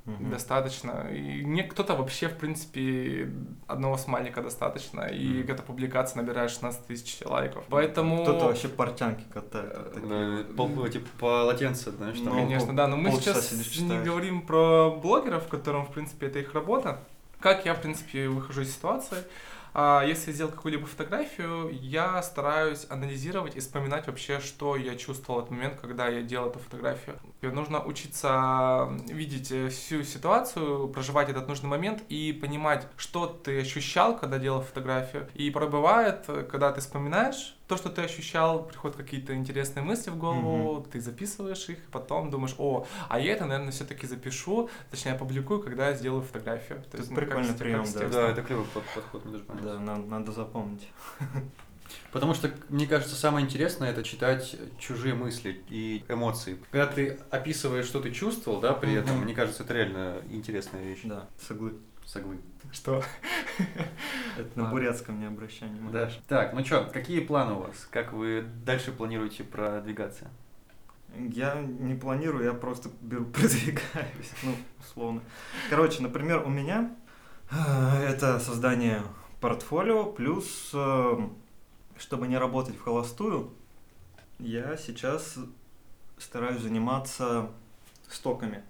Мгм. 0.06 0.32
достаточно. 0.32 1.08
И 1.12 1.44
мне 1.46 1.64
кто-то 1.64 1.96
вообще, 1.96 2.28
в 2.28 2.36
принципе, 2.38 3.32
одного 3.68 3.98
смайлика 3.98 4.42
достаточно. 4.42 5.02
И 5.08 5.40
Мгм. 5.44 5.52
эта 5.52 5.64
публикация 5.64 6.22
набирает 6.22 6.52
16 6.52 6.86
тысяч 6.88 7.20
лайков. 7.26 7.64
Поэтому... 7.70 8.24
Кто-то 8.24 8.46
вообще 8.48 8.68
портянки 8.68 9.24
катает. 9.34 9.74
Э, 9.74 9.84
вот 9.84 9.94
такие 10.74 10.84
Да, 10.84 10.90
типа 10.90 11.08
полотенце, 11.20 11.92
знаешь, 11.92 12.18
там. 12.18 12.26
Ну, 12.26 12.36
Конечно, 12.36 12.68
пол- 12.68 12.76
да, 12.76 12.88
но 12.88 12.98
мы 12.98 13.12
сейчас 13.12 13.52
не 13.80 14.04
говорим 14.04 14.42
про 14.42 14.92
блогеров, 14.92 15.48
которым, 15.48 15.86
в 15.86 15.92
принципе, 15.94 16.28
это 16.28 16.40
их 16.40 16.54
работа. 16.54 17.00
Как 17.40 17.66
я, 17.66 17.74
в 17.74 17.82
принципе, 17.82 18.28
выхожу 18.28 18.62
из 18.62 18.74
ситуации? 18.76 19.18
А, 19.74 20.04
Если 20.06 20.30
я 20.30 20.34
сделал 20.34 20.52
какую-либо 20.52 20.86
фотографию, 20.86 21.70
я 21.72 22.22
стараюсь 22.22 22.86
анализировать 22.90 23.56
и 23.56 23.60
вспоминать 23.60 24.06
вообще, 24.06 24.40
что 24.40 24.76
я 24.76 24.96
чувствовал 24.96 25.40
в 25.40 25.44
этот 25.44 25.52
момент, 25.52 25.80
когда 25.82 26.08
я 26.08 26.22
делал 26.22 26.50
эту 26.50 26.60
фотографию. 26.60 27.18
Нужно 27.42 27.84
учиться 27.84 28.90
видеть 29.08 29.52
э, 29.52 29.70
всю 29.70 30.04
ситуацию, 30.04 30.88
проживать 30.90 31.30
этот 31.30 31.48
нужный 31.48 31.70
момент 31.70 32.04
и 32.08 32.34
понимать, 32.34 32.88
что 32.98 33.26
ты 33.28 33.62
ощущал, 33.62 34.18
когда 34.18 34.38
делал 34.38 34.62
фотографию. 34.62 35.28
И 35.34 35.50
порой 35.50 35.70
бывает, 35.70 36.26
э, 36.28 36.44
когда 36.44 36.72
ты 36.72 36.80
вспоминаешь 36.80 37.56
то, 37.68 37.78
что 37.78 37.90
ты 37.90 38.02
ощущал, 38.02 38.66
приходят 38.66 38.98
какие-то 38.98 39.34
интересные 39.34 39.84
мысли 39.84 40.10
в 40.10 40.18
голову, 40.18 40.86
ты 40.92 41.00
записываешь 41.00 41.70
их, 41.70 41.80
потом 41.92 42.30
думаешь, 42.30 42.56
о, 42.58 42.86
а 43.10 43.20
я 43.20 43.34
это, 43.34 43.46
наверное, 43.46 43.72
все-таки 43.72 44.06
запишу, 44.06 44.70
точнее, 44.92 45.14
опубликую, 45.14 45.62
когда 45.62 45.90
я 45.90 45.96
сделаю 45.96 46.22
фотографию. 46.24 46.82
То 46.84 46.88
Это 46.90 46.98
есть, 46.98 47.10
ну, 47.10 47.16
как 47.16 47.26
прикольный 47.26 47.54
с- 47.54 47.58
прием, 47.58 47.86
да. 47.94 48.10
Да, 48.10 48.30
это 48.30 48.42
клевый 48.44 48.66
под- 48.66 48.84
подход, 48.94 49.24
мне 49.26 49.34
даже 49.34 49.44
понравился. 49.46 49.74
Да, 49.78 49.80
надо, 49.80 50.06
надо 50.08 50.32
запомнить. 50.32 50.88
Потому 52.12 52.34
что, 52.34 52.52
мне 52.70 52.88
кажется, 52.88 53.16
самое 53.16 53.46
интересное 53.46 53.92
это 53.92 54.04
читать 54.04 54.56
чужие 54.80 55.14
мысли 55.14 55.64
и 55.70 56.04
эмоции. 56.10 56.58
Когда 56.72 56.88
ты 56.88 57.20
описываешь, 57.30 57.86
что 57.86 58.02
ты 58.02 58.12
чувствовал, 58.12 58.60
да, 58.60 58.74
при 58.74 58.94
этом, 58.94 59.20
мне 59.22 59.34
кажется, 59.34 59.64
это 59.64 59.74
реально 59.74 60.22
интересная 60.32 60.84
вещь. 60.84 61.02
Да, 61.04 61.28
соглы. 61.40 61.74
Соглы. 62.06 62.38
Что? 62.74 63.04
Это 64.38 64.60
на 64.60 64.66
бурятском 64.66 65.20
не 65.20 65.28
обращай 65.28 65.70
внимания. 65.70 65.92
Да. 65.92 66.12
Так, 66.28 66.54
ну 66.54 66.66
что, 66.66 66.86
какие 66.92 67.20
планы 67.20 67.54
у 67.54 67.60
вас? 67.60 67.88
Как 67.92 68.14
вы 68.14 68.44
дальше 68.66 68.92
планируете 68.92 69.44
продвигаться? 69.44 70.30
Я 71.16 71.62
не 71.62 71.94
планирую, 71.94 72.44
я 72.44 72.54
просто 72.54 72.90
беру, 73.02 73.26
продвигаюсь, 73.34 74.32
ну, 74.42 74.56
условно. 74.80 75.22
Короче, 75.70 76.02
например, 76.02 76.44
у 76.44 76.50
меня 76.50 76.96
э, 77.52 78.06
это 78.10 78.40
создание 78.40 79.04
портфолио, 79.40 80.06
плюс, 80.06 80.72
э, 80.74 81.30
чтобы 82.00 82.28
не 82.28 82.40
работать 82.40 82.76
в 82.76 82.82
холостую, 82.82 83.52
я 84.40 84.76
сейчас 84.78 85.38
стараюсь 86.18 86.62
заниматься 86.62 87.52
стоками. 88.10 88.64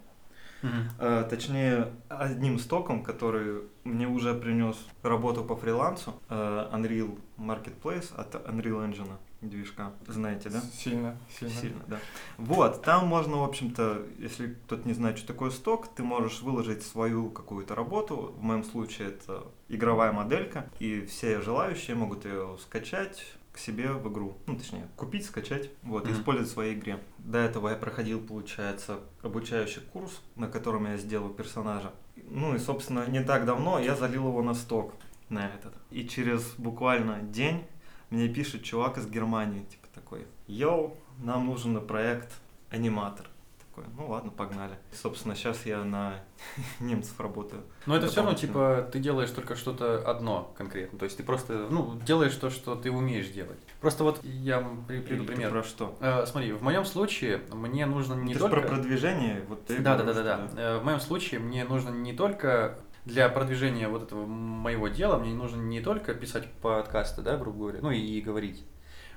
Э, 0.98 1.26
Точнее, 1.28 1.92
одним 2.08 2.58
стоком, 2.58 3.02
который 3.02 3.62
мне 3.84 4.06
уже 4.08 4.34
принес 4.34 4.76
работу 5.02 5.44
по 5.44 5.56
фрилансу, 5.56 6.14
э, 6.28 6.68
Unreal 6.72 7.18
Marketplace 7.38 8.14
от 8.16 8.34
Unreal 8.34 8.88
Engine 8.88 9.16
движка. 9.48 9.92
Знаете, 10.06 10.48
да? 10.48 10.60
Сильно, 10.60 11.18
сильно. 11.38 11.54
Сильно, 11.54 11.84
да. 11.86 11.98
Вот, 12.38 12.82
там 12.82 13.06
можно, 13.06 13.38
в 13.38 13.44
общем-то, 13.44 14.02
если 14.18 14.54
кто-то 14.66 14.86
не 14.86 14.94
знает, 14.94 15.18
что 15.18 15.28
такое 15.28 15.50
сток, 15.50 15.88
ты 15.94 16.02
можешь 16.02 16.42
выложить 16.42 16.82
свою 16.82 17.30
какую-то 17.30 17.74
работу. 17.74 18.34
В 18.36 18.42
моем 18.42 18.64
случае 18.64 19.08
это 19.08 19.44
игровая 19.68 20.12
моделька, 20.12 20.70
и 20.78 21.04
все 21.06 21.40
желающие 21.40 21.96
могут 21.96 22.24
ее 22.24 22.56
скачать 22.60 23.24
к 23.54 23.58
себе 23.58 23.92
в 23.92 24.10
игру. 24.12 24.36
Ну, 24.46 24.56
точнее, 24.56 24.88
купить, 24.96 25.24
скачать, 25.24 25.70
вот, 25.84 26.04
Мгм. 26.04 26.12
использовать 26.14 26.50
в 26.50 26.52
своей 26.52 26.74
игре. 26.74 26.98
До 27.18 27.38
этого 27.38 27.68
я 27.68 27.76
проходил, 27.76 28.20
получается, 28.20 28.98
обучающий 29.22 29.80
курс, 29.80 30.20
на 30.34 30.48
котором 30.48 30.86
я 30.86 30.96
сделал 30.96 31.30
персонажа. 31.30 31.92
Ну 32.16 32.54
и, 32.54 32.58
собственно, 32.58 33.06
не 33.08 33.22
так 33.22 33.46
давно 33.46 33.78
я 33.78 33.94
залил 33.94 34.26
его 34.28 34.42
на 34.42 34.54
сток, 34.54 34.94
на 35.28 35.46
этот. 35.46 35.72
И 35.90 36.06
через 36.06 36.54
буквально 36.58 37.20
день 37.22 37.64
мне 38.10 38.28
пишет 38.28 38.64
чувак 38.64 38.98
из 38.98 39.06
Германии, 39.06 39.64
типа 39.64 39.86
такой, 39.94 40.26
йоу, 40.48 40.96
нам 41.22 41.46
нужен 41.46 41.74
на 41.74 41.80
проект 41.80 42.32
аниматор. 42.70 43.26
Такой, 43.74 43.90
ну 43.96 44.08
ладно, 44.08 44.30
погнали. 44.30 44.74
Собственно, 44.92 45.34
сейчас 45.34 45.66
я 45.66 45.82
на 45.82 46.20
немцев 46.80 47.18
работаю. 47.18 47.62
Но 47.86 47.96
это 47.96 48.06
все 48.06 48.18
равно, 48.18 48.34
типа, 48.34 48.88
ты 48.92 49.00
делаешь 49.00 49.30
только 49.30 49.56
что-то 49.56 50.08
одно 50.08 50.52
конкретно. 50.56 50.98
То 50.98 51.06
есть 51.06 51.16
ты 51.16 51.24
просто, 51.24 51.66
ну, 51.70 51.98
делаешь 52.06 52.34
то, 52.36 52.50
что 52.50 52.76
ты 52.76 52.90
умеешь 52.90 53.28
делать. 53.28 53.58
Просто 53.80 54.04
вот 54.04 54.22
я 54.22 54.60
приведу 54.86 55.14
Или 55.14 55.26
ты 55.26 55.32
пример. 55.32 55.50
Про 55.50 55.62
что? 55.64 55.96
Э, 56.00 56.24
смотри, 56.26 56.52
в 56.52 56.62
моем 56.62 56.84
случае 56.84 57.40
мне 57.52 57.86
нужно 57.86 58.14
не 58.14 58.34
ты 58.34 58.40
только... 58.40 58.60
про 58.60 58.68
продвижение, 58.68 59.44
вот 59.48 59.66
ты 59.66 59.80
Да, 59.80 59.96
да, 59.96 60.04
да, 60.04 60.12
да, 60.12 60.22
да. 60.22 60.50
Э, 60.56 60.78
В 60.78 60.84
моем 60.84 61.00
случае 61.00 61.40
мне 61.40 61.64
нужно 61.64 61.90
не 61.90 62.12
только 62.12 62.78
для 63.04 63.28
продвижения 63.28 63.88
вот 63.88 64.04
этого 64.04 64.24
моего 64.24 64.88
дела, 64.88 65.18
мне 65.18 65.34
нужно 65.34 65.60
не 65.60 65.80
только 65.80 66.14
писать 66.14 66.48
подкасты, 66.62 67.22
да, 67.22 67.36
грубо 67.36 67.58
говоря, 67.58 67.78
ну 67.82 67.90
и, 67.90 67.98
и 67.98 68.20
говорить. 68.20 68.64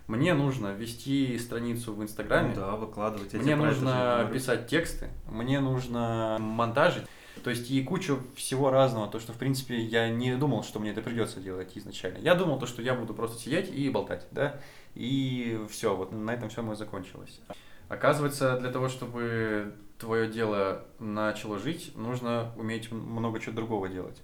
Мне 0.07 0.33
нужно 0.33 0.73
вести 0.73 1.37
страницу 1.37 1.93
в 1.93 2.01
Инстаграме. 2.01 2.53
Ну 2.55 2.61
да, 2.61 2.75
выкладывать. 2.75 3.33
я 3.33 3.39
Мне 3.39 3.55
нужно 3.55 4.29
писать 4.31 4.67
тексты, 4.67 5.09
мне 5.29 5.59
нужно 5.59 6.37
монтажить. 6.39 7.03
То 7.43 7.47
То 7.47 7.51
есть 7.51 7.71
и 7.71 7.81
кучу 7.83 8.19
всего 8.35 8.71
разного, 8.71 9.07
то, 9.07 9.19
что, 9.19 9.31
в 9.31 9.37
принципе, 9.37 9.79
я 9.79 10.09
не 10.09 10.35
думал, 10.35 10.63
что 10.63 10.79
мне 10.79 10.91
это 10.91 11.01
придется 11.01 11.39
делать 11.39 11.71
изначально. 11.75 12.17
Я 12.17 12.35
думал, 12.35 12.59
то, 12.59 12.65
что 12.65 12.81
я 12.81 12.93
буду 12.93 13.13
просто 13.13 13.39
сидеть 13.39 13.73
и 13.73 13.89
болтать, 13.89 14.27
да, 14.31 14.59
и 14.95 15.57
все, 15.69 15.95
вот 15.95 16.11
на 16.11 16.31
этом 16.31 16.49
все 16.49 16.61
мое 16.61 16.75
закончилось. 16.75 17.39
Оказывается, 17.87 18.59
для 18.59 18.69
того, 18.69 18.89
чтобы 18.89 19.75
твое 19.97 20.27
дело 20.29 20.85
начало 20.99 21.57
жить, 21.57 21.93
нужно 21.95 22.51
уметь 22.57 22.91
много 22.91 23.39
чего 23.39 23.55
другого 23.55 23.87
делать. 23.87 24.21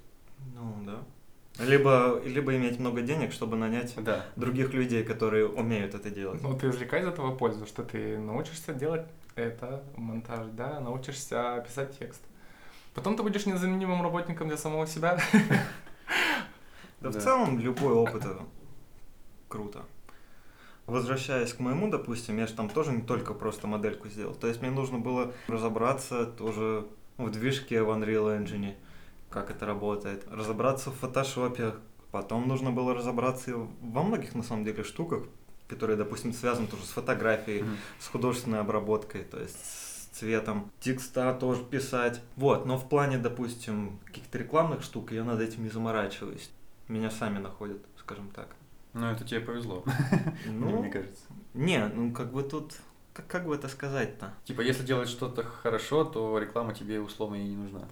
Ну, 0.53 0.83
да. 0.85 0.99
Либо, 1.59 2.19
либо 2.25 2.55
иметь 2.55 2.79
много 2.79 3.01
денег, 3.01 3.31
чтобы 3.31 3.57
нанять 3.57 3.93
да. 3.97 4.25
других 4.35 4.73
людей, 4.73 5.03
которые 5.03 5.47
умеют 5.47 5.93
это 5.93 6.09
делать. 6.09 6.41
Ну, 6.41 6.57
ты 6.57 6.69
извлекай 6.69 7.01
из 7.01 7.07
этого 7.07 7.35
пользу, 7.35 7.67
что 7.67 7.83
ты 7.83 8.17
научишься 8.17 8.73
делать 8.73 9.05
это, 9.35 9.83
монтаж, 9.95 10.47
да, 10.53 10.79
научишься 10.79 11.63
писать 11.67 11.97
текст. 11.97 12.21
Потом 12.95 13.15
ты 13.15 13.23
будешь 13.23 13.45
незаменимым 13.45 14.01
работником 14.01 14.47
для 14.47 14.57
самого 14.57 14.87
себя. 14.87 15.19
Да, 17.01 17.09
в 17.09 17.21
целом 17.21 17.59
любой 17.59 17.93
опыт 17.93 18.23
это 18.23 18.39
круто. 19.49 19.83
Возвращаясь 20.85 21.53
к 21.53 21.59
моему, 21.59 21.89
допустим, 21.89 22.37
я 22.37 22.47
же 22.47 22.53
там 22.53 22.69
тоже 22.69 22.91
не 22.91 23.01
только 23.01 23.33
просто 23.33 23.67
модельку 23.67 24.09
сделал. 24.09 24.33
То 24.33 24.47
есть 24.47 24.61
мне 24.61 24.71
нужно 24.71 24.99
было 24.99 25.33
разобраться 25.47 26.25
тоже 26.25 26.87
в 27.17 27.29
движке 27.29 27.83
в 27.83 27.89
Unreal 27.89 28.41
Engine, 28.41 28.75
как 29.33 29.49
это 29.49 29.65
работает, 29.65 30.25
разобраться 30.31 30.91
в 30.91 30.95
фотошопе, 30.95 31.73
потом 32.11 32.47
нужно 32.47 32.71
было 32.71 32.93
разобраться 32.93 33.67
во 33.81 34.03
многих, 34.03 34.35
на 34.35 34.43
самом 34.43 34.63
деле, 34.63 34.83
штуках, 34.83 35.23
которые, 35.67 35.97
допустим, 35.97 36.33
связаны 36.33 36.67
тоже 36.67 36.83
с 36.83 36.89
фотографией, 36.89 37.61
mm-hmm. 37.61 37.77
с 37.99 38.07
художественной 38.07 38.59
обработкой, 38.59 39.23
то 39.23 39.39
есть 39.39 39.57
цветом, 40.13 40.71
текста 40.79 41.33
тоже 41.33 41.63
писать. 41.63 42.21
Вот, 42.35 42.65
но 42.65 42.77
в 42.77 42.87
плане, 42.87 43.17
допустим, 43.17 43.99
каких-то 44.05 44.37
рекламных 44.37 44.83
штук 44.83 45.11
я 45.11 45.23
над 45.23 45.41
этим 45.41 45.63
не 45.63 45.69
заморачиваюсь. 45.69 46.51
Меня 46.87 47.09
сами 47.09 47.39
находят, 47.39 47.83
скажем 47.97 48.29
так. 48.29 48.49
Ну, 48.93 49.07
это 49.07 49.23
тебе 49.25 49.39
повезло, 49.39 49.83
ну, 50.45 50.81
мне 50.81 50.91
кажется. 50.91 51.23
Не, 51.55 51.87
ну 51.87 52.13
как 52.13 52.31
бы 52.31 52.43
тут, 52.43 52.75
как, 53.13 53.25
как 53.25 53.47
бы 53.47 53.55
это 53.55 53.67
сказать-то? 53.67 54.33
Типа, 54.43 54.61
если 54.61 54.83
делать 54.85 55.09
что-то 55.09 55.43
хорошо, 55.43 56.03
то 56.03 56.37
реклама 56.37 56.75
тебе 56.75 56.99
условно 56.99 57.35
и 57.35 57.43
не 57.43 57.55
нужна. 57.55 57.87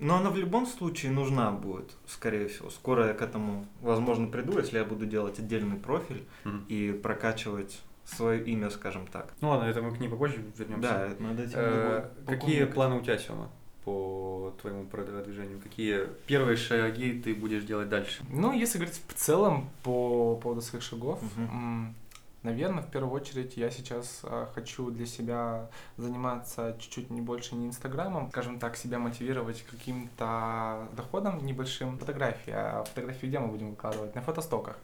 Но 0.00 0.16
она 0.16 0.30
в 0.30 0.36
любом 0.36 0.66
случае 0.66 1.12
нужна 1.12 1.50
будет, 1.52 1.90
скорее 2.06 2.48
всего. 2.48 2.70
Скоро 2.70 3.08
я 3.08 3.14
к 3.14 3.22
этому, 3.22 3.66
возможно, 3.82 4.26
приду, 4.26 4.58
если 4.58 4.78
я 4.78 4.84
буду 4.84 5.06
делать 5.06 5.38
отдельный 5.38 5.76
профиль 5.76 6.24
mm-hmm. 6.44 6.66
и 6.68 6.92
прокачивать 6.92 7.80
свое 8.04 8.42
имя, 8.44 8.70
скажем 8.70 9.06
так. 9.06 9.32
Ну 9.40 9.50
ладно, 9.50 9.64
это 9.64 9.82
мы 9.82 9.94
к 9.94 10.00
ней 10.00 10.08
попозже 10.08 10.42
вернемся. 10.56 11.14
Да, 11.18 11.24
надо 11.24 11.42
этим 11.44 11.58
э, 11.58 12.08
Какие 12.26 12.64
планы 12.64 12.96
у 12.96 13.00
тебя, 13.02 13.18
Сема, 13.18 13.48
по 13.84 14.54
твоему 14.60 14.84
продвижению? 14.86 15.60
Какие 15.60 16.06
первые 16.26 16.56
шаги 16.56 17.20
ты 17.20 17.34
будешь 17.34 17.64
делать 17.64 17.88
дальше? 17.88 18.22
Ну, 18.30 18.52
если 18.52 18.78
говорить 18.78 19.00
в 19.06 19.14
целом 19.14 19.70
по 19.82 20.36
поводу 20.36 20.62
своих 20.62 20.82
шагов, 20.82 21.22
угу. 21.22 21.94
Наверное, 22.42 22.82
в 22.82 22.90
первую 22.90 23.12
очередь 23.12 23.58
я 23.58 23.70
сейчас 23.70 24.20
э, 24.22 24.46
хочу 24.54 24.90
для 24.90 25.04
себя 25.04 25.68
заниматься 25.98 26.74
чуть-чуть 26.78 27.10
не 27.10 27.20
больше 27.20 27.54
не 27.54 27.66
Инстаграмом, 27.66 28.30
скажем 28.30 28.58
так, 28.58 28.76
себя 28.76 28.98
мотивировать 28.98 29.62
каким-то 29.70 30.88
доходом 30.96 31.44
небольшим. 31.44 31.98
Фотографии, 31.98 32.52
а 32.52 32.84
фотографии 32.84 33.26
где 33.26 33.38
мы 33.38 33.48
будем 33.48 33.70
выкладывать? 33.70 34.14
На 34.14 34.22
фотостоках. 34.22 34.78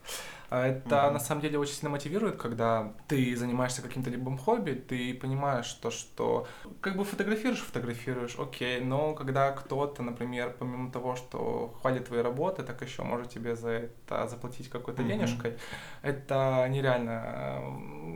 А 0.49 0.67
это 0.67 0.95
mm-hmm. 0.95 1.11
на 1.11 1.19
самом 1.19 1.41
деле 1.41 1.59
очень 1.59 1.75
сильно 1.75 1.91
мотивирует, 1.91 2.37
когда 2.37 2.93
ты 3.09 3.35
занимаешься 3.37 3.83
каким-то 3.83 4.11
либо 4.11 4.37
хобби, 4.37 4.73
ты 4.73 5.15
понимаешь 5.15 5.73
то, 5.73 5.91
что 5.91 6.47
как 6.81 6.97
бы 6.97 7.05
фотографируешь, 7.05 7.61
фотографируешь, 7.61 8.37
окей, 8.39 8.81
но 8.81 9.15
когда 9.15 9.51
кто-то, 9.53 10.03
например, 10.03 10.55
помимо 10.59 10.93
того, 10.93 11.17
что 11.17 11.75
хвалит 11.81 12.07
твои 12.07 12.21
работы, 12.21 12.63
так 12.63 12.81
еще 12.83 13.03
может 13.03 13.31
тебе 13.31 13.57
за 13.57 13.71
это 13.71 14.29
заплатить 14.29 14.69
какой-то 14.69 15.03
mm-hmm. 15.03 15.09
денежкой, 15.09 15.57
это 16.03 16.67
нереально 16.71 17.46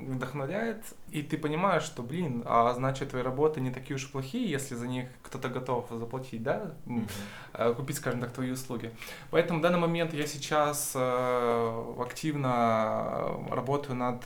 вдохновляет, 0.09 0.85
и 1.11 1.23
ты 1.23 1.39
понимаешь, 1.39 1.83
что, 1.83 2.03
блин, 2.03 2.43
а 2.47 2.73
значит, 2.75 3.11
твои 3.11 3.23
работы 3.23 3.61
не 3.61 3.71
такие 3.71 3.97
уж 3.97 4.11
плохие, 4.11 4.51
если 4.51 4.75
за 4.75 4.87
них 4.87 5.09
кто-то 5.23 5.49
готов 5.49 5.87
заплатить, 5.91 6.43
да, 6.43 6.73
mm-hmm. 6.87 7.75
купить, 7.75 7.97
скажем 7.97 8.21
так, 8.21 8.33
твои 8.33 8.51
услуги. 8.51 8.91
Поэтому 9.31 9.61
в 9.61 9.63
данный 9.63 9.79
момент 9.79 10.13
я 10.15 10.27
сейчас 10.27 10.93
э, 10.95 11.95
активно 11.99 13.47
работаю 13.51 13.97
над 13.97 14.25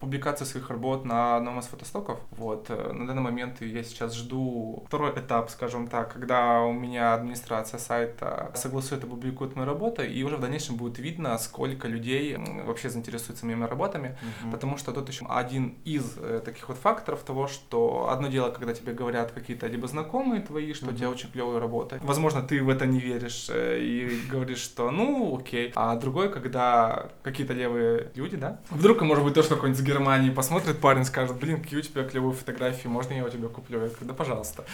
публикации 0.00 0.46
своих 0.46 0.70
работ 0.70 1.04
на 1.04 1.36
одном 1.36 1.58
из 1.58 1.66
фотостоков. 1.66 2.18
Вот. 2.30 2.66
Э, 2.70 2.92
на 2.92 3.06
данный 3.06 3.22
момент 3.22 3.60
я 3.60 3.84
сейчас 3.84 4.14
жду 4.14 4.82
второй 4.86 5.10
этап, 5.10 5.50
скажем 5.50 5.86
так, 5.86 6.12
когда 6.12 6.62
у 6.62 6.72
меня 6.72 7.14
администрация 7.14 7.78
сайта 7.78 8.50
согласует 8.54 9.04
и 9.04 9.06
публикует 9.06 9.56
мои 9.56 9.66
работы, 9.66 10.06
и 10.06 10.22
уже 10.22 10.36
в 10.36 10.40
дальнейшем 10.40 10.76
будет 10.76 10.98
видно, 10.98 11.36
сколько 11.38 11.86
людей 11.86 12.36
вообще 12.64 12.88
заинтересуются 12.88 13.44
моими 13.44 13.64
работами, 13.64 14.16
угу. 14.42 14.52
потому 14.52 14.78
что 14.78 14.92
тут 14.92 15.08
еще 15.08 15.26
один 15.28 15.76
из 15.84 16.16
э, 16.16 16.40
таких 16.42 16.68
вот 16.68 16.78
факторов 16.78 17.22
того, 17.22 17.46
что 17.46 18.08
одно 18.10 18.28
дело, 18.28 18.50
когда 18.50 18.72
тебе 18.72 18.94
говорят 18.94 19.32
какие-то 19.32 19.66
либо 19.66 19.86
знакомые 19.86 20.40
твои, 20.40 20.72
что 20.72 20.86
угу. 20.86 20.94
у 20.94 20.96
тебя 20.96 21.10
очень 21.10 21.30
клевая 21.30 21.60
работа. 21.60 21.98
Возможно, 22.02 22.42
ты 22.42 22.62
в 22.62 22.70
это 22.70 22.86
не 22.86 23.00
веришь 23.00 23.48
э, 23.50 23.78
и 23.80 24.20
говоришь, 24.30 24.60
что 24.60 24.90
ну 24.90 25.36
окей. 25.38 25.72
А 25.74 25.94
другой, 25.96 26.32
когда 26.32 27.10
какие-то 27.22 27.52
левые 27.52 28.10
люди, 28.14 28.36
да, 28.36 28.60
вдруг, 28.70 29.02
может 29.02 29.24
быть, 29.24 29.34
тоже 29.34 29.48
какой-нибудь 29.48 29.89
Германии 29.90 30.30
посмотрит 30.30 30.80
парень, 30.80 31.04
скажет, 31.04 31.36
блин, 31.36 31.62
какие 31.62 31.78
у 31.78 31.82
тебя 31.82 32.04
клевые 32.04 32.32
фотографии, 32.32 32.88
можно 32.88 33.12
я 33.12 33.24
у 33.24 33.28
тебя 33.28 33.48
куплю? 33.48 33.80
Я 33.80 33.88
говорю, 33.88 34.06
да, 34.06 34.14
пожалуйста. 34.14 34.64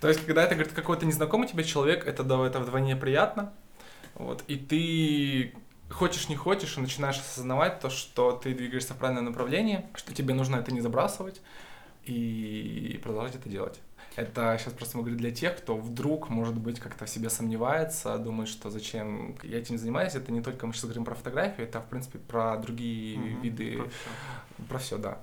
То 0.00 0.08
есть, 0.08 0.24
когда 0.26 0.42
это 0.42 0.54
говорит 0.54 0.72
какой-то 0.72 1.06
незнакомый 1.06 1.48
тебе 1.48 1.64
человек, 1.64 2.06
это, 2.06 2.22
это 2.22 2.60
вдвойне 2.60 2.96
приятно. 2.96 3.52
Вот, 4.14 4.42
и 4.48 4.56
ты 4.56 5.52
хочешь 5.90 6.28
не 6.28 6.36
хочешь, 6.36 6.76
и 6.76 6.80
начинаешь 6.80 7.18
осознавать 7.18 7.80
то, 7.80 7.90
что 7.90 8.32
ты 8.32 8.54
двигаешься 8.54 8.94
в 8.94 8.96
правильном 8.96 9.26
направлении, 9.26 9.86
что 9.94 10.12
тебе 10.12 10.34
нужно 10.34 10.56
это 10.56 10.72
не 10.72 10.80
забрасывать 10.80 11.40
и 12.04 12.98
продолжать 13.02 13.36
это 13.36 13.48
делать. 13.48 13.80
Это 14.16 14.56
сейчас 14.58 14.72
просто 14.72 14.96
мы 14.96 15.02
говорим 15.02 15.18
для 15.18 15.30
тех, 15.30 15.58
кто 15.58 15.76
вдруг, 15.76 16.30
может 16.30 16.56
быть, 16.56 16.80
как-то 16.80 17.04
в 17.04 17.10
себе 17.10 17.28
сомневается, 17.28 18.16
думает, 18.16 18.48
что 18.48 18.70
зачем 18.70 19.36
я 19.42 19.58
этим 19.58 19.76
занимаюсь. 19.76 20.14
Это 20.14 20.32
не 20.32 20.40
только 20.40 20.66
мы 20.66 20.72
сейчас 20.72 20.84
говорим 20.84 21.04
про 21.04 21.14
фотографию, 21.14 21.68
это, 21.68 21.80
в 21.80 21.86
принципе, 21.86 22.18
про 22.18 22.56
другие 22.56 23.18
mm-hmm. 23.18 23.40
виды, 23.42 23.76
про 23.76 23.88
все. 23.88 24.68
про 24.68 24.78
все, 24.78 24.98
да. 24.98 25.18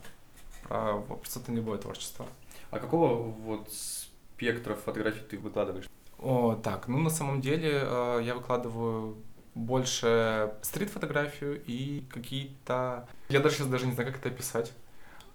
Про 0.67 1.03
абсолютно 1.09 1.53
любое 1.53 1.79
творчество. 1.79 2.27
А 2.69 2.77
какого 2.79 3.15
вот 3.15 3.67
спектра 3.71 4.75
фотографий 4.75 5.21
ты 5.21 5.39
выкладываешь? 5.39 5.89
О, 6.19 6.55
так, 6.55 6.87
ну 6.87 6.99
на 6.99 7.09
самом 7.09 7.41
деле 7.41 7.81
э, 7.83 8.21
я 8.23 8.35
выкладываю 8.35 9.17
больше 9.55 10.53
стрит-фотографию 10.61 11.61
и 11.65 12.05
какие-то... 12.09 13.07
Я 13.29 13.39
даже 13.39 13.55
сейчас 13.55 13.67
даже 13.67 13.85
не 13.87 13.93
знаю, 13.93 14.11
как 14.11 14.19
это 14.19 14.29
описать. 14.29 14.71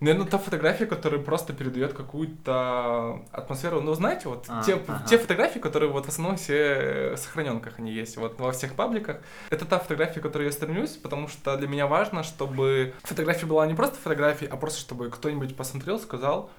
Наверное, 0.00 0.26
та 0.26 0.38
фотография, 0.38 0.86
которая 0.86 1.20
просто 1.20 1.52
передает 1.52 1.92
какую-то 1.92 3.24
атмосферу. 3.32 3.80
Ну, 3.80 3.94
знаете, 3.94 4.28
вот 4.28 4.44
а, 4.48 4.62
те, 4.62 4.74
ага. 4.74 5.04
те 5.08 5.18
фотографии, 5.18 5.58
которые 5.58 5.90
вот 5.90 6.06
в 6.06 6.08
основном 6.08 6.36
все 6.36 7.14
в 7.14 7.16
сохраненках 7.16 7.80
они 7.80 7.92
есть, 7.92 8.16
вот 8.16 8.38
во 8.38 8.52
всех 8.52 8.74
пабликах. 8.74 9.18
Это 9.50 9.64
та 9.64 9.80
фотография, 9.80 10.20
к 10.20 10.22
которой 10.22 10.44
я 10.44 10.52
стремлюсь, 10.52 10.90
потому 10.90 11.26
что 11.26 11.56
для 11.56 11.66
меня 11.66 11.88
важно, 11.88 12.22
чтобы 12.22 12.94
фотография 13.02 13.46
была 13.46 13.66
не 13.66 13.74
просто 13.74 13.96
фотографией, 13.96 14.48
а 14.48 14.56
просто 14.56 14.78
чтобы 14.78 15.10
кто-нибудь 15.10 15.56
посмотрел, 15.56 15.98
сказал, 15.98 16.50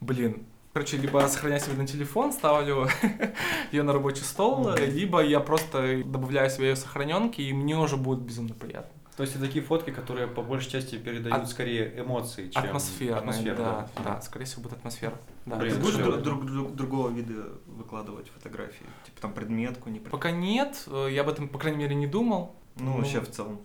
блин, 0.00 0.44
Короче, 0.74 0.96
либо 0.96 1.20
сохраняю 1.28 1.60
себе 1.60 1.76
на 1.76 1.86
телефон, 1.86 2.32
ставлю 2.32 2.88
ее 3.72 3.82
на 3.82 3.92
рабочий 3.92 4.22
стол, 4.22 4.74
либо 4.74 5.22
я 5.22 5.40
просто 5.40 6.02
добавляю 6.02 6.48
себе 6.48 6.68
ее 6.68 6.76
сохраненки, 6.76 7.42
и 7.42 7.52
мне 7.52 7.76
уже 7.76 7.98
будет 7.98 8.20
безумно 8.20 8.54
приятно. 8.54 8.90
То 9.16 9.24
есть 9.24 9.36
это 9.36 9.44
такие 9.44 9.62
фотки, 9.62 9.90
которые 9.90 10.26
по 10.26 10.42
большей 10.42 10.70
части 10.70 10.96
передают 10.96 11.42
От... 11.42 11.48
скорее 11.48 12.00
эмоции, 12.00 12.48
чем 12.48 12.64
атмосфера. 12.64 13.18
Атмосфера, 13.18 13.56
да, 13.56 13.88
да, 13.96 14.02
да, 14.04 14.20
скорее 14.22 14.46
всего 14.46 14.62
будет 14.62 14.74
атмосфера. 14.74 15.18
Да. 15.44 15.56
Блин, 15.56 15.80
будешь 15.80 15.96
друг, 15.96 16.22
друг, 16.22 16.46
друг, 16.46 16.74
другого 16.74 17.10
вида 17.10 17.48
выкладывать 17.66 18.30
фотографии? 18.30 18.86
Типа 19.04 19.20
там 19.20 19.34
предметку, 19.34 19.90
не 19.90 19.98
предметку? 19.98 20.10
Пока 20.16 20.30
нет, 20.30 20.84
э, 20.86 21.08
я 21.10 21.22
об 21.22 21.28
этом, 21.28 21.48
по 21.48 21.58
крайней 21.58 21.78
мере, 21.78 21.94
не 21.94 22.06
думал. 22.06 22.56
Ну, 22.76 22.92
ну, 22.92 22.96
вообще 22.98 23.20
в 23.20 23.30
целом. 23.30 23.60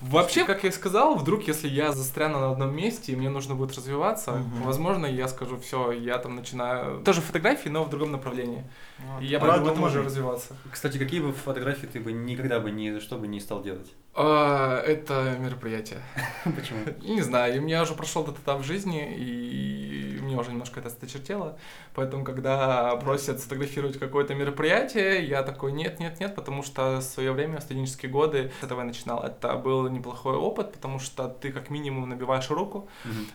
Вообще, 0.00 0.44
как 0.44 0.64
я 0.64 0.70
и 0.70 0.72
сказал, 0.72 1.14
вдруг, 1.14 1.46
если 1.46 1.68
я 1.68 1.92
застряну 1.92 2.40
на 2.40 2.50
одном 2.50 2.74
месте 2.74 3.12
и 3.12 3.16
мне 3.16 3.30
нужно 3.30 3.54
будет 3.54 3.76
развиваться, 3.76 4.32
угу. 4.32 4.64
возможно, 4.64 5.06
я 5.06 5.28
скажу, 5.28 5.56
все, 5.58 5.92
я 5.92 6.18
там 6.18 6.34
начинаю 6.34 7.00
тоже 7.04 7.20
фотографии, 7.20 7.68
но 7.68 7.84
в 7.84 7.90
другом 7.90 8.10
направлении. 8.10 8.64
Вот. 8.98 9.22
И 9.22 9.26
я 9.26 9.38
буду 9.38 9.52
в 9.52 9.68
этом 9.68 9.84
уже 9.84 10.02
развиваться. 10.02 10.56
Кстати, 10.70 10.98
какие 10.98 11.20
бы 11.20 11.32
фотографии 11.32 11.86
ты 11.86 12.00
бы 12.00 12.12
никогда 12.12 12.58
бы 12.58 12.72
ни 12.72 12.90
за 12.90 13.00
что 13.00 13.18
бы 13.18 13.28
не 13.28 13.38
стал 13.38 13.62
делать? 13.62 13.92
А, 14.12 14.80
это 14.80 15.36
мероприятие. 15.38 16.00
Почему? 16.44 16.80
Не 17.02 17.22
знаю, 17.22 17.60
у 17.60 17.64
меня 17.64 17.82
уже 17.82 17.94
прошел 17.94 18.24
этот 18.24 18.38
этап 18.38 18.60
в 18.60 18.64
жизни, 18.64 19.14
и 19.16 20.18
мне 20.20 20.36
уже 20.36 20.50
немножко 20.50 20.80
это 20.80 20.88
осточертело. 20.88 21.56
Поэтому, 21.94 22.24
когда 22.24 22.96
просят 22.96 23.38
сфотографировать 23.38 23.98
какое-то 23.98 24.34
мероприятие, 24.34 25.24
я 25.24 25.42
такой, 25.44 25.72
нет, 25.72 26.00
нет, 26.00 26.18
нет, 26.18 26.34
потому 26.34 26.62
что 26.64 26.98
в 26.98 27.02
свое 27.02 27.32
время, 27.32 27.58
в 27.60 27.62
студенческие 27.62 28.10
годы, 28.10 28.50
с 28.60 28.64
этого 28.64 28.80
я 28.80 28.86
начинал. 28.86 29.22
Это 29.22 29.54
был 29.56 29.88
неплохой 29.88 30.36
опыт, 30.36 30.72
потому 30.72 30.98
что 30.98 31.28
ты 31.28 31.52
как 31.52 31.70
минимум 31.70 32.08
набиваешь 32.08 32.50
руку, 32.50 32.88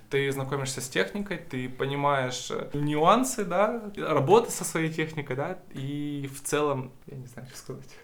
ты 0.10 0.30
знакомишься 0.32 0.82
с 0.82 0.90
техникой, 0.90 1.38
ты 1.38 1.70
понимаешь 1.70 2.52
э, 2.52 2.70
нюансы, 2.74 3.46
да, 3.46 3.92
работы 3.98 4.52
со 4.52 4.66
своей 4.66 4.92
техникой, 4.92 5.36
да, 5.36 5.58
и 5.74 6.30
в 6.34 6.44
целом, 6.44 6.92
я 7.08 7.18
не 7.18 7.28
знаю, 7.28 7.48
что 7.48 7.58
сказать. 7.58 7.96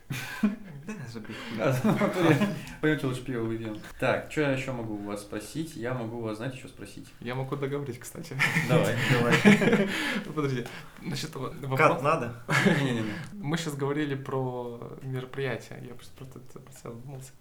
Да, 0.84 0.94
забей. 1.14 1.36
Пойдемте 2.82 3.08
лучше 3.08 3.24
пиво 3.24 3.44
выпьем. 3.44 3.80
Так, 4.00 4.32
что 4.32 4.42
я 4.42 4.52
еще 4.52 4.72
могу 4.72 4.96
у 4.96 5.04
вас 5.04 5.22
спросить? 5.22 5.76
Я 5.76 5.94
могу 5.94 6.18
у 6.18 6.22
вас, 6.22 6.38
знаете, 6.38 6.58
что 6.58 6.68
спросить? 6.68 7.08
Я 7.20 7.36
могу 7.36 7.56
договорить, 7.56 8.00
кстати. 8.00 8.36
Давай. 8.68 8.96
Давай. 9.12 9.90
Подожди, 10.36 10.66
значит, 11.02 11.36
вот 11.36 11.54
Кат 11.54 11.70
вопрос. 11.70 12.02
надо? 12.02 12.44
Не-не-не. 12.82 13.14
Мы 13.34 13.58
сейчас 13.58 13.76
говорили 13.76 14.16
про 14.16 14.98
мероприятия, 15.02 15.78
я 15.88 15.94
просто 15.94 16.14
про 16.16 16.26
это 16.26 16.62
задумался. 16.84 17.32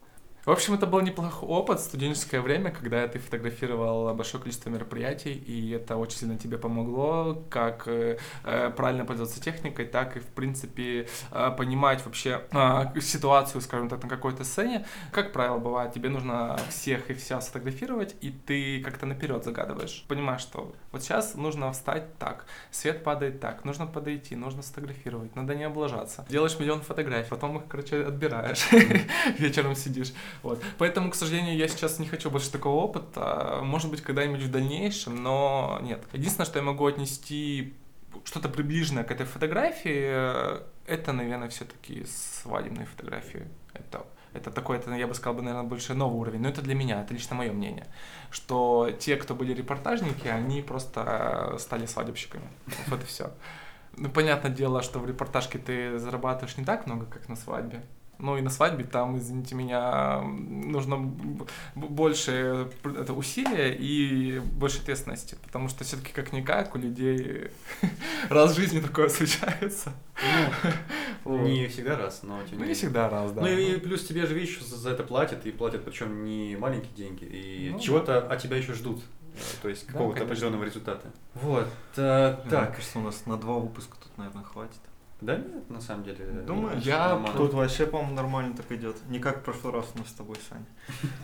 В 0.46 0.50
общем, 0.50 0.72
это 0.72 0.86
был 0.86 1.00
неплохой 1.02 1.48
опыт, 1.48 1.80
студенческое 1.80 2.40
время, 2.40 2.70
когда 2.70 3.06
ты 3.06 3.18
фотографировал 3.18 4.14
большое 4.14 4.42
количество 4.42 4.70
мероприятий, 4.70 5.34
и 5.34 5.70
это 5.72 5.96
очень 5.96 6.18
сильно 6.18 6.38
тебе 6.38 6.56
помогло, 6.56 7.44
как 7.50 7.86
э, 7.86 8.16
э, 8.44 8.70
правильно 8.74 9.04
пользоваться 9.04 9.38
техникой, 9.38 9.84
так 9.84 10.16
и, 10.16 10.20
в 10.20 10.26
принципе, 10.26 11.08
э, 11.30 11.50
понимать 11.58 12.02
вообще 12.06 12.42
э, 12.52 13.00
ситуацию, 13.00 13.60
скажем 13.60 13.90
так, 13.90 14.02
на 14.02 14.08
какой-то 14.08 14.44
сцене. 14.44 14.86
Как 15.12 15.32
правило, 15.32 15.58
бывает, 15.58 15.92
тебе 15.92 16.08
нужно 16.08 16.58
всех 16.70 17.10
и 17.10 17.14
вся 17.14 17.38
сфотографировать, 17.42 18.16
и 18.22 18.30
ты 18.30 18.82
как-то 18.82 19.04
наперед 19.04 19.44
загадываешь. 19.44 20.06
Понимаешь, 20.08 20.40
что 20.40 20.72
вот 20.90 21.02
сейчас 21.02 21.34
нужно 21.34 21.70
встать 21.72 22.16
так, 22.18 22.46
свет 22.70 23.04
падает 23.04 23.40
так, 23.40 23.66
нужно 23.66 23.86
подойти, 23.86 24.36
нужно 24.36 24.62
сфотографировать, 24.62 25.36
надо 25.36 25.54
не 25.54 25.64
облажаться. 25.64 26.24
Делаешь 26.30 26.58
миллион 26.58 26.80
фотографий, 26.80 27.28
потом 27.28 27.58
их, 27.58 27.64
короче, 27.68 28.04
отбираешь, 28.06 28.66
вечером 29.38 29.74
сидишь. 29.74 30.12
Вот. 30.42 30.62
Поэтому, 30.78 31.10
к 31.10 31.14
сожалению, 31.14 31.56
я 31.56 31.68
сейчас 31.68 31.98
не 31.98 32.06
хочу 32.06 32.30
больше 32.30 32.50
такого 32.50 32.82
опыта. 32.82 33.60
Может 33.62 33.90
быть, 33.90 34.00
когда-нибудь 34.00 34.42
в 34.42 34.50
дальнейшем, 34.50 35.22
но 35.22 35.78
нет. 35.82 36.02
Единственное, 36.12 36.46
что 36.46 36.58
я 36.58 36.64
могу 36.64 36.86
отнести 36.86 37.74
что-то 38.24 38.48
приближенное 38.48 39.04
к 39.04 39.10
этой 39.10 39.26
фотографии, 39.26 40.02
э, 40.04 40.62
это, 40.86 41.12
наверное, 41.12 41.48
все-таки 41.48 42.04
свадебные 42.06 42.86
фотографии. 42.86 43.46
Это 43.72 44.04
это 44.32 44.50
такой, 44.50 44.78
это, 44.78 44.94
я 44.94 45.06
бы 45.06 45.14
сказал, 45.14 45.34
бы, 45.34 45.42
наверное, 45.42 45.68
больше 45.68 45.94
новый 45.94 46.20
уровень. 46.20 46.40
Но 46.40 46.48
это 46.48 46.62
для 46.62 46.74
меня, 46.74 47.02
это 47.02 47.12
лично 47.14 47.34
мое 47.34 47.52
мнение. 47.52 47.86
Что 48.30 48.90
те, 48.98 49.16
кто 49.16 49.34
были 49.34 49.52
репортажники, 49.52 50.28
они 50.28 50.62
просто 50.62 51.56
стали 51.58 51.86
свадебщиками. 51.86 52.48
Вот 52.86 53.02
и 53.02 53.06
все. 53.06 53.32
Ну, 53.96 54.08
понятное 54.08 54.52
дело, 54.52 54.82
что 54.82 55.00
в 55.00 55.06
репортажке 55.06 55.58
ты 55.58 55.98
зарабатываешь 55.98 56.56
не 56.56 56.64
так 56.64 56.86
много, 56.86 57.06
как 57.06 57.28
на 57.28 57.36
свадьбе. 57.36 57.82
Ну 58.22 58.36
и 58.36 58.42
на 58.42 58.50
свадьбе 58.50 58.84
там, 58.84 59.16
извините 59.16 59.54
меня, 59.54 60.20
нужно 60.22 60.98
больше 61.74 62.68
это 62.84 63.12
усилия 63.14 63.74
и 63.74 64.38
больше 64.40 64.80
ответственности, 64.80 65.36
потому 65.42 65.68
что 65.68 65.84
все-таки 65.84 66.12
как-никак 66.12 66.74
у 66.74 66.78
людей 66.78 67.48
раз 68.28 68.52
в 68.52 68.56
жизни 68.56 68.80
такое 68.80 69.08
случается. 69.08 69.92
Ну, 71.24 71.46
не 71.46 71.66
всегда 71.68 71.96
раз, 71.96 72.22
но 72.22 72.42
тем 72.48 72.58
Ну, 72.58 72.64
не 72.64 72.74
всегда 72.74 73.08
раз, 73.08 73.32
да. 73.32 73.42
Ну 73.42 73.48
и 73.48 73.78
плюс 73.78 74.04
тебе 74.06 74.26
же, 74.26 74.34
видишь, 74.34 74.60
за 74.60 74.90
это 74.90 75.02
платят, 75.02 75.46
и 75.46 75.50
платят 75.50 75.84
причем 75.84 76.24
не 76.24 76.56
маленькие 76.56 76.92
деньги, 76.94 77.24
и 77.24 77.70
Ну 77.72 77.78
чего-то 77.80 78.18
от 78.18 78.40
тебя 78.42 78.56
еще 78.56 78.74
ждут. 78.74 79.02
э, 79.34 79.38
То 79.62 79.68
есть 79.68 79.86
какого-то 79.86 80.24
определенного 80.24 80.64
результата. 80.64 81.10
Вот. 81.34 81.68
э, 81.96 82.36
Мне 82.42 82.50
Так. 82.50 82.74
кажется, 82.76 82.98
у 82.98 83.02
нас 83.02 83.24
на 83.26 83.36
два 83.36 83.54
выпуска 83.58 83.96
тут, 84.02 84.16
наверное, 84.18 84.44
хватит. 84.44 84.80
Да 85.20 85.36
нет, 85.36 85.68
на 85.68 85.80
самом 85.80 86.04
деле. 86.04 86.24
Думаешь? 86.46 86.82
Я 86.82 87.10
нормально. 87.10 87.36
Тут 87.36 87.52
вообще, 87.52 87.86
по-моему, 87.86 88.14
нормально 88.14 88.56
так 88.56 88.72
идет. 88.72 88.96
Не 89.08 89.18
как 89.18 89.40
в 89.40 89.42
прошлый 89.42 89.72
раз 89.74 89.90
у 89.94 89.98
нас 89.98 90.08
с 90.08 90.12
тобой, 90.12 90.36
Саня. 90.48 90.64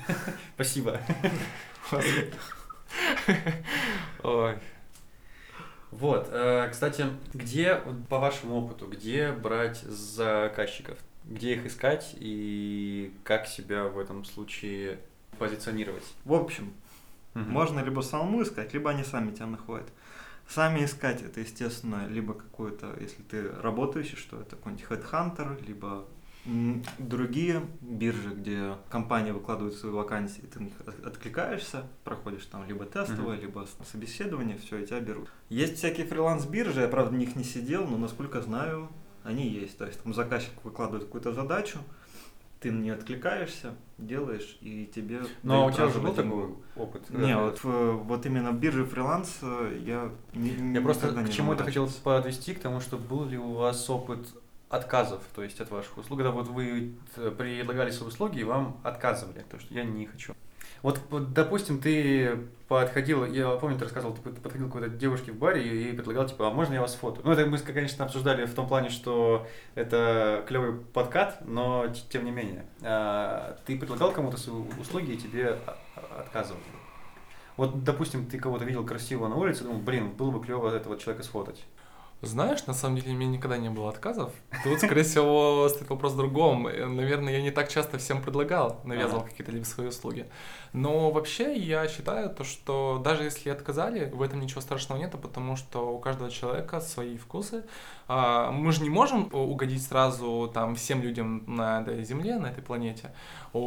Спасибо. 0.55 1.01
Ой. 4.23 4.59
Вот, 5.91 6.29
э, 6.31 6.69
кстати, 6.71 7.07
где, 7.33 7.81
по 8.11 8.19
вашему 8.19 8.57
опыту, 8.57 8.87
где 8.87 9.33
брать 9.33 9.81
заказчиков? 9.81 10.99
Где 11.25 11.55
их 11.55 11.65
искать 11.67 12.15
и 12.19 13.15
как 13.25 13.47
себя 13.47 13.85
в 13.85 13.99
этом 13.99 14.25
случае 14.25 14.99
позиционировать? 15.39 16.05
В 16.25 16.35
общем, 16.35 16.73
можно 17.35 17.81
либо 17.81 18.01
самому 18.01 18.43
искать, 18.43 18.73
либо 18.75 18.91
они 18.91 19.05
сами 19.05 19.31
тебя 19.31 19.47
находят. 19.47 19.89
Сами 20.49 20.85
искать 20.85 21.23
это, 21.23 21.41
естественно, 21.41 22.07
либо 22.09 22.35
какой-то, 22.35 22.95
если 23.01 23.23
ты 23.23 23.51
работающий, 23.63 24.17
что 24.17 24.41
это 24.41 24.57
какой-нибудь 24.57 24.87
headhunter, 24.89 25.65
либо 25.67 26.05
другие 26.99 27.63
биржи, 27.81 28.31
где 28.31 28.75
компания 28.89 29.33
выкладывает 29.33 29.75
свои 29.75 29.91
вакансии, 29.93 30.43
ты 30.43 30.61
на 30.61 30.65
них 30.67 30.75
от- 30.87 31.05
откликаешься, 31.05 31.85
проходишь 32.05 32.47
там 32.47 32.65
либо 32.69 32.85
тестовое, 32.85 33.37
либо 33.41 33.67
с- 33.67 33.91
собеседование, 33.91 34.57
все, 34.57 34.79
и 34.79 34.87
тебя 34.87 35.01
берут. 35.01 35.29
Есть 35.49 35.79
всякие 35.79 36.07
фриланс-биржи, 36.07 36.81
я, 36.83 36.89
правда, 36.89 37.11
в 37.11 37.19
них 37.19 37.35
не 37.35 37.43
сидел, 37.43 37.85
но, 37.89 37.97
насколько 37.99 38.41
знаю, 38.43 38.89
они 39.25 39.49
есть. 39.49 39.77
То 39.77 39.87
есть 39.87 40.01
там 40.03 40.15
заказчик 40.15 40.53
выкладывает 40.63 41.05
какую-то 41.07 41.33
задачу, 41.33 41.81
ты 42.67 42.73
не 42.73 42.91
откликаешься, 42.91 43.75
делаешь, 43.99 44.59
и 44.61 44.91
тебе... 44.93 45.21
Но 45.43 45.67
у 45.67 45.71
дают 45.71 45.75
тебя 45.75 45.87
уже 45.87 46.01
был 46.01 46.15
такой 46.15 46.55
опыт? 46.75 47.11
Не, 47.11 47.37
вот, 47.37 47.61
вот 47.63 48.27
именно 48.27 48.53
бирже 48.53 48.85
фриланс 48.85 49.39
э, 49.43 49.81
я 49.85 50.11
не, 50.35 50.75
Я 50.75 50.81
просто 50.81 51.13
к 51.13 51.31
чему 51.31 51.53
это 51.53 51.65
хотел 51.65 51.89
подвести, 52.03 52.55
к 52.55 52.61
тому, 52.61 52.81
что 52.81 52.99
был 52.99 53.25
ли 53.27 53.39
у 53.39 53.53
вас 53.53 53.89
опыт 53.89 54.27
отказов, 54.69 55.23
то 55.35 55.45
есть 55.45 55.61
от 55.61 55.71
ваших 55.71 55.97
услуг, 55.97 56.19
когда 56.19 56.33
вот 56.33 56.49
вы 56.49 56.95
э, 57.17 57.31
предлагали 57.31 57.91
свои 57.91 58.09
услуги 58.09 58.41
и 58.41 58.45
вам 58.45 58.81
отказывали, 58.83 59.45
то 59.49 59.61
что 59.61 59.73
я 59.73 59.85
не 59.85 60.07
хочу. 60.07 60.35
Вот, 60.83 61.01
допустим, 61.33 61.81
ты 61.81 62.39
подходил, 62.69 63.25
я 63.25 63.51
помню, 63.57 63.79
ты 63.79 63.85
рассказывал, 63.85 64.15
ты 64.15 64.31
подходил 64.31 64.69
к 64.69 64.73
какой-то 64.73 64.95
девушке 64.95 65.33
в 65.33 65.37
баре 65.37 65.91
и 65.91 65.93
предлагал, 65.93 66.27
типа, 66.27 66.49
а 66.49 66.51
можно 66.51 66.75
я 66.75 66.81
вас 66.81 66.95
фото? 66.95 67.21
Ну, 67.25 67.33
это 67.33 67.47
мы, 67.47 67.59
конечно, 67.59 68.05
обсуждали 68.05 68.45
в 68.47 68.55
том 68.55 68.69
плане, 68.69 68.91
что 68.91 69.47
это 69.75 70.45
клевый 70.47 70.75
подкат, 70.75 71.39
но 71.45 71.87
тем 72.09 72.25
не 72.25 72.31
менее. 72.31 72.67
А, 72.83 73.59
Ты 73.67 73.79
предлагал 73.79 74.13
кому-то 74.13 74.37
свои 74.37 74.63
услуги 74.81 75.13
и 75.13 75.17
тебе 75.17 75.59
отказывали. 76.19 76.63
Вот, 77.57 77.85
допустим, 77.85 78.27
ты 78.27 78.39
кого-то 78.39 78.65
видел 78.65 78.85
красивого 78.85 79.29
на 79.29 79.37
улице, 79.37 79.65
думал, 79.65 79.79
блин, 79.79 80.11
было 80.11 80.31
бы 80.31 80.45
клево 80.45 80.75
этого 80.75 80.99
человека 80.99 81.25
сфотать. 81.25 81.65
Знаешь, 82.23 82.67
на 82.67 82.73
самом 82.73 82.97
деле 82.97 83.13
у 83.13 83.15
меня 83.17 83.29
никогда 83.31 83.59
не 83.59 83.69
было 83.69 83.91
отказов. 83.91 84.33
Тут, 84.65 84.79
скорее 84.81 85.03
всего, 85.03 85.69
стоит 85.69 85.89
вопрос 85.91 86.15
в 86.15 86.17
другом. 86.17 86.67
Э, 86.67 86.87
Наверное, 86.87 87.35
я 87.35 87.43
не 87.43 87.51
так 87.51 87.69
часто 87.69 87.99
всем 87.99 88.23
предлагал, 88.23 88.81
навязывал 88.85 89.21
Ага. 89.21 89.29
какие-то 89.31 89.53
либо 89.53 89.65
свои 89.65 89.89
услуги. 89.89 90.27
Но 90.73 91.11
вообще 91.11 91.55
я 91.57 91.87
считаю 91.89 92.31
то, 92.31 92.43
что 92.43 93.01
даже 93.05 93.25
если 93.25 93.51
отказали, 93.51 94.11
в 94.11 94.23
этом 94.23 94.41
ничего 94.41 94.63
страшного 94.63 94.99
нет, 94.99 95.13
потому 95.21 95.57
что 95.57 95.95
у 95.95 95.99
каждого 95.99 96.31
человека 96.31 96.81
свои 96.81 97.19
вкусы. 97.19 97.65
А, 98.09 98.51
Мы 98.51 98.73
же 98.73 98.83
не 98.83 98.91
можем 98.91 99.29
угодить 99.33 99.83
сразу 99.87 100.51
там 100.55 100.75
всем 100.75 101.03
людям 101.03 101.45
на 101.47 101.83
этой 101.83 102.03
земле, 102.03 102.39
на 102.39 102.47
этой 102.47 102.63
планете. 102.63 103.13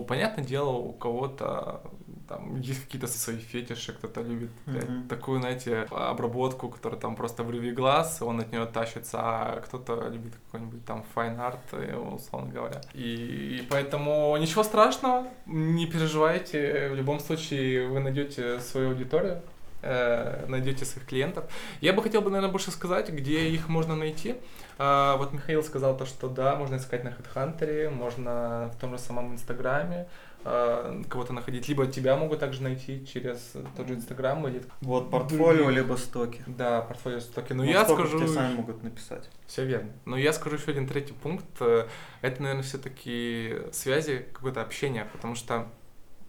Понятное 0.08 0.44
дело, 0.44 0.72
у 0.72 0.92
кого-то 0.94 1.82
там 2.30 2.62
есть 2.62 2.86
какие-то 2.86 3.08
свои 3.08 3.38
фетиши, 3.38 3.92
кто-то 3.92 4.22
любит 4.22 4.52
Мгм. 4.66 5.08
такую, 5.10 5.40
знаете, 5.40 5.88
обработку, 5.92 6.70
которая 6.70 7.00
там 7.00 7.16
просто 7.16 7.44
врыви 7.44 7.72
глаз, 7.72 8.22
он 8.22 8.40
от 8.40 8.52
нее 8.52 8.66
тащится, 8.66 9.18
а 9.20 9.62
кто-то 9.62 10.10
любит 10.10 10.34
какой-нибудь 10.46 10.86
там 10.86 11.04
art, 11.16 11.60
э, 11.72 11.96
условно 11.96 12.52
говоря. 12.54 12.82
И, 12.94 13.60
и 13.62 13.68
поэтому 13.70 14.38
ничего 14.38 14.64
страшного, 14.64 15.28
не 15.46 15.88
переживайте, 15.88 16.90
в 16.90 16.96
любом 16.96 17.20
случае 17.20 17.88
вы 17.88 18.00
найдете 18.00 18.60
свою 18.60 18.90
аудиторию, 18.90 19.42
э, 19.82 20.46
найдете 20.48 20.86
своих 20.86 21.08
клиентов. 21.08 21.46
Я 21.82 21.94
бы 21.94 22.04
хотел 22.04 22.22
бы, 22.22 22.30
наверное, 22.30 22.52
больше 22.52 22.72
сказать, 22.72 23.10
где 23.10 23.50
их 23.50 23.70
можно 23.70 23.96
найти. 23.96 24.36
А, 24.82 25.18
вот 25.18 25.34
Михаил 25.34 25.62
сказал 25.64 25.98
то, 25.98 26.06
что 26.06 26.30
да, 26.30 26.56
можно 26.56 26.78
искать 26.78 27.04
на 27.04 27.10
HeadHunter, 27.10 27.90
можно 27.90 28.72
в 28.74 28.80
том 28.80 28.92
же 28.92 28.98
самом 28.98 29.34
Инстаграме 29.34 30.08
кого-то 30.44 31.34
находить, 31.34 31.68
либо 31.68 31.86
тебя 31.86 32.16
могут 32.16 32.40
также 32.40 32.64
найти 32.64 33.06
через 33.06 33.54
тот 33.76 33.88
же 33.88 33.96
Инстаграм 33.96 34.48
или 34.48 34.64
Вот 34.82 35.12
портфолио, 35.12 35.66
Другие. 35.66 35.84
либо 35.84 35.96
стоки. 35.96 36.42
да, 36.48 36.82
портфолио 36.82 37.20
стоки. 37.20 37.54
Но 37.54 37.64
Вот 37.64 37.70
я 37.72 37.84
стоков 37.84 38.08
скажу, 38.08 38.20
тебе 38.26 38.34
сами 38.34 38.54
могут 38.56 38.82
написать. 38.84 39.30
все 39.48 39.66
верно. 39.66 39.92
Но 40.06 40.18
я 40.18 40.32
скажу 40.34 40.56
еще 40.56 40.72
один 40.72 40.88
третий 40.88 41.14
пункт. 41.14 41.46
э, 41.60 41.88
Это, 42.22 42.42
наверное, 42.42 42.64
все-таки 42.64 43.58
связи, 43.74 44.26
какое-то 44.34 44.62
общение, 44.62 45.06
потому 45.12 45.36
что 45.36 45.68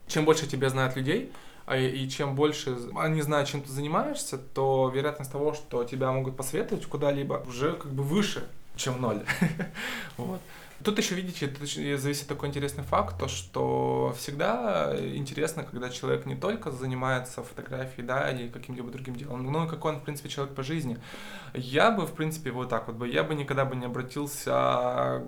чем 0.09 0.25
больше 0.25 0.46
тебя 0.49 0.68
знают 0.70 0.96
людей, 0.96 1.33
а 1.66 1.77
и 1.77 1.87
и 2.05 2.11
чем 2.11 2.35
больше 2.35 2.77
они 2.96 3.23
знают, 3.23 3.49
чем 3.49 3.62
ты 3.62 3.70
занимаешься, 3.70 4.38
то 4.38 4.90
вероятность 4.92 5.31
того, 5.31 5.55
что 5.55 5.85
тебя 5.85 6.11
могут 6.11 6.37
посоветовать 6.37 6.85
куда-либо, 6.87 7.44
уже 7.46 7.75
как 7.75 7.92
бы 7.92 8.03
выше, 8.03 8.42
чем 8.75 9.01
ноль. 9.01 9.23
вот. 10.16 10.40
Тут 10.83 10.99
еще, 10.99 11.14
видите, 11.14 11.47
тут 11.47 11.69
зависит 11.69 12.27
такой 12.27 12.49
интересный 12.49 12.85
факт, 12.85 13.19
то 13.19 13.29
что 13.29 14.14
всегда 14.16 14.97
интересно, 15.14 15.62
когда 15.62 15.90
человек 15.90 16.25
не 16.25 16.37
только 16.37 16.71
занимается 16.71 17.43
фотографией, 17.43 18.07
да, 18.07 18.31
или 18.31 18.49
каким-либо 18.49 18.90
другим 18.90 19.14
делом, 19.14 19.45
но 19.53 19.66
и 19.66 19.69
какой 19.69 19.93
он, 19.93 20.01
в 20.01 20.05
принципе, 20.05 20.31
человек 20.31 20.55
по 20.55 20.62
жизни. 20.62 20.99
Я 21.53 21.90
бы, 21.90 22.07
в 22.07 22.12
принципе, 22.12 22.51
вот 22.51 22.71
так 22.71 22.87
вот 22.87 22.97
бы, 22.97 23.09
я 23.09 23.25
бы 23.25 23.35
никогда 23.35 23.66
бы 23.66 23.77
не 23.77 23.85
обратился 23.85 25.23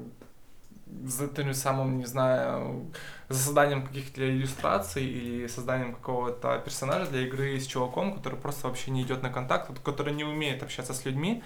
за 1.05 1.29
тем 1.29 1.53
самым, 1.55 1.99
не 1.99 2.07
знаю, 2.07 2.91
за 3.29 3.38
созданием 3.38 3.87
каких-то 3.87 4.23
иллюстраций 4.23 5.05
или 5.05 5.47
созданием 5.49 5.95
какого-то 5.95 6.59
персонажа 6.65 7.11
для 7.11 7.27
игры 7.27 7.59
с 7.61 7.67
чуваком, 7.67 8.15
который 8.15 8.38
просто 8.38 8.69
вообще 8.69 8.91
не 8.91 9.03
идет 9.03 9.23
на 9.23 9.31
контакт, 9.31 9.71
который 9.83 10.15
не 10.15 10.25
умеет 10.25 10.62
общаться 10.62 10.95
с 10.95 11.05
людьми. 11.05 11.43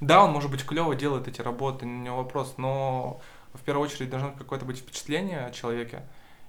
Да, 0.00 0.22
он, 0.22 0.30
может 0.30 0.50
быть, 0.50 0.64
клево 0.64 0.94
делает 0.94 1.26
эти 1.26 1.40
работы, 1.40 1.86
не 1.86 2.10
вопрос, 2.10 2.54
но 2.56 3.20
в 3.60 3.64
первую 3.64 3.86
очередь 3.86 4.10
должно 4.10 4.32
какое-то 4.32 4.64
быть 4.64 4.78
впечатление 4.78 5.46
о 5.46 5.50
человеке. 5.50 6.02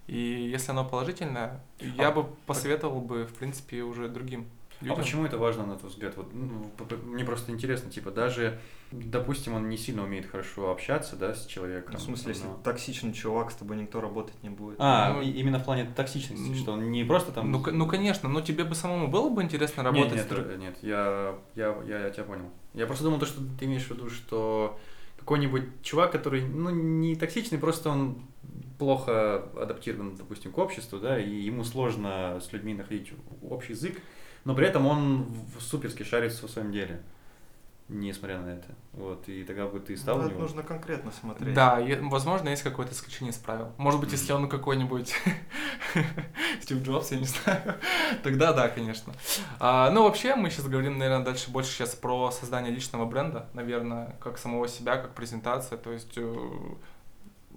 И 0.07 0.17
если 0.51 0.71
оно 0.71 0.85
положительное, 0.85 1.61
я 1.79 2.07
а, 2.07 2.11
бы 2.11 2.23
посоветовал 2.45 2.99
бы, 2.99 3.25
в 3.25 3.33
принципе, 3.35 3.83
уже 3.83 4.07
другим 4.07 4.47
а 4.81 4.83
людям. 4.85 4.97
А 4.97 5.01
почему 5.01 5.25
это 5.25 5.37
важно, 5.37 5.65
на 5.65 5.75
твой 5.75 5.91
взгляд? 5.91 6.15
Вот, 6.15 6.33
ну, 6.33 6.71
мне 7.03 7.25
просто 7.25 7.51
интересно, 7.51 7.91
типа, 7.91 8.11
даже, 8.11 8.59
допустим, 8.91 9.53
он 9.53 9.67
не 9.69 9.77
сильно 9.77 10.03
умеет 10.03 10.25
хорошо 10.25 10.71
общаться, 10.71 11.15
да, 11.15 11.35
с 11.35 11.45
человеком. 11.45 11.93
Ну, 11.93 11.99
в 11.99 12.01
смысле, 12.01 12.25
но... 12.25 12.29
если 12.29 12.47
токсичный 12.63 13.13
чувак, 13.13 13.51
с 13.51 13.55
тобой 13.55 13.77
никто 13.77 13.99
работать 13.99 14.41
не 14.41 14.49
будет. 14.49 14.77
А, 14.79 15.13
ну, 15.13 15.21
именно 15.21 15.59
в 15.59 15.65
плане 15.65 15.85
токсичности, 15.85 16.55
что 16.55 16.73
он 16.73 16.91
не 16.91 17.03
просто 17.03 17.31
там... 17.31 17.51
Ну, 17.51 17.63
ну 17.71 17.87
конечно, 17.87 18.29
но 18.29 18.41
тебе 18.41 18.63
бы 18.63 18.73
самому 18.73 19.09
было 19.09 19.29
бы 19.29 19.43
интересно 19.43 19.83
работать 19.83 20.15
нет, 20.15 20.31
нет, 20.31 20.47
с... 20.47 20.57
Нет, 20.59 20.77
я, 20.81 21.35
я, 21.55 21.75
я, 21.85 21.99
я 22.05 22.09
тебя 22.09 22.23
понял. 22.23 22.49
Я 22.73 22.87
просто 22.87 23.03
думал, 23.03 23.19
то, 23.19 23.25
что 23.25 23.41
ты 23.59 23.65
имеешь 23.65 23.85
в 23.85 23.91
виду, 23.91 24.09
что 24.09 24.79
какой-нибудь 25.19 25.81
чувак, 25.83 26.11
который, 26.11 26.43
ну, 26.43 26.69
не 26.69 27.15
токсичный, 27.15 27.59
просто 27.59 27.89
он 27.89 28.21
плохо 28.77 29.43
адаптирован, 29.61 30.15
допустим, 30.15 30.51
к 30.51 30.57
обществу, 30.57 30.99
да, 30.99 31.19
и 31.19 31.29
ему 31.29 31.63
сложно 31.63 32.39
с 32.41 32.51
людьми 32.53 32.73
находить 32.73 33.11
общий 33.41 33.73
язык, 33.73 34.01
но 34.45 34.55
при 34.55 34.67
этом 34.67 34.85
он 34.85 35.27
суперски 35.59 36.03
шарится 36.03 36.47
в 36.47 36.49
своем 36.49 36.71
деле 36.71 37.01
несмотря 37.89 38.39
на 38.39 38.49
это. 38.49 38.67
Вот, 38.93 39.27
и 39.27 39.43
тогда 39.43 39.65
бы 39.67 39.79
ты 39.79 39.97
стал 39.97 40.19
ну, 40.19 40.25
у 40.25 40.29
него... 40.29 40.39
нужно 40.41 40.63
конкретно 40.63 41.11
смотреть. 41.11 41.53
Да, 41.53 41.79
и, 41.79 41.99
возможно, 41.99 42.49
есть 42.49 42.61
какое-то 42.61 42.93
исключение 42.93 43.31
из 43.31 43.37
правил. 43.37 43.71
Может 43.77 43.99
быть, 43.99 44.11
если 44.11 44.31
он 44.31 44.47
какой-нибудь 44.47 45.13
Стив 46.61 46.83
Джобс, 46.83 47.11
я 47.11 47.17
не 47.19 47.25
знаю, 47.25 47.75
тогда 48.23 48.53
да, 48.53 48.69
конечно. 48.69 49.13
А, 49.59 49.89
ну, 49.89 50.03
вообще, 50.03 50.35
мы 50.35 50.49
сейчас 50.51 50.67
говорим, 50.67 50.97
наверное, 50.97 51.25
дальше 51.25 51.49
больше 51.49 51.71
сейчас 51.71 51.95
про 51.95 52.31
создание 52.31 52.71
личного 52.71 53.05
бренда, 53.05 53.47
наверное, 53.53 54.15
как 54.19 54.37
самого 54.37 54.67
себя, 54.67 54.97
как 54.97 55.15
презентация, 55.15 55.77
то 55.77 55.91
есть 55.91 56.13
э, 56.15 56.49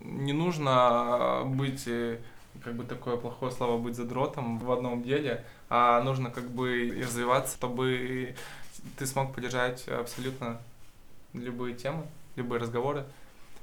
не 0.01 0.33
нужно 0.33 1.43
быть 1.45 1.85
э, 1.87 2.21
как 2.65 2.75
бы 2.75 2.85
такое 2.85 3.17
плохое 3.17 3.53
слово 3.53 3.79
быть 3.79 3.97
задротом 3.97 4.59
в 4.59 4.71
одном 4.73 5.03
деле, 5.03 5.45
а 5.69 6.03
нужно 6.03 6.31
как 6.31 6.51
бы 6.51 7.01
развиваться, 7.03 7.57
чтобы 7.57 8.35
ты 8.99 9.07
смог 9.07 9.35
поддержать 9.35 9.87
абсолютно 9.89 10.61
любые 11.33 11.75
темы, 11.75 12.05
любые 12.37 12.61
разговоры. 12.61 13.05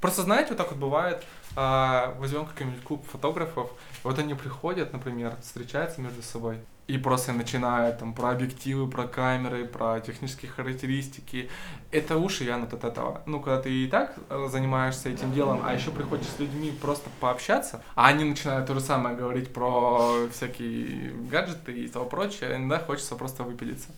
Просто 0.02 0.22
знаете, 0.24 0.50
вот 0.50 0.58
так 0.58 0.72
вот 0.72 0.80
бывает, 0.80 1.24
а, 1.56 2.16
возьмем 2.20 2.46
какой-нибудь 2.46 2.84
клуб 2.84 3.06
фотографов, 3.06 3.72
вот 4.04 4.18
они 4.18 4.34
приходят, 4.34 4.94
например, 4.94 5.36
встречаются 5.42 6.00
между 6.00 6.22
собой, 6.22 6.60
и 6.90 6.98
просто 6.98 7.34
начинают 7.34 8.00
там 8.00 8.14
про 8.16 8.32
объективы, 8.32 8.90
про 8.90 9.08
камеры, 9.08 9.66
про 9.66 10.00
технические 10.00 10.50
характеристики. 10.50 11.48
Это 11.92 12.18
уши 12.18 12.46
вянут 12.46 12.74
от 12.74 12.84
этого. 12.84 13.22
Ну, 13.28 13.40
когда 13.40 13.62
ты 13.62 13.70
и 13.72 13.88
так 13.88 14.16
э, 14.30 14.48
занимаешься 14.52 15.10
этим 15.10 15.32
делом, 15.32 15.62
а 15.64 15.72
еще 15.72 15.92
приходишь 15.92 16.26
с 16.26 16.40
людьми 16.40 16.72
просто 16.82 17.12
пообщаться, 17.20 17.84
а 17.94 18.08
они 18.08 18.24
начинают 18.24 18.66
то 18.66 18.74
же 18.74 18.82
самое 18.82 19.16
говорить 19.16 19.54
про 19.54 20.28
всякие 20.34 21.12
гаджеты 21.30 21.74
и 21.74 21.88
того 21.88 22.06
прочее, 22.06 22.56
иногда 22.56 22.80
хочется 22.80 23.16
просто 23.16 23.44
выпилиться. 23.44 23.90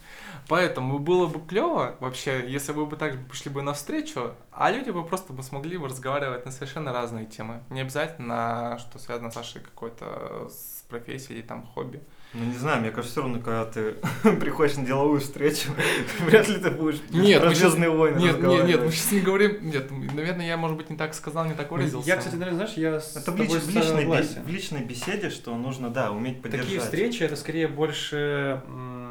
Поэтому 0.49 0.99
было 0.99 1.27
бы 1.27 1.39
клево 1.39 1.95
вообще, 2.01 2.43
если 2.45 2.73
вы 2.73 2.85
бы 2.85 2.97
также 2.97 3.19
пошли 3.19 3.51
бы 3.51 3.61
навстречу, 3.61 4.33
а 4.51 4.69
люди 4.69 4.89
бы 4.89 5.05
просто 5.05 5.31
бы 5.31 5.43
смогли 5.43 5.77
бы 5.77 5.87
разговаривать 5.87 6.45
на 6.45 6.51
совершенно 6.51 6.91
разные 6.91 7.25
темы. 7.25 7.63
Не 7.69 7.81
обязательно, 7.81 8.77
что 8.79 8.99
связано 8.99 9.31
с 9.31 9.35
вашей 9.37 9.61
какой-то 9.61 10.49
с 10.49 10.83
профессией 10.89 11.41
там 11.41 11.65
хобби. 11.65 12.01
Ну, 12.33 12.45
не 12.45 12.57
знаю, 12.57 12.79
мне 12.79 12.91
кажется, 12.91 13.11
все 13.11 13.21
равно, 13.21 13.39
когда 13.39 13.65
ты 13.65 13.95
приходишь 14.39 14.77
на 14.77 14.85
деловую 14.85 15.19
встречу, 15.19 15.69
вряд 16.21 16.47
ли 16.47 16.59
ты 16.59 16.71
будешь 16.71 17.01
нет, 17.09 17.41
про 17.41 17.53
сейчас... 17.53 17.75
войны 17.75 18.19
Нет, 18.19 18.41
нет, 18.41 18.65
нет, 18.65 18.81
мы 18.81 18.91
сейчас 18.91 19.11
не 19.11 19.19
говорим... 19.19 19.69
Нет, 19.69 19.91
наверное, 20.13 20.47
я, 20.47 20.55
может 20.55 20.77
быть, 20.77 20.89
не 20.89 20.95
так 20.95 21.13
сказал, 21.13 21.45
не 21.45 21.53
так 21.53 21.69
выразился. 21.71 22.07
Я, 22.07 22.15
кстати, 22.15 22.35
наверное, 22.35 22.67
знаешь, 22.67 22.77
я 22.77 23.21
Это 23.21 23.31
в, 23.31 23.35
лич, 23.35 23.51
в, 23.51 23.69
личной 23.69 24.05
в 24.05 24.47
личной 24.47 24.81
беседе, 24.81 25.29
что 25.29 25.53
нужно, 25.57 25.89
да, 25.89 26.11
уметь 26.11 26.41
поддержать. 26.41 26.67
Такие 26.67 26.79
встречи, 26.79 27.23
это 27.23 27.35
скорее 27.35 27.67
больше 27.67 28.61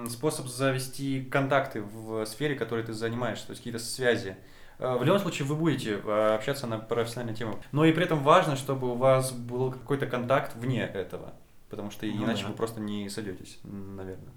способ 0.09 0.47
завести 0.47 1.23
контакты 1.23 1.83
в 1.83 2.25
сфере, 2.25 2.55
которой 2.55 2.85
ты 2.85 2.95
занимаешься, 2.95 3.47
то 3.47 3.51
есть 3.51 3.61
какие-то 3.61 3.79
связи. 3.85 4.37
Э, 4.79 4.97
в 4.97 5.05
любом 5.05 5.19
случае 5.19 5.47
вы 5.47 5.57
будете 5.57 6.01
э, 6.03 6.35
общаться 6.37 6.67
на 6.67 6.79
профессиональную 6.79 7.37
тему. 7.37 7.61
Но 7.71 7.85
и 7.85 7.93
при 7.93 8.05
этом 8.05 8.21
важно, 8.21 8.57
чтобы 8.57 8.91
у 8.91 8.95
вас 8.95 9.33
был 9.33 9.73
какой-то 9.73 10.07
контакт 10.07 10.57
вне 10.57 10.85
этого 10.85 11.35
потому 11.71 11.91
что 11.91 12.05
ну, 12.07 12.25
иначе 12.25 12.43
да. 12.43 12.49
вы 12.49 12.55
просто 12.55 12.81
не 12.81 13.09
сойдетесь, 13.09 13.59
наверное. 13.63 14.33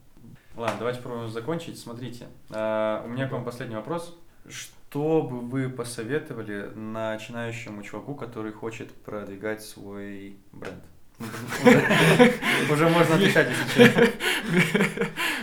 Ладно, 0.55 0.75
давайте 0.77 1.01
попробуем 1.01 1.29
закончить. 1.29 1.79
Смотрите, 1.79 2.27
а, 2.51 3.03
у 3.05 3.09
меня 3.09 3.27
к 3.27 3.31
вам 3.31 3.43
последний 3.43 3.75
вопрос. 3.75 4.15
Что 4.47 5.23
бы 5.23 5.39
вы 5.39 5.69
посоветовали 5.69 6.71
начинающему 6.75 7.81
чуваку, 7.81 8.13
который 8.13 8.51
хочет 8.51 8.91
продвигать 8.91 9.63
свой 9.63 10.37
бренд? 10.51 10.83
Уже 12.71 12.89
можно 12.89 13.15
отвечать, 13.15 13.47
если 13.49 14.13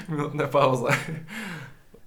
Минутная 0.09 0.47
пауза. 0.47 0.95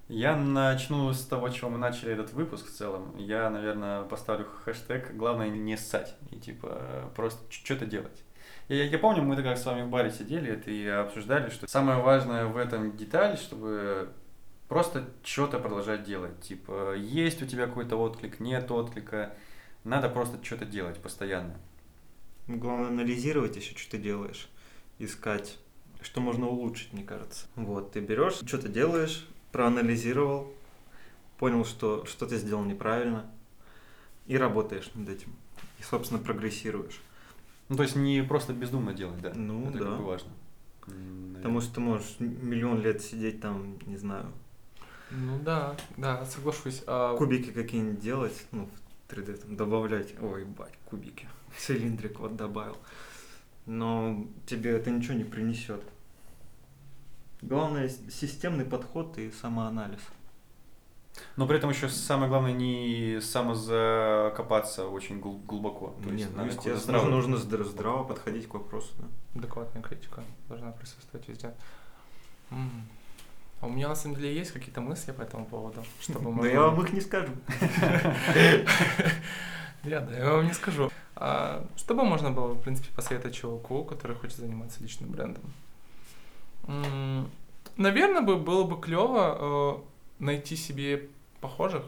Я 0.08 0.36
начну 0.36 1.12
с 1.12 1.24
того, 1.24 1.48
чего 1.48 1.70
мы 1.70 1.78
начали 1.78 2.12
этот 2.12 2.32
выпуск 2.34 2.66
в 2.66 2.72
целом. 2.72 3.16
Я, 3.16 3.50
наверное, 3.50 4.02
поставлю 4.02 4.46
хэштег 4.64 5.14
«Главное 5.16 5.48
не 5.48 5.76
ссать» 5.76 6.14
и 6.30 6.36
типа 6.36 7.10
просто 7.16 7.40
что-то 7.50 7.86
делать. 7.86 8.23
Я, 8.68 8.84
я 8.84 8.98
помню, 8.98 9.22
мы 9.22 9.36
тогда 9.36 9.56
с 9.56 9.66
вами 9.66 9.82
в 9.82 9.90
баре 9.90 10.10
сидели 10.10 10.58
и 10.66 10.86
обсуждали, 10.86 11.50
что 11.50 11.68
самое 11.68 12.00
важное 12.00 12.46
в 12.46 12.56
этом 12.56 12.96
деталь, 12.96 13.36
чтобы 13.36 14.10
просто 14.68 15.04
что-то 15.22 15.58
продолжать 15.58 16.04
делать. 16.04 16.40
Типа, 16.40 16.94
есть 16.94 17.42
у 17.42 17.46
тебя 17.46 17.66
какой-то 17.66 17.96
отклик, 17.96 18.40
нет 18.40 18.70
отклика. 18.70 19.34
Надо 19.84 20.08
просто 20.08 20.42
что-то 20.42 20.64
делать 20.64 20.96
постоянно. 20.96 21.56
Главное 22.46 22.88
анализировать 22.88 23.56
еще, 23.56 23.76
что 23.76 23.92
ты 23.92 23.98
делаешь. 23.98 24.48
Искать, 24.98 25.58
что 26.00 26.22
можно 26.22 26.46
улучшить, 26.48 26.92
мне 26.94 27.04
кажется. 27.04 27.46
Вот, 27.56 27.92
ты 27.92 28.00
берешь, 28.00 28.40
что-то 28.46 28.68
делаешь, 28.68 29.28
проанализировал, 29.52 30.52
понял, 31.38 31.66
что 31.66 32.06
что 32.06 32.26
ты 32.26 32.36
сделал 32.38 32.64
неправильно, 32.64 33.30
и 34.26 34.38
работаешь 34.38 34.90
над 34.94 35.10
этим. 35.10 35.36
И, 35.78 35.82
собственно, 35.82 36.22
прогрессируешь. 36.22 37.02
Ну, 37.68 37.76
то 37.76 37.82
есть 37.82 37.96
не 37.96 38.22
просто 38.22 38.52
бездумно 38.52 38.92
делать, 38.92 39.20
да? 39.20 39.32
Ну, 39.34 39.68
Это 39.68 39.78
да. 39.78 39.84
как 39.84 39.98
бы 39.98 40.04
важно. 40.04 40.30
Наверное. 40.86 41.36
Потому 41.36 41.60
что 41.60 41.74
ты 41.74 41.80
можешь 41.80 42.16
миллион 42.18 42.82
лет 42.82 43.02
сидеть 43.02 43.40
там, 43.40 43.78
не 43.86 43.96
знаю. 43.96 44.26
Ну 45.10 45.38
да, 45.38 45.76
да, 45.96 46.24
соглашусь. 46.26 46.82
А... 46.86 47.16
Кубики 47.16 47.50
какие-нибудь 47.50 48.00
делать, 48.00 48.46
ну, 48.50 48.68
в 49.08 49.12
3D 49.12 49.36
там 49.36 49.56
добавлять. 49.56 50.14
Ой, 50.20 50.44
бать, 50.44 50.74
кубики. 50.84 51.26
Цилиндрик 51.58 52.18
вот 52.20 52.36
добавил. 52.36 52.76
Но 53.66 54.26
тебе 54.46 54.72
это 54.72 54.90
ничего 54.90 55.14
не 55.14 55.24
принесет. 55.24 55.82
Главное 57.40 57.88
системный 57.88 58.64
подход 58.64 59.18
и 59.18 59.30
самоанализ. 59.30 60.00
Но 61.36 61.46
при 61.46 61.58
этом 61.58 61.70
еще 61.70 61.88
самое 61.88 62.28
главное 62.28 62.52
не 62.52 63.20
самозакопаться 63.20 64.86
очень 64.88 65.20
глубоко. 65.20 65.94
То 66.02 66.10
Нет, 66.10 66.30
ну, 66.34 66.44
естественно, 66.44 66.78
здраво. 66.78 67.08
нужно 67.08 67.36
здраво 67.36 68.04
подходить 68.04 68.48
к 68.48 68.54
вопросу. 68.54 68.92
Да. 68.98 69.06
Адекватная 69.40 69.82
критика 69.82 70.22
должна 70.48 70.72
присутствовать 70.72 71.28
везде. 71.28 71.54
А 72.50 73.66
у 73.66 73.70
меня 73.70 73.88
на 73.88 73.94
самом 73.94 74.16
деле 74.16 74.34
есть 74.34 74.52
какие-то 74.52 74.80
мысли 74.80 75.12
по 75.12 75.22
этому 75.22 75.46
поводу, 75.46 75.82
чтобы 76.00 76.30
Но 76.30 76.44
я 76.46 76.60
вам 76.60 76.80
их 76.82 76.92
не 76.92 77.00
скажу. 77.00 77.32
Я, 79.84 80.00
да, 80.00 80.16
я 80.16 80.32
вам 80.32 80.46
не 80.46 80.54
скажу. 80.54 80.90
А, 81.14 81.66
что 81.76 81.94
бы 81.94 82.04
можно 82.04 82.30
было, 82.30 82.54
в 82.54 82.62
принципе, 82.62 82.88
посоветовать 82.96 83.36
чуваку, 83.36 83.84
который 83.84 84.16
хочет 84.16 84.38
заниматься 84.38 84.82
личным 84.82 85.10
брендом? 85.10 85.42
Наверное, 87.76 88.22
бы 88.22 88.36
было 88.36 88.64
бы 88.64 88.80
клево 88.80 89.36
э, 89.38 89.93
найти 90.18 90.56
себе 90.56 91.08
похожих 91.40 91.84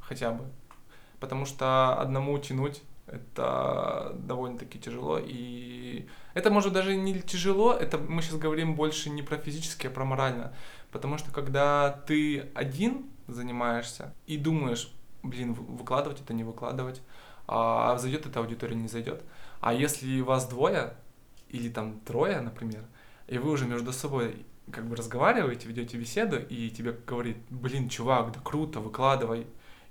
хотя 0.00 0.30
бы. 0.30 0.44
Потому 1.20 1.46
что 1.46 1.98
одному 1.98 2.38
тянуть 2.38 2.82
это 3.06 4.12
довольно-таки 4.18 4.78
тяжело. 4.78 5.18
И 5.22 6.06
это 6.34 6.50
может 6.50 6.72
даже 6.72 6.96
не 6.96 7.20
тяжело, 7.20 7.72
это 7.72 7.98
мы 7.98 8.22
сейчас 8.22 8.36
говорим 8.36 8.74
больше 8.74 9.10
не 9.10 9.22
про 9.22 9.36
физически, 9.36 9.86
а 9.86 9.90
про 9.90 10.04
морально. 10.04 10.52
Потому 10.90 11.18
что 11.18 11.30
когда 11.32 11.90
ты 12.06 12.50
один 12.54 13.06
занимаешься 13.28 14.12
и 14.26 14.36
думаешь, 14.36 14.92
блин, 15.22 15.54
выкладывать 15.54 16.20
это, 16.20 16.34
не 16.34 16.44
выкладывать, 16.44 17.00
а 17.46 17.96
зайдет 17.98 18.26
эта 18.26 18.40
аудитория, 18.40 18.74
не 18.74 18.88
зайдет. 18.88 19.22
А 19.60 19.72
если 19.72 20.20
вас 20.20 20.46
двое 20.46 20.94
или 21.48 21.68
там 21.68 22.00
трое, 22.00 22.40
например, 22.40 22.84
и 23.28 23.38
вы 23.38 23.50
уже 23.50 23.66
между 23.66 23.92
собой 23.92 24.44
как 24.72 24.86
бы 24.86 24.96
разговариваете, 24.96 25.68
ведете 25.68 25.96
беседу, 25.96 26.38
и 26.38 26.70
тебе 26.70 26.96
говорит, 27.06 27.36
блин, 27.50 27.88
чувак, 27.88 28.32
да 28.32 28.40
круто, 28.42 28.80
выкладывай. 28.80 29.46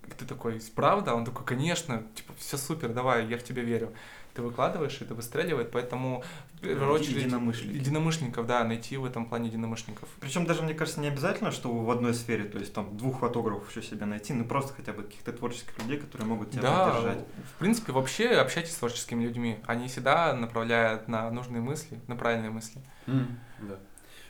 И 0.07 0.11
ты 0.11 0.25
такой, 0.25 0.61
правда? 0.75 1.15
Он 1.15 1.25
такой, 1.25 1.45
конечно, 1.45 2.03
типа, 2.13 2.33
все 2.37 2.57
супер, 2.57 2.89
давай, 2.93 3.25
я 3.27 3.37
в 3.37 3.43
тебя 3.43 3.63
верю. 3.63 3.93
Ты 4.35 4.41
выкладываешь, 4.41 4.99
это 4.99 5.15
выстреливает, 5.15 5.71
поэтому 5.71 6.21
в 6.55 6.59
первую 6.59 6.93
очередь 6.93 7.23
единомышленников. 7.23 7.81
единомышленников, 7.81 8.45
да, 8.45 8.63
найти 8.65 8.97
в 8.97 9.05
этом 9.05 9.27
плане 9.27 9.47
единомышленников. 9.47 10.09
Причем 10.19 10.45
даже, 10.45 10.61
мне 10.61 10.73
кажется, 10.73 10.99
не 10.99 11.07
обязательно, 11.07 11.51
что 11.51 11.73
в 11.73 11.89
одной 11.89 12.13
сфере, 12.13 12.43
то 12.43 12.59
есть 12.59 12.73
там 12.73 12.97
двух 12.97 13.19
фотографов 13.19 13.71
еще 13.71 13.81
себе 13.81 14.05
найти, 14.05 14.33
ну 14.33 14.43
просто 14.43 14.73
хотя 14.73 14.91
бы 14.91 15.03
каких-то 15.03 15.31
творческих 15.31 15.79
людей, 15.79 15.97
которые 15.97 16.27
могут 16.27 16.51
тебя 16.51 16.63
да, 16.63 16.89
поддержать. 16.89 17.25
в 17.55 17.59
принципе, 17.59 17.93
вообще 17.93 18.27
общайтесь 18.31 18.73
с 18.73 18.77
творческими 18.77 19.23
людьми. 19.23 19.59
Они 19.67 19.87
всегда 19.87 20.33
направляют 20.33 21.07
на 21.07 21.31
нужные 21.31 21.61
мысли, 21.61 21.97
на 22.07 22.17
правильные 22.17 22.51
мысли. 22.51 22.81
Mm, 23.07 23.27
да. 23.61 23.79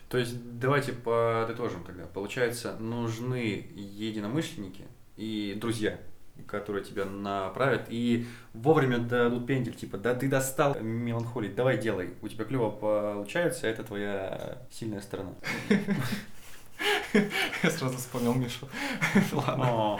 То 0.09 0.17
есть 0.17 0.59
давайте 0.59 0.93
подытожим 0.93 1.83
тогда. 1.83 2.05
Получается, 2.05 2.77
нужны 2.77 3.67
единомышленники 3.75 4.85
и 5.17 5.57
друзья, 5.59 5.99
которые 6.47 6.83
тебя 6.83 7.05
направят 7.05 7.87
и 7.89 8.27
вовремя 8.53 8.99
дадут 8.99 9.47
пендель, 9.47 9.73
типа, 9.75 9.97
да 9.97 10.13
ты 10.13 10.27
достал 10.27 10.75
меланхолить, 10.79 11.55
давай 11.55 11.77
делай, 11.77 12.13
у 12.21 12.27
тебя 12.27 12.45
клево 12.45 12.69
получается, 12.69 13.67
это 13.67 13.83
твоя 13.83 14.61
сильная 14.69 15.01
сторона. 15.01 15.33
Я 17.63 17.69
сразу 17.69 17.97
вспомнил 17.97 18.33
Мишу. 18.33 18.67
Ладно. 19.31 19.99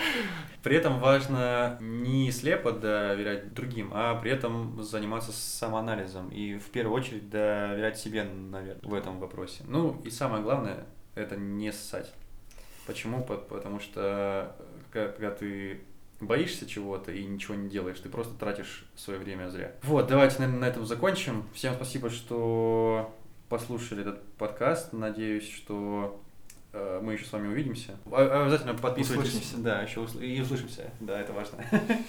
При 0.64 0.76
этом 0.76 1.00
важно 1.00 1.78
не 1.80 2.32
слепо 2.32 2.72
доверять 2.72 3.54
другим, 3.54 3.92
а 3.94 4.16
при 4.16 4.32
этом 4.32 4.82
заниматься 4.82 5.32
самоанализом 5.32 6.30
и 6.30 6.58
в 6.58 6.72
первую 6.72 7.00
очередь 7.00 7.30
доверять 7.30 8.00
себе, 8.00 8.24
наверное, 8.24 8.82
в 8.82 8.94
этом 8.94 9.20
вопросе. 9.20 9.64
Ну 9.68 10.02
и 10.04 10.10
самое 10.10 10.42
главное, 10.42 10.86
это 11.14 11.36
не 11.36 11.72
ссать. 11.72 12.12
Почему? 12.88 13.24
Потому 13.24 13.80
что 13.80 14.56
когда 14.92 15.32
ты 15.32 15.82
боишься 16.20 16.68
чего-то 16.68 17.12
и 17.12 17.24
ничего 17.26 17.56
не 17.56 17.70
делаешь, 17.70 18.00
ты 18.00 18.10
просто 18.10 18.34
тратишь 18.36 18.86
свое 18.96 19.20
время 19.20 19.50
зря. 19.50 19.72
Вот, 19.84 20.08
давайте, 20.08 20.40
наверное, 20.40 20.62
на 20.62 20.66
этом 20.66 20.86
закончим. 20.86 21.48
Всем 21.54 21.76
спасибо, 21.76 22.10
что 22.10 23.14
послушали 23.50 24.02
этот 24.02 24.24
подкаст. 24.34 24.94
Надеюсь, 24.94 25.48
что 25.50 26.22
мы 27.02 27.14
еще 27.14 27.26
с 27.26 27.32
вами 27.32 27.48
увидимся. 27.48 27.98
Обязательно 28.12 28.74
подписывайтесь. 28.74 29.34
Услышимся. 29.34 29.58
Да, 29.58 29.82
еще 29.82 30.00
усл... 30.02 30.20
и 30.20 30.40
услышимся. 30.42 30.92
Да, 31.00 31.20
это 31.20 31.34
важно. 31.34 31.64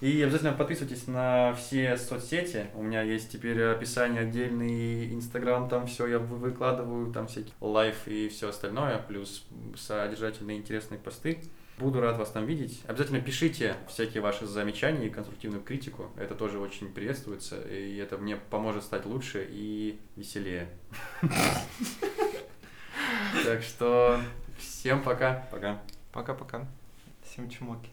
И 0.00 0.22
обязательно 0.22 0.52
подписывайтесь 0.52 1.06
на 1.06 1.54
все 1.54 1.96
соцсети. 1.96 2.66
У 2.74 2.82
меня 2.82 3.00
есть 3.00 3.32
теперь 3.32 3.62
описание 3.62 4.22
отдельный 4.22 5.12
Инстаграм, 5.14 5.68
там 5.68 5.86
все 5.86 6.06
я 6.06 6.18
выкладываю, 6.18 7.12
там 7.12 7.28
всякие 7.28 7.54
лайф 7.60 8.06
и 8.06 8.28
все 8.28 8.50
остальное, 8.50 8.98
плюс 8.98 9.46
содержательные 9.74 10.58
интересные 10.58 10.98
посты. 10.98 11.38
Буду 11.78 12.00
рад 12.00 12.18
вас 12.18 12.30
там 12.30 12.46
видеть. 12.46 12.80
Обязательно 12.86 13.20
пишите 13.20 13.76
всякие 13.88 14.22
ваши 14.22 14.46
замечания 14.46 15.06
и 15.06 15.10
конструктивную 15.10 15.62
критику. 15.62 16.10
Это 16.16 16.34
тоже 16.34 16.58
очень 16.58 16.92
приветствуется, 16.92 17.60
и 17.60 17.96
это 17.96 18.16
мне 18.16 18.36
поможет 18.36 18.82
стать 18.82 19.04
лучше 19.06 19.46
и 19.50 19.98
веселее. 20.16 20.68
Так 23.44 23.62
что 23.62 24.20
всем 24.58 25.02
пока. 25.02 25.46
Пока. 25.50 25.78
Пока-пока. 26.12 26.66
Всем 27.22 27.50
чмоки. 27.50 27.90